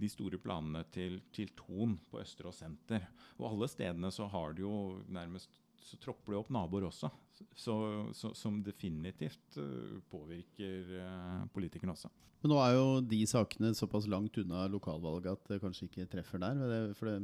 de 0.02 0.10
store 0.10 0.40
planene 0.42 0.82
til, 0.90 1.20
til 1.30 1.52
Ton 1.54 1.94
på 2.10 2.18
Østerås 2.24 2.58
senter. 2.64 3.06
Og 3.38 3.52
alle 3.52 3.70
stedene 3.70 4.10
så 4.10 4.26
har 4.32 4.56
det 4.56 4.66
jo 4.66 4.74
nærmest 5.06 5.54
så 5.86 5.98
tropper 6.02 6.34
det 6.34 6.38
opp 6.40 6.52
naboer 6.54 6.88
også, 6.88 7.10
så, 7.54 7.74
så, 8.16 8.32
som 8.34 8.58
definitivt 8.64 9.58
uh, 9.60 9.98
påvirker 10.10 10.96
uh, 10.98 11.44
politikerne 11.54 11.94
også. 11.94 12.10
Men 12.42 12.52
nå 12.52 12.58
er 12.60 12.74
jo 12.76 12.88
de 13.10 13.18
sakene 13.26 13.72
såpass 13.74 14.04
langt 14.10 14.36
unna 14.38 14.66
lokalvalget 14.70 15.32
at 15.32 15.52
det 15.52 15.60
kanskje 15.62 15.88
ikke 15.88 16.08
treffer 16.12 16.42
der? 16.42 16.58
Det, 16.60 16.80
for 16.98 17.08
det, 17.08 17.14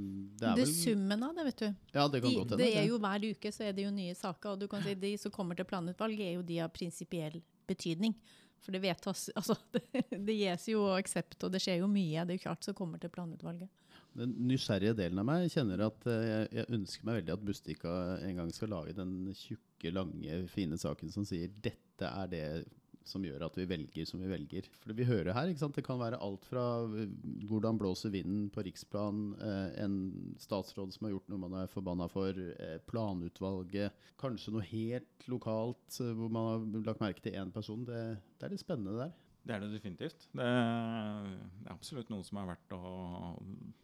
det 0.41 0.49
er 0.49 0.57
det 0.59 0.65
vel 0.65 0.73
summen 0.75 1.27
av 1.27 1.35
det, 1.37 1.45
vet 1.51 1.61
du. 1.61 1.67
Ja, 1.93 2.07
Det 2.09 2.23
kan 2.23 2.31
de, 2.31 2.37
godt 2.39 2.55
hende. 2.55 2.61
Det 2.63 2.71
er 2.81 2.87
jo 2.89 3.01
Hver 3.03 3.27
uke 3.29 3.53
så 3.55 3.67
er 3.69 3.77
det 3.77 3.85
jo 3.85 3.93
nye 3.95 4.15
saker. 4.19 4.55
og 4.55 4.63
du 4.63 4.67
kan 4.73 4.83
si 4.83 4.97
De 4.99 5.13
som 5.21 5.35
kommer 5.35 5.59
til 5.59 5.69
planutvalg, 5.69 6.19
er 6.21 6.39
jo 6.39 6.47
de 6.47 6.59
av 6.65 6.73
prinsipiell 6.75 7.43
betydning. 7.69 8.17
For 8.63 8.75
det 8.75 8.83
vedtas 8.83 9.29
Altså, 9.39 9.59
det, 9.75 9.85
det 10.11 10.39
gis 10.39 10.69
jo 10.73 10.89
aksept, 10.95 11.39
og 11.45 11.53
det 11.53 11.61
skjer 11.63 11.83
jo 11.83 11.91
mye. 11.93 12.25
Det 12.25 12.35
er 12.35 12.41
jo 12.41 12.47
klart 12.49 12.67
som 12.67 12.79
kommer 12.79 13.03
til 13.03 13.13
planutvalget. 13.13 13.71
Den 14.19 14.35
nysgjerrige 14.45 14.97
delen 14.99 15.23
av 15.23 15.27
meg 15.29 15.49
kjenner 15.53 15.87
at 15.87 16.05
eh, 16.11 16.27
jeg, 16.29 16.51
jeg 16.59 16.77
ønsker 16.77 17.09
meg 17.09 17.19
veldig 17.21 17.35
at 17.35 17.49
Bustika 17.49 17.97
en 18.21 18.43
gang 18.43 18.53
skal 18.53 18.73
lage 18.75 18.95
den 18.99 19.33
tjukke, 19.39 19.93
lange, 19.95 20.45
fine 20.53 20.79
saken 20.79 21.13
som 21.15 21.25
sier 21.29 21.53
dette 21.65 22.07
er 22.07 22.31
det 22.31 22.47
som 23.09 23.25
gjør 23.27 23.43
at 23.49 23.57
vi 23.59 23.65
velger 23.67 24.07
som 24.07 24.21
vi 24.23 24.29
velger. 24.31 24.69
For 24.85 24.95
vi 24.95 25.07
hører 25.09 25.35
her, 25.35 25.49
det 25.51 25.83
kan 25.87 25.99
være 25.99 26.21
alt 26.23 26.45
fra 26.47 26.67
eh, 27.01 27.17
hvordan 27.49 27.81
blåser 27.81 28.13
vinden 28.15 28.47
på 28.53 28.67
riksplan, 28.69 29.25
eh, 29.41 29.81
en 29.83 29.97
statsråd 30.45 30.93
som 30.95 31.09
har 31.09 31.17
gjort 31.17 31.33
noe 31.33 31.43
man 31.47 31.59
er 31.63 31.73
forbanna 31.73 32.07
for, 32.13 32.37
planutvalget, 32.93 33.97
kanskje 34.21 34.55
noe 34.55 34.69
helt 34.69 35.29
lokalt 35.33 35.99
hvor 35.99 36.31
man 36.31 36.53
har 36.53 36.89
lagt 36.93 37.03
merke 37.03 37.25
til 37.25 37.41
én 37.41 37.51
person. 37.55 37.89
Det, 37.89 38.05
det 38.37 38.47
er 38.47 38.55
litt 38.55 38.67
spennende 38.67 39.01
der. 39.01 39.17
Det 39.43 39.55
er 39.57 39.63
det 39.65 39.73
definitivt. 39.73 40.29
Det 40.31 40.45
er, 40.47 41.31
absolutt 41.73 42.11
noe 42.13 42.23
som 42.23 42.39
er 42.39 42.45
verdt 42.53 42.75
å, 42.77 42.91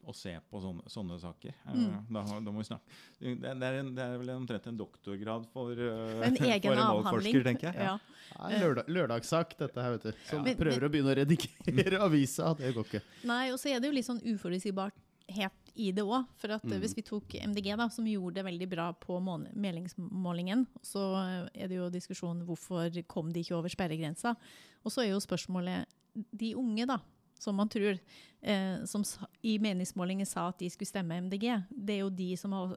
å 0.06 0.14
se 0.14 0.36
på 0.50 0.60
sånne, 0.62 0.84
sånne 0.92 1.16
saker. 1.18 1.56
Eh, 1.64 1.80
mm. 1.80 1.96
Da, 2.14 2.22
da, 2.46 2.52
må 2.52 2.62
vi 2.62 2.68
snakke. 2.68 2.98
Det, 3.18 3.34
det, 3.42 3.56
er, 3.56 3.78
en, 3.80 3.90
det 3.96 4.04
er, 4.04 4.14
vel 4.22 4.30
omtrent 4.36 4.68
en 4.70 4.78
doktorgrad 4.78 5.48
for 5.50 5.74
eh, 5.74 6.22
en 6.28 6.38
egen 6.38 6.62
for 6.68 6.76
en 6.76 6.84
avhandling. 6.84 7.40
tenker 7.50 7.72
jeg. 7.72 7.88
Ja. 7.88 7.96
Ja. 8.28 8.52
Lørdag, 8.62 8.92
lørdagssak, 8.92 9.58
dette 9.58 9.82
her, 9.82 9.96
vet 9.96 10.06
du. 10.06 10.22
Som 10.28 10.46
ja. 10.46 10.54
prøver 10.62 10.86
å 10.86 10.92
begynne 10.94 11.14
å 11.14 11.18
redigere 11.18 12.02
avisa. 12.06 12.54
Det 12.58 12.70
går 12.76 12.90
ikke. 12.92 13.02
Nei, 13.26 13.44
og 13.50 13.58
så 13.58 13.72
er 13.72 13.82
det 13.82 13.90
jo 13.90 13.98
litt 13.98 14.06
sånn 14.06 14.22
uforutsigbart 14.30 15.07
het 15.28 15.72
i 15.78 15.90
det 15.94 16.04
òg. 16.04 16.26
For 16.40 16.56
at 16.56 16.64
mm. 16.66 16.78
hvis 16.82 16.96
vi 16.98 17.04
tok 17.06 17.36
MDG, 17.50 17.72
da, 17.78 17.88
som 17.92 18.08
gjorde 18.08 18.40
det 18.40 18.46
veldig 18.48 18.70
bra 18.70 18.88
på 18.98 19.18
meldingsmålingen, 19.22 20.66
så 20.84 21.04
er 21.52 21.68
det 21.70 21.78
jo 21.78 21.92
diskusjon 21.92 22.42
hvorfor 22.48 23.02
kom 23.10 23.30
de 23.32 23.44
ikke 23.44 23.58
over 23.58 23.72
sperregrensa. 23.72 24.34
Og 24.82 24.94
så 24.94 25.04
er 25.04 25.12
jo 25.12 25.22
spørsmålet 25.22 25.88
de 26.14 26.54
unge, 26.58 26.88
da, 26.88 26.98
som 27.38 27.56
man 27.56 27.68
tror, 27.70 27.98
eh, 28.40 28.84
som 28.84 29.04
i 29.46 29.58
meningsmålinger 29.62 30.26
sa 30.26 30.48
at 30.48 30.58
de 30.58 30.70
skulle 30.70 30.90
stemme 30.90 31.20
MDG, 31.28 31.46
det 31.70 31.94
er 31.94 32.00
jo 32.02 32.10
de 32.10 32.32
som 32.36 32.54
har 32.56 32.74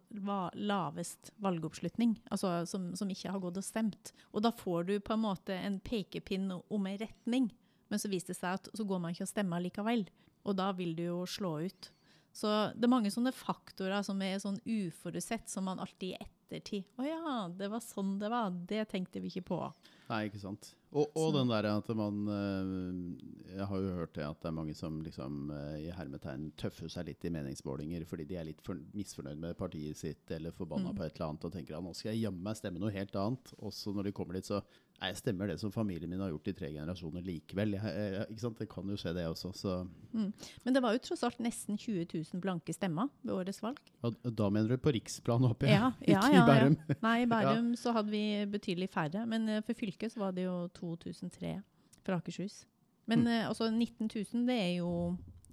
lavest 0.54 1.32
valgoppslutning, 1.42 2.20
altså 2.30 2.62
som, 2.70 2.92
som, 2.98 3.10
ikke 3.10 3.34
har 3.34 3.42
gått 3.42 3.58
og 3.58 3.66
stemt. 3.66 4.14
Og 4.32 4.46
da 4.46 4.54
får 4.54 4.90
du 4.90 4.94
på 5.00 5.16
en 5.16 5.26
måte 5.26 5.58
en 5.58 5.80
pekepinn 5.82 6.52
om 6.54 6.88
en 6.88 7.02
retning, 7.02 7.50
men 7.90 8.00
så 8.00 8.12
viser 8.12 8.34
det 8.34 8.40
seg 8.40 8.60
at 8.60 8.70
så 8.78 8.86
går 8.88 9.02
man 9.02 9.16
ikke 9.16 9.26
og 9.26 9.34
stemmer 9.34 9.64
likevel. 9.64 10.06
Og 10.48 10.56
da 10.58 10.72
vil 10.74 10.94
du 10.98 11.04
jo 11.04 11.18
slå 11.30 11.58
ut. 11.68 11.92
Så 12.34 12.50
det 12.76 12.88
er 12.88 12.92
mange 12.92 13.12
sånne 13.12 13.34
faktorer 13.36 14.04
som 14.08 14.22
er 14.24 14.40
sånn 14.40 14.60
uforutsett, 14.64 15.50
som 15.52 15.68
man 15.68 15.82
alltid 15.84 16.14
i 16.14 16.20
ettertid 16.20 17.00
Å 17.00 17.08
ja, 17.08 17.34
det 17.56 17.68
var 17.72 17.84
sånn 17.84 18.18
det 18.22 18.32
var. 18.32 18.52
Det 18.52 18.86
tenkte 18.92 19.20
vi 19.24 19.32
ikke 19.32 19.50
på. 19.52 19.60
Nei, 20.12 20.26
ikke 20.28 20.42
sant. 20.42 20.74
Og, 20.92 21.08
og 21.16 21.30
den 21.38 21.48
der 21.48 21.70
at 21.70 21.88
man 21.96 22.18
eh, 22.28 23.54
Jeg 23.56 23.68
har 23.70 23.80
jo 23.80 23.94
hørt 23.96 24.16
det 24.18 24.26
at 24.28 24.42
det 24.44 24.50
er 24.50 24.56
mange 24.58 24.76
som 24.76 24.98
liksom 25.04 25.52
eh, 25.56 25.86
i 25.86 25.94
hermetegn 25.96 26.50
tøffer 26.60 26.92
seg 26.92 27.08
litt 27.08 27.24
i 27.28 27.32
meningsmålinger 27.32 28.04
fordi 28.10 28.26
de 28.28 28.40
er 28.40 28.50
litt 28.50 28.64
for, 28.66 28.80
misfornøyd 28.96 29.40
med 29.40 29.56
partiet 29.60 30.00
sitt 30.02 30.36
eller 30.36 30.56
forbanna 30.56 30.92
mm. 30.92 30.98
på 30.98 31.06
et 31.06 31.16
eller 31.16 31.30
annet 31.30 31.48
og 31.48 31.56
tenker 31.56 31.78
at 31.78 31.86
nå 31.86 31.96
skal 31.96 32.12
jeg 32.12 32.26
jammen 32.26 32.44
meg 32.44 32.60
stemme 32.60 32.84
noe 32.84 32.92
helt 32.96 33.16
annet. 33.16 33.54
Og 33.60 33.76
så 33.76 33.96
når 33.96 34.10
de 34.10 34.16
kommer 34.18 34.36
dit, 34.36 34.52
så 34.52 34.60
Nei, 35.02 35.16
stemmer 35.18 35.50
det 35.50 35.56
som 35.58 35.72
familien 35.74 36.10
min 36.12 36.20
har 36.22 36.30
gjort 36.30 36.50
i 36.52 36.54
tre 36.54 36.68
generasjoner 36.70 37.24
likevel. 37.26 37.74
Jeg, 37.74 37.94
jeg, 38.14 38.26
ikke 38.30 38.44
sant? 38.44 38.60
Det 38.62 38.68
kan 38.70 38.92
jo 38.92 38.98
skje, 39.02 39.16
det 39.18 39.24
også. 39.26 39.50
Mm. 40.14 40.28
Men 40.62 40.76
det 40.76 40.84
var 40.86 40.94
jo 40.94 41.02
tross 41.08 41.24
alt 41.26 41.42
nesten 41.42 41.80
20 41.82 42.06
000 42.12 42.44
blanke 42.44 42.76
stemmer 42.76 43.10
ved 43.24 43.34
årets 43.34 43.64
valg. 43.66 43.82
Og 44.06 44.20
da 44.38 44.52
mener 44.54 44.76
du 44.76 44.84
på 44.84 44.94
riksplan 44.94 45.48
oppe, 45.50 45.72
ja? 45.72 45.90
ja, 46.06 46.12
ja 46.14 46.22
ikke 46.22 46.44
i 46.44 46.46
Bærum? 46.52 46.78
Ja, 46.78 47.00
Nei, 47.08 47.16
i 47.24 47.30
Bærum 47.34 47.74
så 47.82 47.96
hadde 47.98 48.14
vi 48.14 48.24
betydelig 48.54 48.92
færre. 48.94 49.26
Men 49.26 49.50
uh, 49.50 49.64
for 49.66 49.82
fylket 49.82 50.14
så 50.14 50.22
var 50.22 50.38
det 50.38 50.46
jo 50.46 50.56
2003 50.78 51.56
fra 52.06 52.22
Akershus. 52.22 52.62
Men 53.10 53.26
uh, 53.26 53.48
altså 53.50 53.72
19 53.74 54.06
000, 54.06 54.46
det 54.46 54.60
er 54.60 54.74
jo 54.84 54.92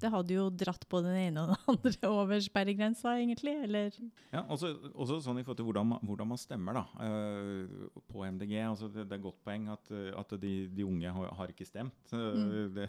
det 0.03 0.11
hadde 0.13 0.37
jo 0.37 0.47
dratt 0.51 0.85
på 0.91 1.01
den 1.05 1.17
ene 1.19 1.45
og 1.45 1.53
den 1.53 1.73
andre 1.73 2.11
over 2.21 2.43
sperregrensa, 2.45 3.15
egentlig. 3.21 3.55
Eller? 3.67 3.97
Ja, 4.33 4.45
også, 4.47 4.73
også 4.95 5.21
sånn 5.25 5.41
i 5.41 5.45
forhold 5.47 5.61
til 5.61 5.69
hvordan 5.69 5.97
hvordan 6.09 6.31
man 6.33 6.41
stemmer 6.41 6.79
da, 6.79 6.85
uh, 7.01 8.03
på 8.11 8.25
MDG. 8.27 8.55
Altså 8.65 8.91
det, 8.93 9.09
det, 9.09 9.19
er 9.19 9.25
godt 9.25 9.41
poeng 9.47 9.69
at, 9.73 9.93
at 9.93 10.37
de, 10.43 10.55
de, 10.73 10.87
unge 10.87 11.15
har, 11.19 11.33
har 11.41 11.55
ikke 11.55 11.69
stemt. 11.69 11.99
Uh, 12.13 12.29
mm. 12.35 12.77
det, 12.77 12.89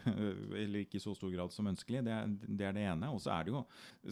eller 0.64 0.84
ikke 0.84 1.00
i 1.00 1.04
så 1.04 1.16
stor 1.18 1.34
grad 1.34 1.56
som 1.56 1.70
ønskelig. 1.72 2.04
Det, 2.08 2.20
det 2.48 2.70
er 2.70 2.78
det 2.78 2.86
ene. 2.92 3.14
Og 3.14 3.24
så 3.24 3.34
er 3.38 3.48
det 3.48 3.56
jo, 3.56 3.66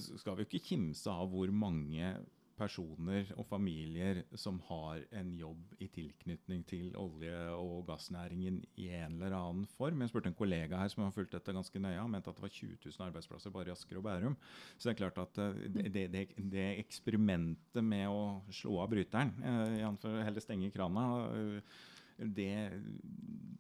skal 0.10 0.38
vi 0.38 0.46
jo 0.46 0.52
ikke 0.52 0.66
kimse 0.72 1.12
av 1.12 1.30
hvor 1.32 1.52
mange 1.54 2.16
personer 2.58 3.30
og 3.38 3.46
familier 3.48 4.24
som 4.38 4.60
har 4.67 5.04
en 5.15 5.34
jobb 5.38 5.76
i 5.84 5.88
tilknytning 5.93 6.63
til 6.67 6.96
olje- 7.00 7.54
og 7.54 7.86
gassnæringen 7.88 8.60
i 8.82 8.89
en 8.98 9.17
eller 9.17 9.36
annen 9.38 9.67
form. 9.78 10.02
Jeg 10.02 10.12
spurte 10.12 10.32
en 10.32 10.38
kollega 10.38 10.82
her 10.82 10.91
som 10.93 11.06
har 11.06 11.13
fulgt 11.15 11.36
dette 11.38 11.56
ganske 11.56 11.82
nøye, 11.82 12.00
han 12.00 12.12
mente 12.12 12.32
at 12.32 12.39
det 12.39 12.46
var 12.46 12.54
20 12.54 12.80
000 12.86 13.08
arbeidsplasser 13.10 13.54
bare 13.54 13.72
i 13.72 13.76
Asker 13.76 14.00
og 14.02 14.08
Bærum. 14.08 14.38
Så 14.78 14.89
det 14.89 14.96
er 14.96 15.02
klart 15.04 15.22
at 15.22 15.43
eh, 15.43 15.62
det, 15.78 16.08
det, 16.13 16.26
det 16.54 16.67
eksperimentet 16.82 17.86
med 17.86 18.10
å 18.10 18.41
slå 18.54 18.82
av 18.84 18.91
bryteren, 18.93 19.36
eh, 19.43 20.26
heller 20.26 20.43
stenge 20.43 20.74
krana, 20.74 21.08
eh, 21.38 21.78
det, 22.18 22.52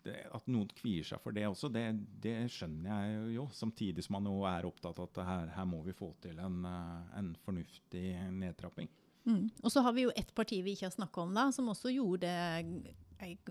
det, 0.05 0.15
at 0.33 0.47
noen 0.49 0.69
kvier 0.77 1.05
seg 1.05 1.21
for 1.23 1.35
det 1.35 1.45
også, 1.47 1.69
det, 1.73 1.85
det, 2.23 2.35
skjønner 2.53 2.89
jeg 2.89 3.35
jo. 3.37 3.47
Samtidig 3.53 4.05
som 4.05 4.17
man 4.17 4.29
jo 4.29 4.45
er 4.49 4.67
opptatt 4.67 5.01
av 5.01 5.09
at 5.09 5.21
her, 5.27 5.51
her, 5.57 5.67
må 5.69 5.83
vi 5.85 5.95
få 5.97 6.11
til 6.23 6.39
en, 6.43 6.63
eh, 6.67 7.11
en 7.19 7.33
fornuftig 7.45 8.07
nedtrapping. 8.37 8.89
Mm. 9.27 9.45
Og 9.61 9.73
så 9.73 9.83
har 9.83 9.95
vi 9.95 10.07
jo 10.07 10.15
ett 10.15 10.33
parti 10.35 10.61
vi 10.63 10.77
ikke 10.77 10.87
har 10.87 10.95
snakka 10.95 11.25
om, 11.25 11.33
da, 11.35 11.49
som 11.51 11.67
også 11.67 11.91
gjorde 11.91 12.29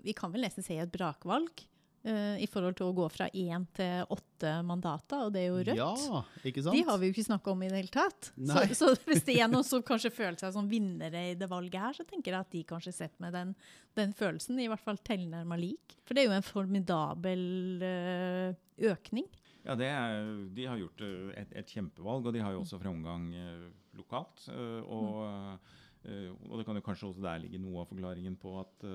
Vi 0.01 0.15
kan 0.17 0.31
vel 0.33 0.47
nesten 0.47 0.65
si 0.65 0.79
et 0.79 0.91
brakvalg. 0.91 1.67
Uh, 2.07 2.37
i 2.39 2.45
forhold 2.47 2.77
til 2.79 2.87
å 2.87 2.93
gå 2.95 3.05
fra 3.11 3.25
én 3.35 3.65
til 3.75 4.05
åtte 4.13 4.51
mandater, 4.63 5.25
og 5.25 5.33
det 5.35 5.41
er 5.41 5.47
jo 5.49 5.57
Rødt. 5.59 5.79
Ja, 5.81 6.21
ikke 6.47 6.61
sant? 6.63 6.77
De 6.77 6.83
har 6.87 7.01
vi 7.01 7.09
jo 7.09 7.15
ikke 7.15 7.25
snakka 7.25 7.51
om 7.51 7.65
i 7.65 7.71
det 7.71 7.81
hele 7.81 7.91
tatt. 7.91 8.29
Så, 8.31 8.63
så, 8.79 8.91
hvis 9.09 9.25
det 9.27 9.35
er 9.41 9.49
noen 9.51 9.67
som 9.67 9.83
kanskje 9.83 10.13
føler 10.15 10.37
seg 10.39 10.53
som 10.55 10.69
vinnere 10.71 11.25
i 11.33 11.35
det 11.35 11.49
valget 11.51 11.81
her, 11.83 11.97
så 11.97 12.05
tenker 12.07 12.31
jeg 12.31 12.47
at 12.47 12.53
de 12.53 12.61
kanskje 12.69 12.93
sitter 12.95 13.25
med 13.25 13.35
den, 13.35 13.51
den, 13.99 14.15
følelsen, 14.15 14.61
i 14.63 14.69
hvert 14.71 14.85
fall 14.85 15.01
tilnærma 15.03 15.59
lik. 15.59 15.97
For 16.07 16.15
det 16.15 16.23
er 16.23 16.29
jo 16.29 16.37
en 16.37 16.47
formidabel 16.47 17.43
uh, 17.83 18.55
økning. 18.93 19.27
Ja, 19.67 19.75
er, 19.75 20.29
De 20.55 20.65
har 20.65 20.79
gjort 20.79 21.03
et, 21.03 21.51
et, 21.51 21.73
kjempevalg, 21.75 22.29
og 22.29 22.35
de 22.35 22.43
har 22.43 22.55
jo 22.55 22.61
også 22.63 22.79
fremgang 22.79 23.27
eh, 23.35 23.65
lokalt. 23.99 24.45
Eh, 24.53 24.79
og, 24.85 25.25
eh, 26.07 26.29
og, 26.47 26.53
det 26.55 26.67
kan 26.67 26.79
jo 26.79 26.85
kanskje 26.85 27.09
også 27.09 27.25
der 27.25 27.41
ligge 27.43 27.59
noe 27.59 27.83
av 27.83 27.91
forklaringen 27.91 28.37
på 28.39 28.55
at 28.61 28.87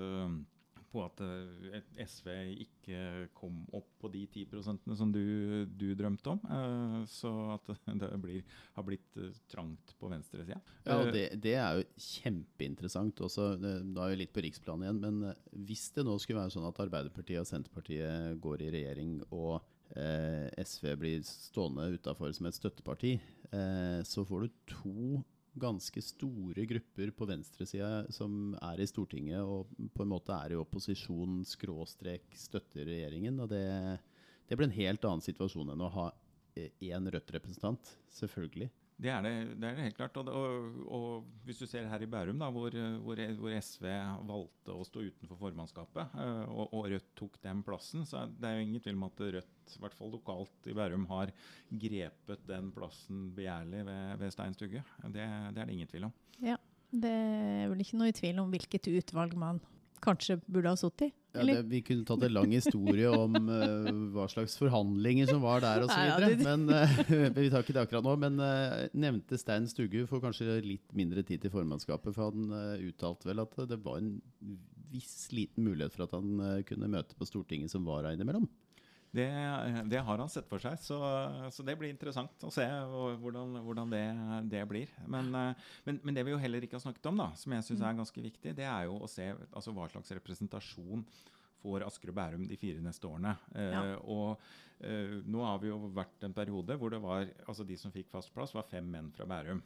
på 0.93 1.01
at 1.03 1.21
uh, 1.25 1.79
SV 2.05 2.29
ikke 2.63 2.99
kom 3.37 3.63
opp 3.75 3.89
på 4.03 4.11
de 4.13 4.23
10 4.29 4.61
som 4.97 5.11
du, 5.13 5.65
du, 5.65 5.89
drømte 5.97 6.35
om. 6.35 6.41
Uh, 6.45 7.01
så 7.09 7.31
at 7.55 7.73
det 8.03 8.11
blir, 8.21 8.45
har 8.77 8.87
blitt 8.87 9.19
uh, 9.19 9.31
trangt 9.51 9.95
på 9.99 10.11
venstresida. 10.11 10.59
Ja, 10.85 10.99
og 10.99 11.11
det, 11.15 11.25
det, 11.43 11.57
er 11.57 11.81
jo 11.81 11.87
kjempeinteressant. 11.97 13.23
Også, 13.25 13.53
da 13.57 14.05
er 14.05 14.13
vi 14.13 14.21
litt 14.23 14.33
på 14.35 14.45
riksplan 14.45 14.85
igjen, 14.85 15.01
men 15.03 15.65
hvis 15.67 15.89
det 15.97 16.05
nå 16.07 16.17
skulle 16.21 16.43
være 16.43 16.55
sånn 16.55 16.69
at 16.69 16.81
Arbeiderpartiet 16.85 17.41
og 17.41 17.49
Senterpartiet 17.49 18.41
går 18.43 18.67
i 18.67 18.73
regjering 18.77 19.21
og 19.33 19.61
SV 19.93 20.95
blir 20.97 21.19
stående 21.27 21.83
utafor 21.93 22.31
som 22.33 22.47
et 22.49 22.57
støtteparti, 22.57 23.11
så 24.09 24.23
får 24.25 24.47
du 24.47 24.55
to 24.71 25.19
ganske 25.53 26.01
store 26.01 26.65
grupper 26.65 27.11
på 27.13 27.27
venstresida 27.29 28.05
som 28.13 28.55
er 28.57 28.81
i 28.81 28.87
Stortinget 28.89 29.41
og 29.45 29.69
på 29.93 30.05
en 30.05 30.11
måte 30.11 30.33
er 30.33 30.53
i 30.53 30.59
opposisjon, 30.59 31.41
skråstrek, 31.47 32.25
støtter 32.37 32.87
regjeringen. 32.89 33.39
og 33.43 33.51
det, 33.51 33.65
det 34.49 34.57
blir 34.57 34.69
en 34.69 34.79
helt 34.79 35.05
annen 35.09 35.25
situasjon 35.25 35.73
enn 35.75 35.85
å 35.85 35.91
ha 35.93 36.07
én 36.57 37.09
Rødt-representant, 37.09 37.95
selvfølgelig. 38.13 38.69
Det 39.01 39.09
er 39.09 39.23
det, 39.25 39.31
det 39.59 39.67
er 39.67 39.77
det, 39.77 39.85
helt 39.87 39.97
klart. 39.97 40.17
Og, 40.21 40.29
og, 40.29 40.81
og, 40.95 41.29
hvis 41.47 41.59
du 41.59 41.65
ser 41.69 41.87
her 41.89 42.05
i 42.05 42.09
Bærum, 42.09 42.39
da, 42.39 42.49
hvor, 42.53 42.75
hvor, 43.03 43.21
hvor, 43.39 43.55
SV 43.57 43.87
valgte 44.29 44.75
å 44.75 44.85
stå 44.87 45.05
utenfor 45.09 45.39
formannskapet, 45.39 46.13
eh, 46.23 46.43
og, 46.47 46.67
og, 46.69 46.87
Rødt 46.93 47.09
tok 47.19 47.39
den 47.43 47.63
plassen, 47.65 48.05
så 48.07 48.23
er 48.23 48.35
det 48.37 48.53
jo 48.53 48.67
ingen 48.67 48.83
tvil 48.85 48.99
om 48.99 49.07
at 49.09 49.23
Rødt, 49.37 49.73
i 49.73 49.81
hvert 49.83 49.97
fall 49.97 50.13
lokalt 50.13 50.69
i 50.69 50.77
Bærum, 50.77 51.07
har 51.11 51.33
grepet 51.83 52.45
den 52.49 52.69
plassen 52.75 53.27
begjærlig 53.35 53.83
ved, 53.89 54.03
ved 54.21 54.35
Stein 54.35 54.57
Stugge. 54.57 54.85
Det, 55.03 55.13
det, 55.17 55.27
er 55.27 55.65
det 55.65 55.77
ingen 55.77 55.91
tvil 55.91 56.09
om. 56.09 56.15
Ja, 56.43 56.59
det 56.93 57.13
er 57.13 57.71
vel 57.71 57.81
ikke 57.83 57.99
noe 57.99 58.11
i 58.13 58.17
tvil 58.17 58.43
om 58.43 58.53
hvilket 58.53 58.91
utvalg 58.93 59.33
man 59.39 59.61
kanskje 60.03 60.37
burde 60.45 60.71
ha 60.71 60.79
sittet 60.79 61.07
i? 61.07 61.11
Ja, 61.33 61.45
det, 61.47 61.55
vi 61.71 61.79
kunne 61.81 62.05
tatt 62.05 62.21
en 62.27 62.33
lang 62.35 62.51
historie 62.53 63.09
om 63.09 63.33
uh, 63.49 63.87
hva 64.13 64.27
slags 64.29 64.53
forhandlinger 64.59 65.31
som 65.31 65.41
var 65.41 65.63
der 65.63 65.85
osv. 65.87 66.43
Men 66.43 66.67
uh, 66.69 66.99
Vi 67.39 67.49
tar 67.49 67.63
ikke 67.63 67.73
det 67.73 67.85
akkurat 67.87 68.05
nå. 68.05 68.13
Men 68.21 68.37
uh, 68.37 68.83
nevnte 68.93 69.39
Stein 69.41 69.65
Stugu 69.69 70.03
får 70.09 70.21
kanskje 70.27 70.59
litt 70.65 70.93
mindre 70.93 71.25
tid 71.25 71.41
til 71.41 71.53
formannskapet. 71.53 72.13
For 72.13 72.29
han 72.29 72.53
uttalte 72.83 73.31
vel 73.31 73.41
at 73.45 73.57
det 73.71 73.79
var 73.81 74.01
en 74.03 74.13
viss 74.93 75.31
liten 75.33 75.65
mulighet 75.65 75.95
for 75.95 76.05
at 76.05 76.13
han 76.13 76.63
kunne 76.69 76.91
møte 76.93 77.17
på 77.17 77.25
Stortinget 77.25 77.73
som 77.73 77.87
vara 77.87 78.13
innimellom. 78.13 78.45
Det, 79.13 79.27
det, 79.93 79.99
har 80.01 80.17
han 80.17 80.31
sett 80.31 80.47
for 80.49 80.57
seg, 80.57 80.79
så, 80.81 80.97
så, 81.53 81.61
det 81.65 81.75
blir 81.77 81.91
interessant 81.93 82.45
å 82.47 82.49
se 82.49 82.65
hvordan, 83.21 83.59
hvordan 83.61 83.91
det, 83.93 84.01
det, 84.49 84.63
blir. 84.65 84.89
Men, 85.05 85.29
men, 85.29 85.99
men, 86.01 86.15
det 86.17 86.23
vi 86.25 86.33
jo 86.33 86.39
heller 86.41 86.65
ikke 86.65 86.79
har 86.79 86.85
snakket 86.87 87.11
om, 87.11 87.21
da, 87.21 87.27
som 87.37 87.53
jeg 87.53 87.67
syns 87.67 87.83
er 87.85 87.99
ganske 87.99 88.25
viktig, 88.25 88.55
det 88.57 88.65
er 88.65 88.87
jo 88.89 88.97
å 88.97 89.11
se 89.11 89.29
altså, 89.51 89.75
hva 89.77 89.85
slags 89.93 90.15
representasjon 90.17 91.05
får 91.63 91.85
Asker 91.87 92.11
og 92.11 92.17
Bærum 92.17 92.47
de 92.49 92.57
fire 92.59 92.83
neste 92.83 93.07
årene. 93.07 93.35
Ja. 93.55 93.83
Eh, 93.83 93.95
og 94.11 94.83
eh, 94.83 95.19
nå 95.23 95.45
har 95.45 95.61
vi 95.63 95.71
jo 95.71 95.79
vært 95.95 96.27
en 96.27 96.35
periode 96.35 96.77
hvor 96.79 96.93
det 96.93 97.01
var, 97.03 97.29
altså 97.47 97.65
de 97.67 97.77
som 97.79 97.93
fikk 97.93 98.11
fast 98.11 98.33
plass, 98.35 98.55
var 98.55 98.67
fem 98.69 98.87
menn 98.89 99.11
fra 99.15 99.27
Bærum. 99.29 99.63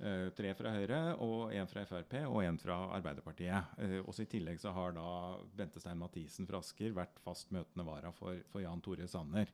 Uh, 0.00 0.30
tre 0.32 0.54
fra 0.56 0.70
Høyre, 0.72 0.98
og 1.20 1.50
én 1.52 1.68
fra 1.68 1.82
Frp 1.84 2.14
og 2.22 2.38
én 2.40 2.56
fra 2.56 2.78
Arbeiderpartiet. 2.96 3.74
Uh, 3.76 3.98
også 4.08 4.24
I 4.24 4.30
tillegg 4.32 4.60
så 4.62 4.72
har 4.72 4.94
da 4.96 5.08
Bente 5.56 5.82
Stein 5.82 6.00
Mathisen 6.00 6.48
fra 6.48 6.62
Asker 6.62 6.94
vært 6.96 7.20
fast 7.20 7.52
møtende 7.52 7.84
vara 7.84 8.12
for, 8.16 8.38
for 8.48 8.64
Jan 8.64 8.80
Tore 8.80 9.08
Sanner. 9.10 9.52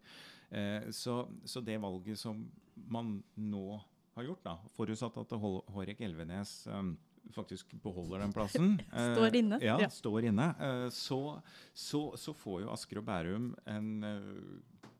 Uh, 0.52 0.86
så, 0.94 1.24
så, 1.42 1.64
det 1.66 1.80
valget 1.82 2.20
som 2.20 2.44
man 2.86 3.16
nå 3.34 3.80
har 4.14 4.28
gjort, 4.28 4.44
da, 4.46 4.54
forutsatt 4.76 5.18
at 5.24 5.34
Hårek 5.34 6.04
Elvenes 6.06 6.60
faktisk 7.34 7.72
beholder 7.82 8.22
den 8.22 8.32
plassen 8.32 8.76
Står 9.16 9.34
inne. 9.34 9.58
Ja, 9.64 9.80
ja. 9.82 9.90
står 9.90 10.28
inne. 10.30 10.46
Så, 10.94 11.18
så, 11.74 12.04
så, 12.14 12.36
får 12.38 12.62
jo 12.62 12.70
Asker 12.70 13.02
og 13.02 13.08
Bærum 13.08 13.50
en 13.66 13.90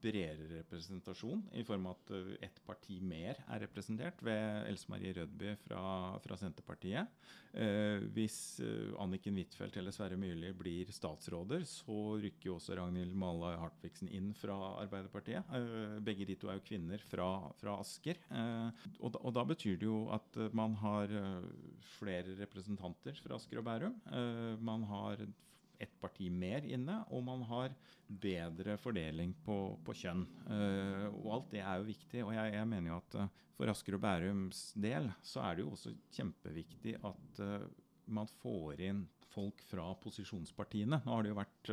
bredere 0.03 0.61
representasjon, 0.61 1.43
i 1.57 1.65
form 1.67 1.89
av 1.91 1.97
at 1.97 2.15
eh, 2.17 2.33
ett 2.49 2.61
parti 2.67 2.99
mer 3.05 3.41
er 3.47 3.65
representert, 3.67 4.23
ved 4.27 4.69
Else 4.71 4.91
Marie 4.93 5.15
Rødby 5.17 5.57
fra, 5.67 5.83
fra 6.25 6.39
Senterpartiet. 6.41 7.13
Eh, 7.57 8.03
hvis 8.13 8.61
eh, 8.61 8.93
Anniken 9.01 9.39
Huitfeldt 9.39 9.79
eller 9.81 9.95
Sverre 9.95 10.19
Myrli 10.21 10.51
blir 10.57 10.91
statsråder, 10.93 11.65
så 11.69 12.17
rykker 12.21 12.51
jo 12.51 12.59
også 12.59 12.77
Ragnhild 12.77 13.17
Male 13.17 13.55
Hartvigsen 13.63 14.11
inn 14.13 14.33
fra 14.37 14.57
Arbeiderpartiet. 14.83 15.49
Eh, 15.57 15.97
begge 16.05 16.29
de 16.29 16.37
to 16.37 16.51
er 16.53 16.61
jo 16.61 16.67
kvinner 16.67 17.03
fra, 17.09 17.31
fra 17.61 17.79
Asker. 17.81 18.21
Eh, 18.29 18.85
og 19.01 19.15
da, 19.15 19.23
og, 19.23 19.33
da, 19.39 19.47
betyr 19.49 19.81
det 19.81 19.89
jo 19.89 20.05
at 20.15 20.41
man 20.57 20.77
har 20.83 21.13
eh, 21.13 21.49
flere 21.97 22.37
representanter 22.43 23.17
fra 23.25 23.41
Asker 23.41 23.63
og 23.63 23.67
Bærum. 23.67 23.97
man 24.61 24.83
har 24.91 25.23
ett 25.83 25.95
parti 26.01 26.29
mer 26.33 26.65
inne, 26.67 27.01
og 27.13 27.25
man 27.27 27.43
har 27.51 27.75
bedre 28.07 28.77
fordeling 28.81 29.35
på, 29.45 29.57
på 29.85 29.97
kjønn. 30.03 30.23
Uh, 30.47 31.09
og 31.25 31.33
alt 31.39 31.51
det 31.55 31.65
er 31.65 31.81
jo 31.81 31.89
viktig. 31.91 32.23
Og 32.25 32.33
jeg, 32.37 32.55
jeg 32.55 32.71
mener 32.71 32.93
jo 32.93 33.01
at 33.01 33.19
uh, 33.19 33.43
for 33.57 33.73
Asker 33.73 33.97
og 33.97 34.05
Bærums 34.05 34.63
del 34.77 35.11
så 35.25 35.43
er 35.47 35.57
det 35.57 35.67
jo 35.67 35.75
også 35.75 35.95
kjempeviktig 36.15 36.97
at 37.01 37.43
uh, 37.43 37.69
man 38.07 38.29
får 38.43 38.83
inn 38.87 39.05
folk 39.37 39.61
fra 39.69 39.91
posisjonspartiene. 40.01 41.03
Nå 41.05 41.13
har, 41.13 41.25
det 41.25 41.33
jo 41.33 41.37
vært, 41.37 41.71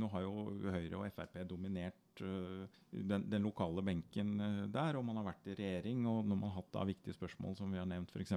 nå 0.00 0.08
har 0.10 0.24
jo 0.24 0.32
Høyre 0.64 0.98
og 0.98 1.12
Frp 1.14 1.36
dominert 1.46 2.18
den, 2.18 3.26
den, 3.30 3.44
lokale 3.44 3.84
benken 3.86 4.32
der, 4.72 4.98
og 4.98 5.04
man 5.06 5.20
har 5.20 5.28
vært 5.28 5.46
i 5.52 5.54
regjering. 5.60 6.00
Og 6.10 6.26
når 6.26 6.40
man 6.40 6.50
har 6.50 6.56
hatt 6.56 6.72
da 6.74 6.82
viktige 6.88 7.14
spørsmål 7.14 7.54
som 7.60 7.70
vi 7.70 7.78
har 7.78 7.86
nevnt, 7.86 8.10
f.eks. 8.10 8.34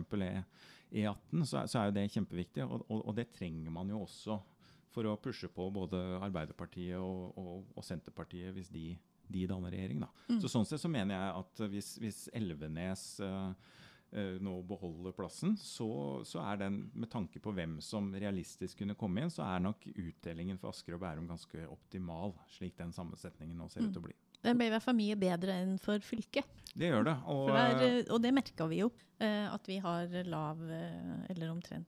E18, 0.91 1.41
så, 1.47 1.63
så 1.65 1.79
er 1.79 1.89
jo 1.89 1.95
det 1.95 2.05
kjempeviktig. 2.13 2.67
Og, 2.67 2.85
og, 2.89 2.99
og, 2.99 3.15
det 3.17 3.31
trenger 3.33 3.73
man 3.73 3.89
jo 3.89 4.03
også 4.03 4.37
for 4.91 5.07
å 5.07 5.17
pushe 5.21 5.49
på 5.51 5.67
både 5.73 5.99
Arbeiderpartiet 6.21 6.99
og, 6.99 7.37
og, 7.39 7.69
og 7.75 7.85
Senterpartiet 7.85 8.53
hvis 8.55 8.71
de, 8.73 8.89
de 9.31 9.45
danner 9.49 9.73
regjering. 9.73 10.03
Mm. 10.27 10.39
Så 10.43 10.51
Sånn 10.51 10.67
sett 10.67 10.83
så 10.83 10.91
mener 10.91 11.15
jeg 11.15 11.37
at 11.43 11.63
hvis, 11.73 11.93
hvis 12.03 12.19
Elvenes 12.37 13.05
uh, 13.23 13.53
uh, 14.15 14.35
nå 14.43 14.57
beholder 14.67 15.15
plassen, 15.15 15.55
så, 15.59 15.89
så, 16.27 16.43
er 16.43 16.63
den, 16.65 16.83
med 16.93 17.11
tanke 17.13 17.41
på 17.43 17.53
hvem 17.55 17.79
som 17.83 18.11
realistisk 18.13 18.83
kunne 18.83 18.97
komme 18.99 19.23
inn, 19.23 19.33
så 19.33 19.47
er 19.47 19.63
nok 19.63 19.87
utdelingen 19.93 20.59
for 20.61 20.73
Asker 20.73 20.97
og 20.97 21.05
Bærum 21.05 21.29
ganske 21.31 21.65
optimal, 21.71 22.35
slik 22.57 22.77
den 22.79 22.93
sammensetningen 22.95 23.57
nå 23.57 23.71
ser 23.71 23.87
ut 23.87 23.95
til 23.95 24.03
å 24.03 24.09
bli. 24.09 24.17
Den 24.41 24.57
ble 24.57 24.69
i 24.69 24.73
hvert 24.73 24.85
fall 24.85 24.97
mye 24.97 25.17
bedre 25.19 25.59
enn 25.61 25.77
for 25.81 26.01
fylket. 26.05 26.47
Det 26.71 26.87
gjør 26.87 27.05
det. 27.05 27.15
Og, 27.29 27.51
der, 27.51 27.85
eh, 27.85 28.01
og 28.09 28.21
det 28.23 28.33
merka 28.33 28.67
vi 28.71 28.81
jo. 28.81 28.89
Eh, 29.21 29.45
at 29.51 29.67
vi 29.69 29.77
har 29.83 30.11
lav, 30.25 30.61
eh, 30.71 31.31
eller 31.33 31.51
omtrent 31.51 31.87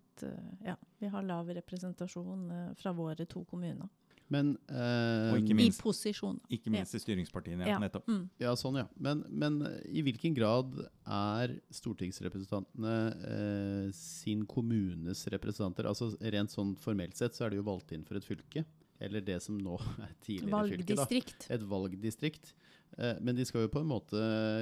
ja, 0.61 0.75
vi 1.01 1.09
har 1.09 1.23
lav 1.25 1.47
representasjon 1.57 2.43
fra 2.77 2.91
våre 2.93 3.25
to 3.25 3.41
kommuner. 3.49 3.89
Men, 4.31 4.53
eh, 4.69 5.53
minst, 5.53 5.79
I 5.79 5.83
posisjon. 5.83 6.37
Ikke 6.53 6.71
minst 6.71 6.93
ja. 6.93 6.99
i 6.99 7.03
styringspartiene. 7.03 7.67
Ja. 7.67 7.79
nettopp. 7.81 8.07
Mm. 8.07 8.23
Ja, 8.41 8.53
sånn, 8.57 8.77
ja. 8.81 8.85
Men, 8.95 9.23
men, 9.29 9.59
i 9.89 10.03
hvilken 10.05 10.37
grad 10.37 10.77
er 11.03 11.57
stortingsrepresentantene 11.73 12.95
eh, 13.33 13.89
sin 13.97 14.45
kommunes 14.49 15.25
representanter? 15.33 15.89
Altså 15.89 16.13
Rent 16.21 16.53
sånn 16.53 16.73
formelt 16.81 17.19
sett 17.19 17.37
så 17.37 17.47
er 17.47 17.53
de 17.53 17.61
jo 17.61 17.67
valgt 17.67 17.93
inn 17.95 18.05
for 18.07 18.19
et 18.19 18.27
fylke 18.27 18.65
eller 18.99 19.23
det 19.25 19.39
som 19.43 19.57
nå 19.57 19.77
er 20.05 20.13
tidligere 20.23 20.53
valgdistrikt. 20.53 21.09
fylke. 21.09 21.47
Da, 21.47 21.55
et 21.55 21.67
valgdistrikt. 21.73 22.53
Eh, 22.97 23.17
men 23.21 23.35
de 23.37 23.45
skal 23.47 23.65
jo 23.65 23.71
på 23.73 23.81
en 23.81 23.89
måte 23.89 24.19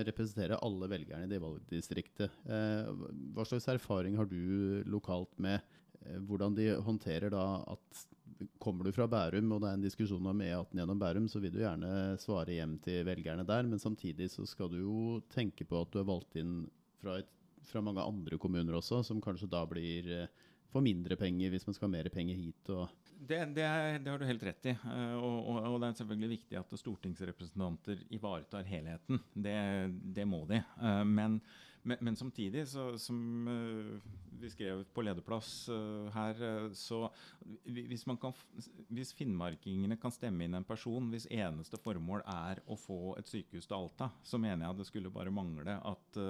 representere 0.07 0.59
alle 0.63 0.89
velgerne 0.91 1.27
i 1.27 1.31
det 1.31 1.41
valgdistriktet. 1.43 2.39
Eh, 2.47 2.91
hva 3.35 3.45
slags 3.47 3.67
erfaring 3.73 4.17
har 4.19 4.29
du 4.31 4.81
lokalt 4.89 5.33
med 5.41 5.59
eh, 6.05 6.17
hvordan 6.27 6.55
de 6.57 6.71
håndterer 6.79 7.33
da 7.33 7.45
at 7.75 8.07
Kommer 8.57 8.87
du 8.87 8.89
fra 8.95 9.05
Bærum 9.05 9.51
og 9.53 9.59
det 9.61 9.67
er 9.69 9.75
en 9.77 9.83
diskusjon 9.83 10.25
om 10.31 10.39
E18 10.41 10.79
gjennom 10.79 10.97
Bærum, 10.97 11.27
så 11.29 11.37
vil 11.43 11.51
du 11.53 11.59
gjerne 11.61 12.15
svare 12.17 12.55
hjem 12.55 12.71
til 12.81 13.03
velgerne 13.05 13.43
der, 13.45 13.67
men 13.69 13.77
samtidig 13.77 14.31
så 14.33 14.47
skal 14.49 14.71
du 14.71 14.79
jo 14.79 15.01
tenke 15.29 15.67
på 15.67 15.83
at 15.83 15.91
du 15.93 15.99
er 16.01 16.07
valgt 16.07 16.39
inn 16.41 16.63
fra, 17.03 17.19
et, 17.21 17.29
fra 17.69 17.83
mange 17.85 18.01
andre 18.01 18.39
kommuner 18.41 18.79
også, 18.79 19.03
som 19.05 19.21
kanskje 19.21 19.51
da 19.51 19.61
blir 19.69 20.09
får 20.71 20.85
mindre 20.85 21.17
penger 21.19 21.53
hvis 21.53 21.67
man 21.67 21.77
skal 21.77 21.89
ha 21.89 21.93
mer 21.99 22.09
penger 22.13 22.39
hit. 22.39 22.73
og 22.73 22.87
det, 23.27 23.39
det, 23.55 23.65
det, 24.03 24.09
har 24.09 24.19
du 24.19 24.25
helt 24.25 24.43
rett 24.43 24.65
i. 24.71 24.75
Uh, 24.85 25.17
og, 25.17 25.35
og, 25.39 25.57
og, 25.69 25.75
det 25.81 25.89
er 25.89 25.97
selvfølgelig 25.99 26.29
viktig 26.31 26.57
at 26.57 26.73
stortingsrepresentanter 26.81 28.01
ivaretar 28.17 28.65
helheten. 28.65 29.21
Det, 29.33 29.57
det 30.15 30.25
må 30.27 30.41
de. 30.49 30.61
Uh, 30.81 31.03
men, 31.05 31.37
men, 31.83 32.01
men, 32.01 32.17
samtidig, 32.17 32.65
så, 32.71 32.91
som 33.01 33.47
uh, 33.47 34.11
vi 34.41 34.51
skrev 34.51 34.83
på 34.93 35.03
lederplass 35.05 35.69
her, 36.15 36.41
så 36.77 37.03
hvis, 37.65 38.03
kan, 38.21 38.33
hvis, 38.89 39.13
finnmarkingene 39.17 39.97
kan 40.01 40.13
stemme 40.13 40.45
inn 40.45 40.57
en 40.57 40.67
person 40.67 41.09
hvis 41.13 41.29
eneste 41.31 41.79
formål 41.81 42.23
er 42.27 42.61
å 42.65 42.77
få 42.79 43.15
et 43.19 43.29
sykehus 43.29 43.69
til 43.69 43.77
Alta, 43.77 44.09
så 44.23 44.39
mener 44.41 44.67
jeg 44.67 44.79
det 44.81 44.87
skulle 44.89 45.13
bare 45.13 45.33
mangle 45.33 45.77
at, 45.77 46.21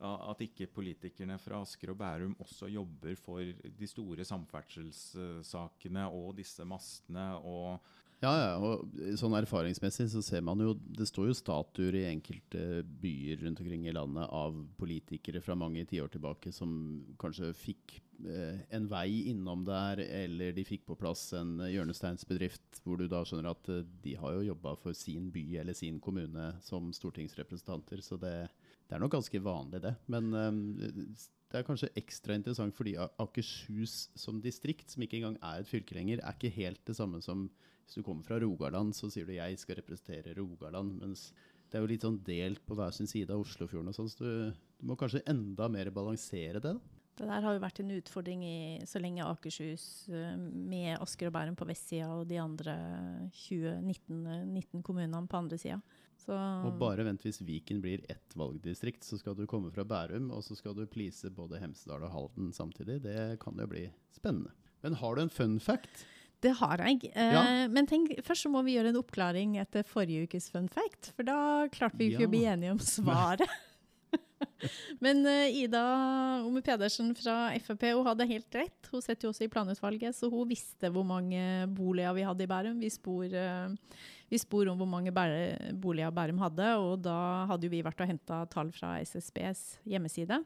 at 0.00 0.44
ikke 0.46 0.70
politikerne 0.74 1.38
fra 1.42 1.62
Asker 1.64 1.94
og 1.94 2.00
Bærum 2.00 2.36
også 2.40 2.70
jobber 2.70 3.16
for 3.20 3.40
de 3.44 3.88
store 3.90 4.26
samferdselssakene 4.28 6.06
og 6.10 6.36
disse 6.38 6.66
mastene 6.68 7.32
og 7.40 7.80
Ja, 8.20 8.30
ja, 8.36 8.48
og 8.60 8.98
sånn 9.16 9.32
erfaringsmessig 9.38 10.10
så 10.12 10.20
ser 10.20 10.42
man 10.44 10.60
jo 10.60 10.74
Det 10.76 11.06
står 11.08 11.30
jo 11.30 11.36
statuer 11.38 11.96
i 11.96 12.08
enkelte 12.10 12.82
byer 13.00 13.40
rundt 13.46 13.62
omkring 13.62 13.86
i 13.88 13.94
landet 13.96 14.28
av 14.28 14.58
politikere 14.80 15.40
fra 15.40 15.56
mange 15.56 15.86
tiår 15.88 16.12
tilbake 16.12 16.52
som 16.52 16.74
kanskje 17.20 17.48
fikk 17.56 17.94
eh, 18.28 18.60
en 18.76 18.90
vei 18.92 19.30
innom 19.32 19.64
der, 19.64 20.02
eller 20.04 20.52
de 20.52 20.66
fikk 20.68 20.84
på 20.90 20.98
plass 21.00 21.30
en 21.38 21.62
hjørnesteinsbedrift, 21.64 22.82
hvor 22.84 23.00
du 23.00 23.06
da 23.08 23.22
skjønner 23.24 23.54
at 23.54 23.72
eh, 23.72 23.88
de 24.04 24.14
har 24.20 24.36
jo 24.36 24.50
jobba 24.50 24.76
for 24.84 25.00
sin 25.00 25.32
by 25.32 25.46
eller 25.64 25.80
sin 25.80 25.96
kommune 26.04 26.52
som 26.66 26.92
stortingsrepresentanter, 26.92 28.04
så 28.04 28.20
det, 28.20 28.36
det 28.84 28.98
er 28.98 29.00
nok 29.00 29.16
ganske 29.16 29.44
vanlig, 29.48 29.80
det. 29.88 29.96
Men 30.12 30.28
eh, 30.36 31.24
det 31.50 31.62
er 31.62 31.66
kanskje 31.66 31.94
ekstra 31.96 32.36
interessant 32.36 32.76
fordi 32.76 32.98
Akershus 33.00 34.10
som 34.12 34.44
distrikt, 34.44 34.92
som 34.92 35.08
ikke 35.08 35.22
engang 35.22 35.40
er 35.40 35.64
et 35.64 35.72
fylke 35.72 35.96
lenger, 35.96 36.20
er 36.20 36.36
ikke 36.36 36.52
helt 36.60 36.84
det 36.84 37.00
samme 37.00 37.24
som 37.24 37.48
hvis 37.90 37.98
du 37.98 38.06
kommer 38.06 38.22
fra 38.22 38.38
Rogaland, 38.38 38.94
så 38.94 39.10
sier 39.10 39.26
du 39.26 39.32
'jeg 39.34 39.58
skal 39.58 39.80
representere 39.80 40.34
Rogaland'. 40.36 41.00
Mens 41.00 41.32
det 41.70 41.74
er 41.74 41.82
jo 41.82 41.90
litt 41.90 42.02
sånn 42.06 42.22
delt 42.22 42.64
på 42.64 42.76
hver 42.78 42.92
sin 42.94 43.06
side 43.06 43.30
av 43.30 43.40
Oslofjorden 43.42 43.88
og 43.88 43.94
sånn, 43.94 44.10
så 44.10 44.18
du, 44.18 44.54
du 44.78 44.86
må 44.86 44.96
kanskje 44.96 45.26
enda 45.26 45.68
mer 45.68 45.90
balansere 45.90 46.62
det. 46.62 46.78
Det 47.18 47.26
der 47.26 47.42
har 47.42 47.52
jo 47.52 47.60
vært 47.60 47.80
en 47.80 47.90
utfordring 47.90 48.44
i 48.46 48.86
så 48.86 49.00
lenge 49.02 49.26
Akershus 49.26 50.08
eh, 50.08 50.36
med 50.38 51.00
Asker 51.02 51.28
og 51.28 51.34
Bærum 51.34 51.56
på 51.58 51.66
vestsida 51.66 52.08
og 52.14 52.28
de 52.30 52.38
andre 52.38 52.76
20, 53.34 53.82
19, 53.82 54.22
eh, 54.26 54.46
19 54.46 54.82
kommunene 54.86 55.26
på 55.28 55.36
andre 55.36 55.58
sida. 55.58 55.80
Så 56.16 56.32
Og 56.32 56.78
bare 56.78 57.04
vent 57.04 57.22
hvis 57.26 57.42
Viken 57.42 57.82
blir 57.82 58.04
ett 58.08 58.36
valgdistrikt, 58.36 59.02
så 59.02 59.18
skal 59.18 59.34
du 59.34 59.46
komme 59.50 59.72
fra 59.74 59.84
Bærum, 59.84 60.30
og 60.30 60.44
så 60.46 60.54
skal 60.56 60.74
du 60.74 60.86
please 60.86 61.28
både 61.28 61.58
Hemsedal 61.58 62.06
og 62.06 62.14
Halden 62.14 62.52
samtidig. 62.52 63.02
Det 63.02 63.38
kan 63.40 63.58
jo 63.58 63.66
bli 63.66 63.88
spennende. 64.14 64.54
Men 64.82 64.94
har 64.94 65.16
du 65.16 65.22
en 65.22 65.32
fun 65.32 65.58
fact? 65.60 66.06
Det 66.42 66.52
har 66.60 66.78
jeg. 66.86 67.10
Eh, 67.14 67.32
Ja. 67.34 67.42
Men 67.68 67.86
tenk, 67.86 68.14
først 68.24 68.46
så 68.46 68.50
må 68.52 68.62
vi 68.64 68.76
gjøre 68.78 68.88
en 68.94 69.00
oppklaring 69.02 69.58
etter 69.60 69.82
forrige 69.84 70.24
ukes 70.28 70.50
fun 70.50 70.68
fact, 70.68 71.12
for 71.16 71.22
da 71.28 71.66
klarte 71.72 71.98
vi 72.00 72.10
ikke 72.12 72.24
Ja. 72.24 72.30
å 72.30 72.30
bli 72.30 72.44
enige 72.48 72.70
om 72.72 72.78
svaret. 72.78 73.48
Men 75.00 75.24
eh, 75.28 75.52
Ida 75.64 75.80
Ome 76.44 76.60
Pedersen 76.64 77.12
fra 77.16 77.50
Frp 77.60 77.84
hun 77.94 78.06
hadde 78.08 78.26
helt 78.28 78.56
rett. 78.56 78.88
Hun 78.92 79.02
sitter 79.04 79.28
jo 79.28 79.32
også 79.32 79.44
i 79.46 79.50
planutvalget, 79.52 80.16
så 80.16 80.30
hun 80.32 80.48
visste 80.50 80.90
hvor 80.92 81.04
mange 81.06 81.40
boliger 81.76 82.14
vi 82.16 82.24
hadde 82.26 82.44
i 82.44 82.50
Bærum. 82.50 82.80
Vi 82.82 82.90
spor, 82.92 83.24
eh, 83.24 83.68
vi 84.30 84.38
spor 84.40 84.68
om 84.72 84.78
hvor 84.80 84.88
mange 84.90 85.12
bære, 85.12 85.72
boliger 85.80 86.10
Bærum 86.16 86.40
hadde, 86.42 86.70
og 86.80 87.02
da 87.04 87.16
hadde 87.50 87.68
jo 87.68 87.72
vi 87.76 87.82
vært 87.86 88.00
og 88.04 88.10
henta 88.12 88.42
tall 88.52 88.72
fra 88.72 88.96
SSBs 89.04 89.78
hjemmeside. 89.88 90.40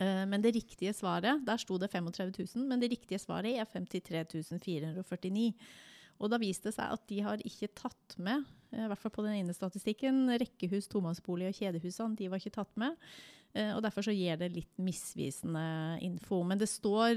Eh, 0.00 0.24
Men 0.26 0.42
det 0.42 0.54
riktige 0.54 0.92
svaret, 0.94 1.44
der 1.44 1.56
sto 1.58 1.78
det 1.78 1.90
35 1.90 2.32
000, 2.56 2.66
men 2.68 2.80
det 2.80 2.90
riktige 2.92 3.18
svaret 3.18 3.58
er 3.58 3.64
53 3.66 4.24
449. 4.62 5.54
Og 6.20 6.30
da 6.30 6.38
viste 6.38 6.68
det 6.70 6.74
seg 6.74 6.92
at 6.92 7.06
de 7.06 7.20
har 7.22 7.38
ikke 7.46 7.68
tatt 7.74 8.16
med, 8.18 8.44
eh, 8.72 8.84
i 8.84 8.88
hvert 8.88 8.98
fall 8.98 9.14
på 9.14 9.24
den 9.26 9.34
ene 9.38 9.54
statistikken, 9.54 10.26
rekkehus, 10.38 10.88
tomannsbolig 10.88 11.48
og 11.48 11.54
kjedehusene. 11.58 12.16
De 12.16 12.28
var 12.28 12.38
ikke 12.38 12.56
tatt 12.58 12.76
med. 12.76 12.96
Eh, 13.54 13.74
Og 13.74 13.82
derfor 13.82 14.02
så 14.02 14.14
gir 14.14 14.36
det 14.36 14.52
litt 14.52 14.76
misvisende 14.78 15.98
info. 16.02 16.42
Men 16.44 16.58
det 16.58 16.68
står 16.68 17.16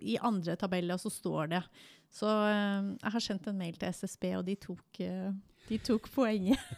i 0.00 0.16
andre 0.18 0.56
tabeller, 0.56 0.96
så 0.96 1.10
står 1.10 1.48
det. 1.50 1.62
Så 2.10 2.26
jeg 2.26 3.12
har 3.12 3.20
sendt 3.20 3.46
en 3.48 3.58
mail 3.58 3.74
til 3.76 3.88
SSB, 3.88 4.36
og 4.38 4.44
de 4.46 4.54
tok, 4.56 5.00
de 5.68 5.78
tok 5.82 6.08
poenget. 6.14 6.58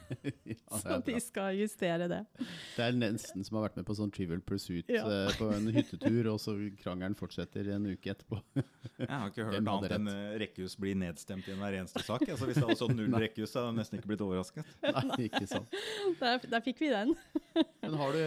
Ja, 0.68 0.78
Så 0.80 0.96
de 1.04 1.14
skal 1.20 1.56
justere 1.56 2.06
det. 2.10 2.18
Det 2.76 2.84
er 2.84 2.96
nesten 2.96 3.44
som 3.44 3.56
har 3.58 3.66
vært 3.68 3.78
med 3.78 3.86
på 3.88 3.94
sånn 3.96 4.10
Trivial 4.12 4.40
Pursuit 4.44 4.88
Ja. 4.92 5.02
uh, 5.08 5.30
på 5.38 5.48
en 5.54 5.68
hyttetur, 5.72 6.28
og 6.32 6.40
så 6.42 6.54
krangelen 6.80 7.16
fortsetter 7.16 7.68
en 7.74 7.86
uke 7.88 8.12
etterpå. 8.12 8.40
Jeg 8.98 9.08
har 9.08 9.30
ikke 9.30 9.46
hørt 9.46 9.56
Hvem 9.58 9.70
annet 9.72 9.94
enn 9.96 10.10
eh, 10.12 10.34
rekkehus 10.42 10.74
blir 10.80 10.96
nedstemt 10.98 11.48
i 11.48 11.56
hver 11.56 11.76
eneste 11.78 12.02
sak. 12.04 12.24
Altså, 12.26 12.48
hvis 12.48 12.58
det 12.58 12.64
hadde 12.66 12.78
stått 12.80 12.96
null 12.98 13.16
rekkehus, 13.24 13.52
så 13.52 13.62
hadde 13.62 13.70
jeg 13.72 13.78
nesten 13.80 14.00
ikke 14.00 14.10
blitt 14.12 14.24
overrasket. 14.26 14.72
Nei, 14.84 15.28
ikke 15.28 15.44
sant. 15.50 15.78
Der, 16.20 16.42
der 16.56 16.64
fikk 16.66 16.82
vi 16.82 16.90
den. 16.92 17.14
Men 17.84 17.96
har 18.02 18.16
du, 18.18 18.22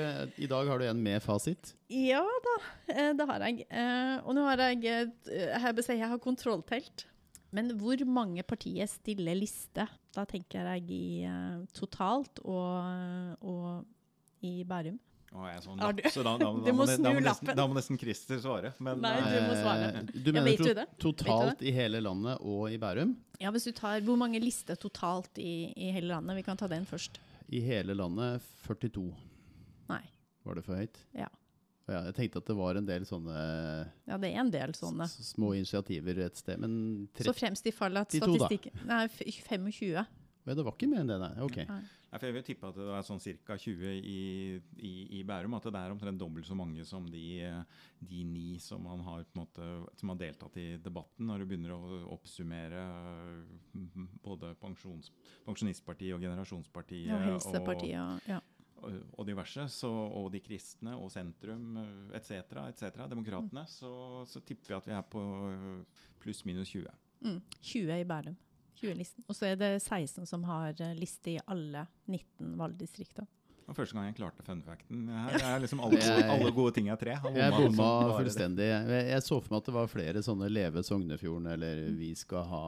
i 0.45 0.49
dag 0.51 0.71
har 0.71 0.81
du 0.81 0.87
en 0.87 1.03
med 1.03 1.21
fasit. 1.25 1.73
Ja 1.91 2.23
da, 2.47 2.55
eh, 2.95 3.11
det 3.19 3.27
har 3.33 3.47
jeg. 3.49 3.65
Eh, 3.67 4.15
Og 4.23 4.37
nå 4.37 4.45
har 4.47 4.63
jeg 4.69 4.83
Jeg 4.87 5.83
si 5.83 5.97
jeg 5.99 6.07
har 6.13 6.21
kontrolltelt. 6.23 7.05
Men 7.51 7.73
hvor 7.79 7.99
mange 8.07 8.43
partier 8.47 8.87
stiller 8.87 9.35
liste? 9.35 9.85
Da 10.15 10.23
tenker 10.27 10.67
jeg 10.75 10.85
i 10.91 11.05
uh, 11.27 11.63
totalt 11.75 12.39
og, 12.47 13.41
og 13.43 14.45
i 14.47 14.61
Bærum. 14.67 14.99
Og 15.31 15.45
jeg 15.47 15.55
er 15.55 15.61
sånn, 15.63 15.79
lapp, 15.79 15.99
så 16.11 16.23
da, 16.27 16.33
da, 16.35 16.47
da, 16.51 16.63
da, 16.67 16.71
må 16.75 16.85
nesten, 17.23 17.51
da 17.55 17.65
må 17.69 17.75
nesten 17.77 17.99
Christer 17.99 18.39
svare. 18.43 18.73
Men 18.83 18.99
Nei, 19.03 19.13
du 19.23 19.37
må 19.47 19.53
svare. 19.55 19.91
Eh, 20.01 20.09
Du 20.11 20.31
mener 20.35 20.57
to 20.59 20.67
du 20.67 20.73
det? 20.81 20.87
totalt 20.99 21.63
i 21.63 21.71
hele 21.75 22.01
landet 22.03 22.43
og 22.43 22.65
i 22.71 22.79
Bærum? 22.81 23.13
Ja, 23.39 23.51
hvis 23.55 23.69
du 23.69 23.71
tar 23.75 24.03
Hvor 24.05 24.19
mange 24.19 24.41
lister 24.43 24.75
totalt 24.79 25.39
i, 25.39 25.71
i 25.71 25.91
hele 25.95 26.11
landet? 26.11 26.41
Vi 26.41 26.43
kan 26.47 26.59
ta 26.59 26.67
den 26.71 26.83
først. 26.87 27.21
I 27.51 27.61
hele 27.63 27.95
landet 27.95 28.43
42. 28.67 29.07
Nei. 29.91 30.03
Var 30.47 30.59
det 30.59 30.65
for 30.67 30.79
høyt? 30.79 30.99
Ja. 31.15 31.29
Ja, 31.89 32.03
jeg 32.07 32.15
tenkte 32.15 32.41
at 32.43 32.49
det 32.51 32.55
var 32.55 32.77
en 32.77 32.85
del 32.87 33.05
sånne 33.09 33.37
Ja, 34.07 34.17
det 34.21 34.29
er 34.31 34.39
en 34.43 34.51
del 34.53 34.73
sånne. 34.77 35.07
små 35.09 35.53
initiativer 35.57 36.19
et 36.27 36.37
sted, 36.37 36.59
men 36.61 37.07
tre, 37.17 37.25
Så 37.25 37.33
fremst 37.35 37.65
i 37.67 37.73
fallet 37.75 38.05
at 38.05 38.19
statistikken 38.21 38.85
Nei, 38.85 39.07
25. 39.07 40.05
Ja, 40.45 40.55
det 40.57 40.63
var 40.65 40.73
ikke 40.73 40.89
mer 40.89 41.03
enn 41.03 41.11
det, 41.11 41.17
nei. 41.21 41.33
Ok. 41.45 41.57
Nei. 41.69 41.81
Nei, 42.11 42.19
for 42.19 42.27
jeg 42.27 42.35
vil 42.35 42.43
tippe 42.43 42.67
at 42.67 42.75
det 42.75 42.85
er 42.91 43.05
sånn 43.07 43.21
ca. 43.47 43.55
20 43.55 43.91
i, 43.95 44.15
i, 44.83 44.91
i 45.15 45.21
Bærum. 45.23 45.53
At 45.55 45.67
det 45.69 45.79
er 45.79 45.93
omtrent 45.93 46.19
dobbelt 46.19 46.47
så 46.47 46.57
mange 46.59 46.83
som 46.87 47.05
de, 47.07 47.21
eh, 47.45 47.85
de 48.03 48.23
ni 48.27 48.57
som, 48.59 48.81
man 48.83 48.99
har, 49.05 49.21
på 49.23 49.37
en 49.37 49.43
måte, 49.45 49.67
som 50.01 50.11
har 50.11 50.19
deltatt 50.19 50.57
i 50.59 50.65
debatten. 50.83 51.29
Når 51.29 51.43
du 51.43 51.47
begynner 51.47 51.75
å 51.77 52.01
oppsummere 52.17 52.81
eh, 52.83 54.01
både 54.25 54.51
pensjons, 54.59 55.13
Pensjonistpartiet 55.45 56.17
og 56.17 56.25
Generasjonspartiet 56.25 57.13
Ja, 57.13 57.21
Helsepartiet 57.29 58.01
og 58.01 58.27
ja. 58.33 58.41
Og, 58.81 58.99
og 59.17 59.27
diverse, 59.27 59.67
så, 59.73 59.89
og 59.89 60.29
de 60.33 60.41
kristne 60.43 60.95
og 60.97 61.11
sentrum 61.13 61.77
etc., 62.17 62.41
etc., 62.67 63.03
demokratene, 63.11 63.65
så, 63.69 63.91
så 64.29 64.41
tipper 64.45 64.75
jeg 64.75 64.81
at 64.81 64.89
vi 64.89 64.95
er 64.97 65.03
på 65.15 65.25
eh, 65.49 66.07
pluss-minus 66.23 66.73
20. 66.73 66.87
Mm, 67.21 67.41
20 67.61 67.99
i 67.99 68.07
Bærum. 68.07 68.39
20-listen. 68.81 69.25
Og 69.29 69.37
så 69.37 69.51
er 69.51 69.59
det 69.59 69.75
16 69.83 70.25
som 70.29 70.43
har 70.49 70.73
eh, 70.81 70.95
liste 70.97 71.35
i 71.35 71.39
alle 71.45 71.85
19 72.07 72.57
valgdistrikter. 72.59 73.27
Det 73.61 73.69
var 73.69 73.77
første 73.77 73.95
gang 73.95 74.07
jeg 74.09 74.17
klarte 74.17 74.43
fun 74.43 74.63
facten. 74.65 75.03
Her 75.07 75.43
er 75.47 75.61
liksom 75.63 75.83
alle, 75.85 75.99
alle 76.33 76.49
gode 76.51 76.73
ting 76.75 76.89
er 76.91 76.97
tre. 76.99 77.13
Jeg 77.37 77.53
bomma 77.53 78.17
fullstendig. 78.17 78.65
Jeg, 78.67 79.03
jeg 79.13 79.23
så 79.23 79.37
for 79.37 79.53
meg 79.53 79.61
at 79.61 79.69
det 79.69 79.75
var 79.77 79.91
flere 79.91 80.23
sånne 80.25 80.49
Leve 80.51 80.83
Sognefjorden 80.83 81.47
eller 81.53 81.85
Vi 81.95 82.09
skal 82.19 82.49
ha 82.49 82.65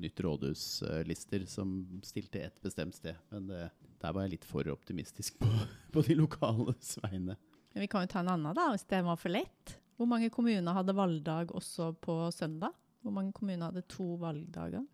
nytt 0.00 0.20
rådhus-lister 0.24 1.44
som 1.50 1.74
stilte 2.06 2.46
et 2.46 2.58
bestemt 2.64 2.96
sted. 2.96 3.18
Men 3.32 3.48
det, 3.50 3.62
der 4.02 4.14
var 4.14 4.26
jeg 4.26 4.36
litt 4.36 4.48
for 4.48 4.68
optimistisk 4.72 5.38
på, 5.42 5.48
på 5.94 6.04
de 6.06 6.18
lokale 6.18 6.74
vegne. 7.04 7.36
Men 7.72 7.84
vi 7.84 7.88
kan 7.88 8.04
jo 8.04 8.12
ta 8.12 8.20
en 8.20 8.32
annen, 8.34 8.56
da, 8.56 8.68
hvis 8.74 8.86
det 8.90 9.02
var 9.06 9.20
for 9.20 9.32
lett. 9.32 9.76
Hvor 9.96 10.08
mange 10.08 10.32
kommuner 10.34 10.76
hadde 10.76 10.96
valgdag 10.96 11.52
også 11.56 11.92
på 12.02 12.16
søndag? 12.34 12.74
Hvor 13.02 13.14
mange 13.14 13.32
kommuner 13.36 13.70
hadde 13.70 13.84
to 13.90 14.14
valgdager? 14.20 14.84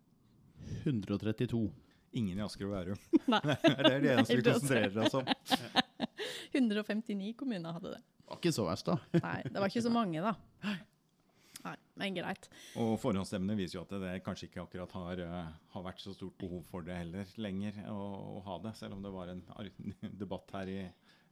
132. 0.83 1.63
Ingen 2.19 2.39
i 2.39 2.43
Asker 2.43 2.67
og 2.67 2.73
Bærum. 2.73 3.01
Det 3.29 3.95
er 3.95 4.01
det 4.01 4.13
eneste 4.15 4.37
vi 4.37 4.41
Nei, 4.41 4.45
det 4.45 4.53
er 4.53 4.53
konsentrerer 4.53 5.05
oss 5.05 5.17
om. 5.19 5.27
159 6.51 7.33
kommuner 7.37 7.75
hadde 7.75 7.93
det. 7.97 8.01
Var 8.29 8.39
ikke 8.39 8.53
så 8.53 8.65
verst, 8.67 8.89
da. 8.89 9.21
Nei, 9.23 9.41
det 9.45 9.57
var 9.57 9.69
ikke 9.69 9.85
så 9.85 9.91
mange, 9.93 10.21
da. 10.23 10.33
Nei, 11.65 11.75
men 11.99 12.15
greit. 12.15 12.47
Og 12.79 12.93
forhåndsstemmene 13.01 13.57
viser 13.59 13.79
jo 13.79 13.81
at 13.83 13.89
det 13.99 14.23
kanskje 14.23 14.47
ikke 14.47 14.61
akkurat 14.63 14.93
har, 14.95 15.19
eh, 15.19 15.49
har 15.73 15.83
vært 15.83 15.99
så 15.99 16.13
stort 16.15 16.37
behov 16.39 16.63
for 16.69 16.81
det 16.87 16.95
heller 16.95 17.25
lenger 17.37 17.81
å, 17.91 17.99
å 18.39 18.43
ha 18.45 18.57
det. 18.63 18.75
Selv 18.79 18.95
om 18.95 19.01
det 19.03 19.11
var 19.11 19.27
en 19.33 19.41
debatt 20.23 20.51
her 20.55 20.71
i, 20.71 20.79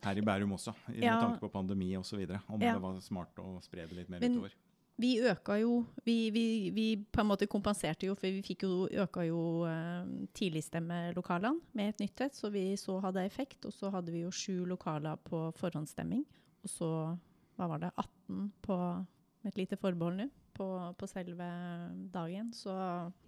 her 0.04 0.20
i 0.20 0.22
Bærum 0.28 0.52
også, 0.58 0.74
i, 0.92 1.00
Ja. 1.06 1.16
med 1.16 1.24
tanke 1.24 1.40
på 1.46 1.52
pandemi 1.54 1.94
osv. 1.98 2.20
Om 2.50 2.62
Ja. 2.62 2.74
det 2.76 2.82
var 2.84 3.00
smart 3.00 3.36
å 3.40 3.62
spre 3.64 3.88
det 3.88 3.96
litt 4.02 4.10
mer 4.10 4.20
Men- 4.20 4.36
utover. 4.42 4.52
Vi 5.00 5.20
øka 5.22 5.60
jo 5.62 5.86
vi, 6.04 6.32
vi, 6.34 6.72
vi 6.74 6.96
på 6.98 7.22
en 7.22 7.28
måte 7.30 7.46
kompenserte 7.46 8.08
jo, 8.08 8.16
for 8.18 8.26
vi 8.34 8.42
fikk 8.42 8.64
jo, 8.66 8.88
øka 8.90 9.28
jo 9.28 9.42
eh, 9.70 10.08
tidligstemmelokalene 10.34 11.62
med 11.78 11.90
et 11.94 12.00
nytt 12.02 12.22
et, 12.26 12.34
så 12.36 12.50
vi 12.52 12.72
så 12.76 13.00
hadde 13.04 13.24
effekt. 13.26 13.64
Og 13.70 13.74
så 13.74 13.92
hadde 13.94 14.12
vi 14.12 14.24
jo 14.26 14.32
sju 14.34 14.66
lokaler 14.66 15.16
på 15.24 15.52
forhåndsstemming. 15.60 16.26
Og 16.66 16.70
så, 16.74 16.90
hva 17.58 17.68
var 17.70 17.80
det, 17.86 17.92
18 17.96 18.52
på 18.66 18.80
med 19.48 19.56
et 19.56 19.62
lite 19.64 19.80
forbehold 19.80 20.20
nå, 20.20 20.28
på, 20.58 20.68
på 21.00 21.08
selve 21.10 21.48
dagen. 22.14 22.52
Så, 22.56 22.74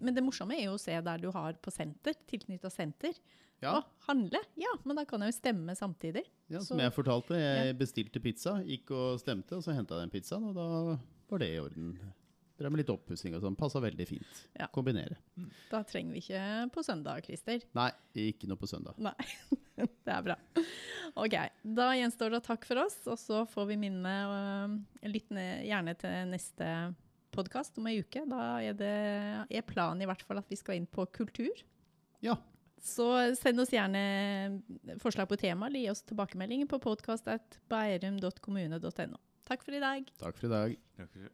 men 0.04 0.16
det 0.18 0.24
morsomme 0.26 0.58
er 0.58 0.66
jo 0.68 0.76
å 0.76 0.82
se 0.82 0.96
der 1.06 1.22
du 1.24 1.30
har 1.32 1.56
på 1.64 1.72
senter, 1.74 2.18
tilknytta 2.30 2.72
senter. 2.74 3.16
Ja. 3.64 3.74
Å, 3.80 3.84
handle? 4.08 4.40
Ja, 4.60 4.72
men 4.88 4.96
da 5.00 5.04
kan 5.08 5.24
jeg 5.24 5.34
jo 5.34 5.38
stemme 5.40 5.74
samtidig. 5.76 6.24
Ja, 6.52 6.60
Så- 6.62 6.74
som 6.74 6.80
jeg 6.84 6.94
fortalte, 6.96 7.36
jeg 7.40 7.76
bestilte 7.80 8.22
pizza, 8.24 8.58
gikk 8.64 8.92
og 8.96 9.20
stemte, 9.20 9.58
og 9.58 9.64
så 9.66 9.76
henta 9.76 9.98
jeg 10.00 10.08
den 10.08 10.14
pizzaen, 10.16 10.46
og 10.52 10.56
da 10.56 10.68
var 11.30 11.42
det 11.44 11.50
i 11.56 11.60
orden. 11.60 11.90
Drev 12.60 12.74
med 12.74 12.82
litt 12.82 12.92
oppussing 12.92 13.36
og 13.38 13.44
sånn. 13.44 13.56
Passa 13.60 13.80
veldig 13.84 14.06
fint. 14.08 14.40
Ja. 14.60 14.68
Kombinere. 14.76 15.16
Da 15.72 15.80
trenger 15.88 16.18
vi 16.18 16.24
ikke 16.26 16.42
på 16.76 16.84
søndag, 16.84 17.24
Christer. 17.24 17.64
Nei, 17.78 17.88
ikke 18.20 18.50
noe 18.52 18.60
på 18.60 18.68
søndag. 18.68 19.00
Nei, 19.00 19.16
det 19.80 20.12
er 20.12 20.26
bra. 20.26 20.36
Ok, 21.16 21.38
da 21.64 21.88
gjenstår 21.96 22.36
det 22.36 22.44
takk 22.50 22.68
for 22.68 22.84
oss, 22.84 23.00
og 23.08 23.16
så 23.22 23.46
får 23.48 23.70
vi 23.72 23.80
minne 23.86 24.16
øh, 24.28 24.76
lyttende 25.08 25.46
gjerne 25.70 25.96
til 26.04 26.28
neste 26.34 26.68
podkast 27.36 27.80
om 27.80 27.88
ei 27.88 28.00
uke. 28.04 28.22
Da 28.28 28.60
er, 28.60 28.76
det, 28.76 28.96
er 29.48 29.68
planen 29.68 30.04
i 30.04 30.10
hvert 30.10 30.24
fall 30.28 30.42
at 30.44 30.52
vi 30.52 30.60
skal 30.60 30.76
inn 30.80 30.90
på 30.90 31.08
kultur. 31.16 31.56
Ja. 32.26 32.36
Så 32.84 33.06
send 33.40 33.60
oss 33.64 33.74
gjerne 33.76 34.04
forslag 35.04 35.28
på 35.32 35.40
tema, 35.40 35.68
eller 35.68 35.80
gi 35.84 35.92
oss 35.96 36.04
tilbakemeldinger 36.12 36.68
på 36.72 36.78
podkast.beirum.kommune.no. 36.84 39.18
Takk 39.48 39.62
for 39.64 39.74
i 39.76 39.84
dag. 39.84 40.02
Takk 40.20 40.36
for 40.38 40.46
i 40.48 40.54
dag. 40.54 40.70
Takk 41.00 41.10
for 41.12 41.20
det. 41.24 41.32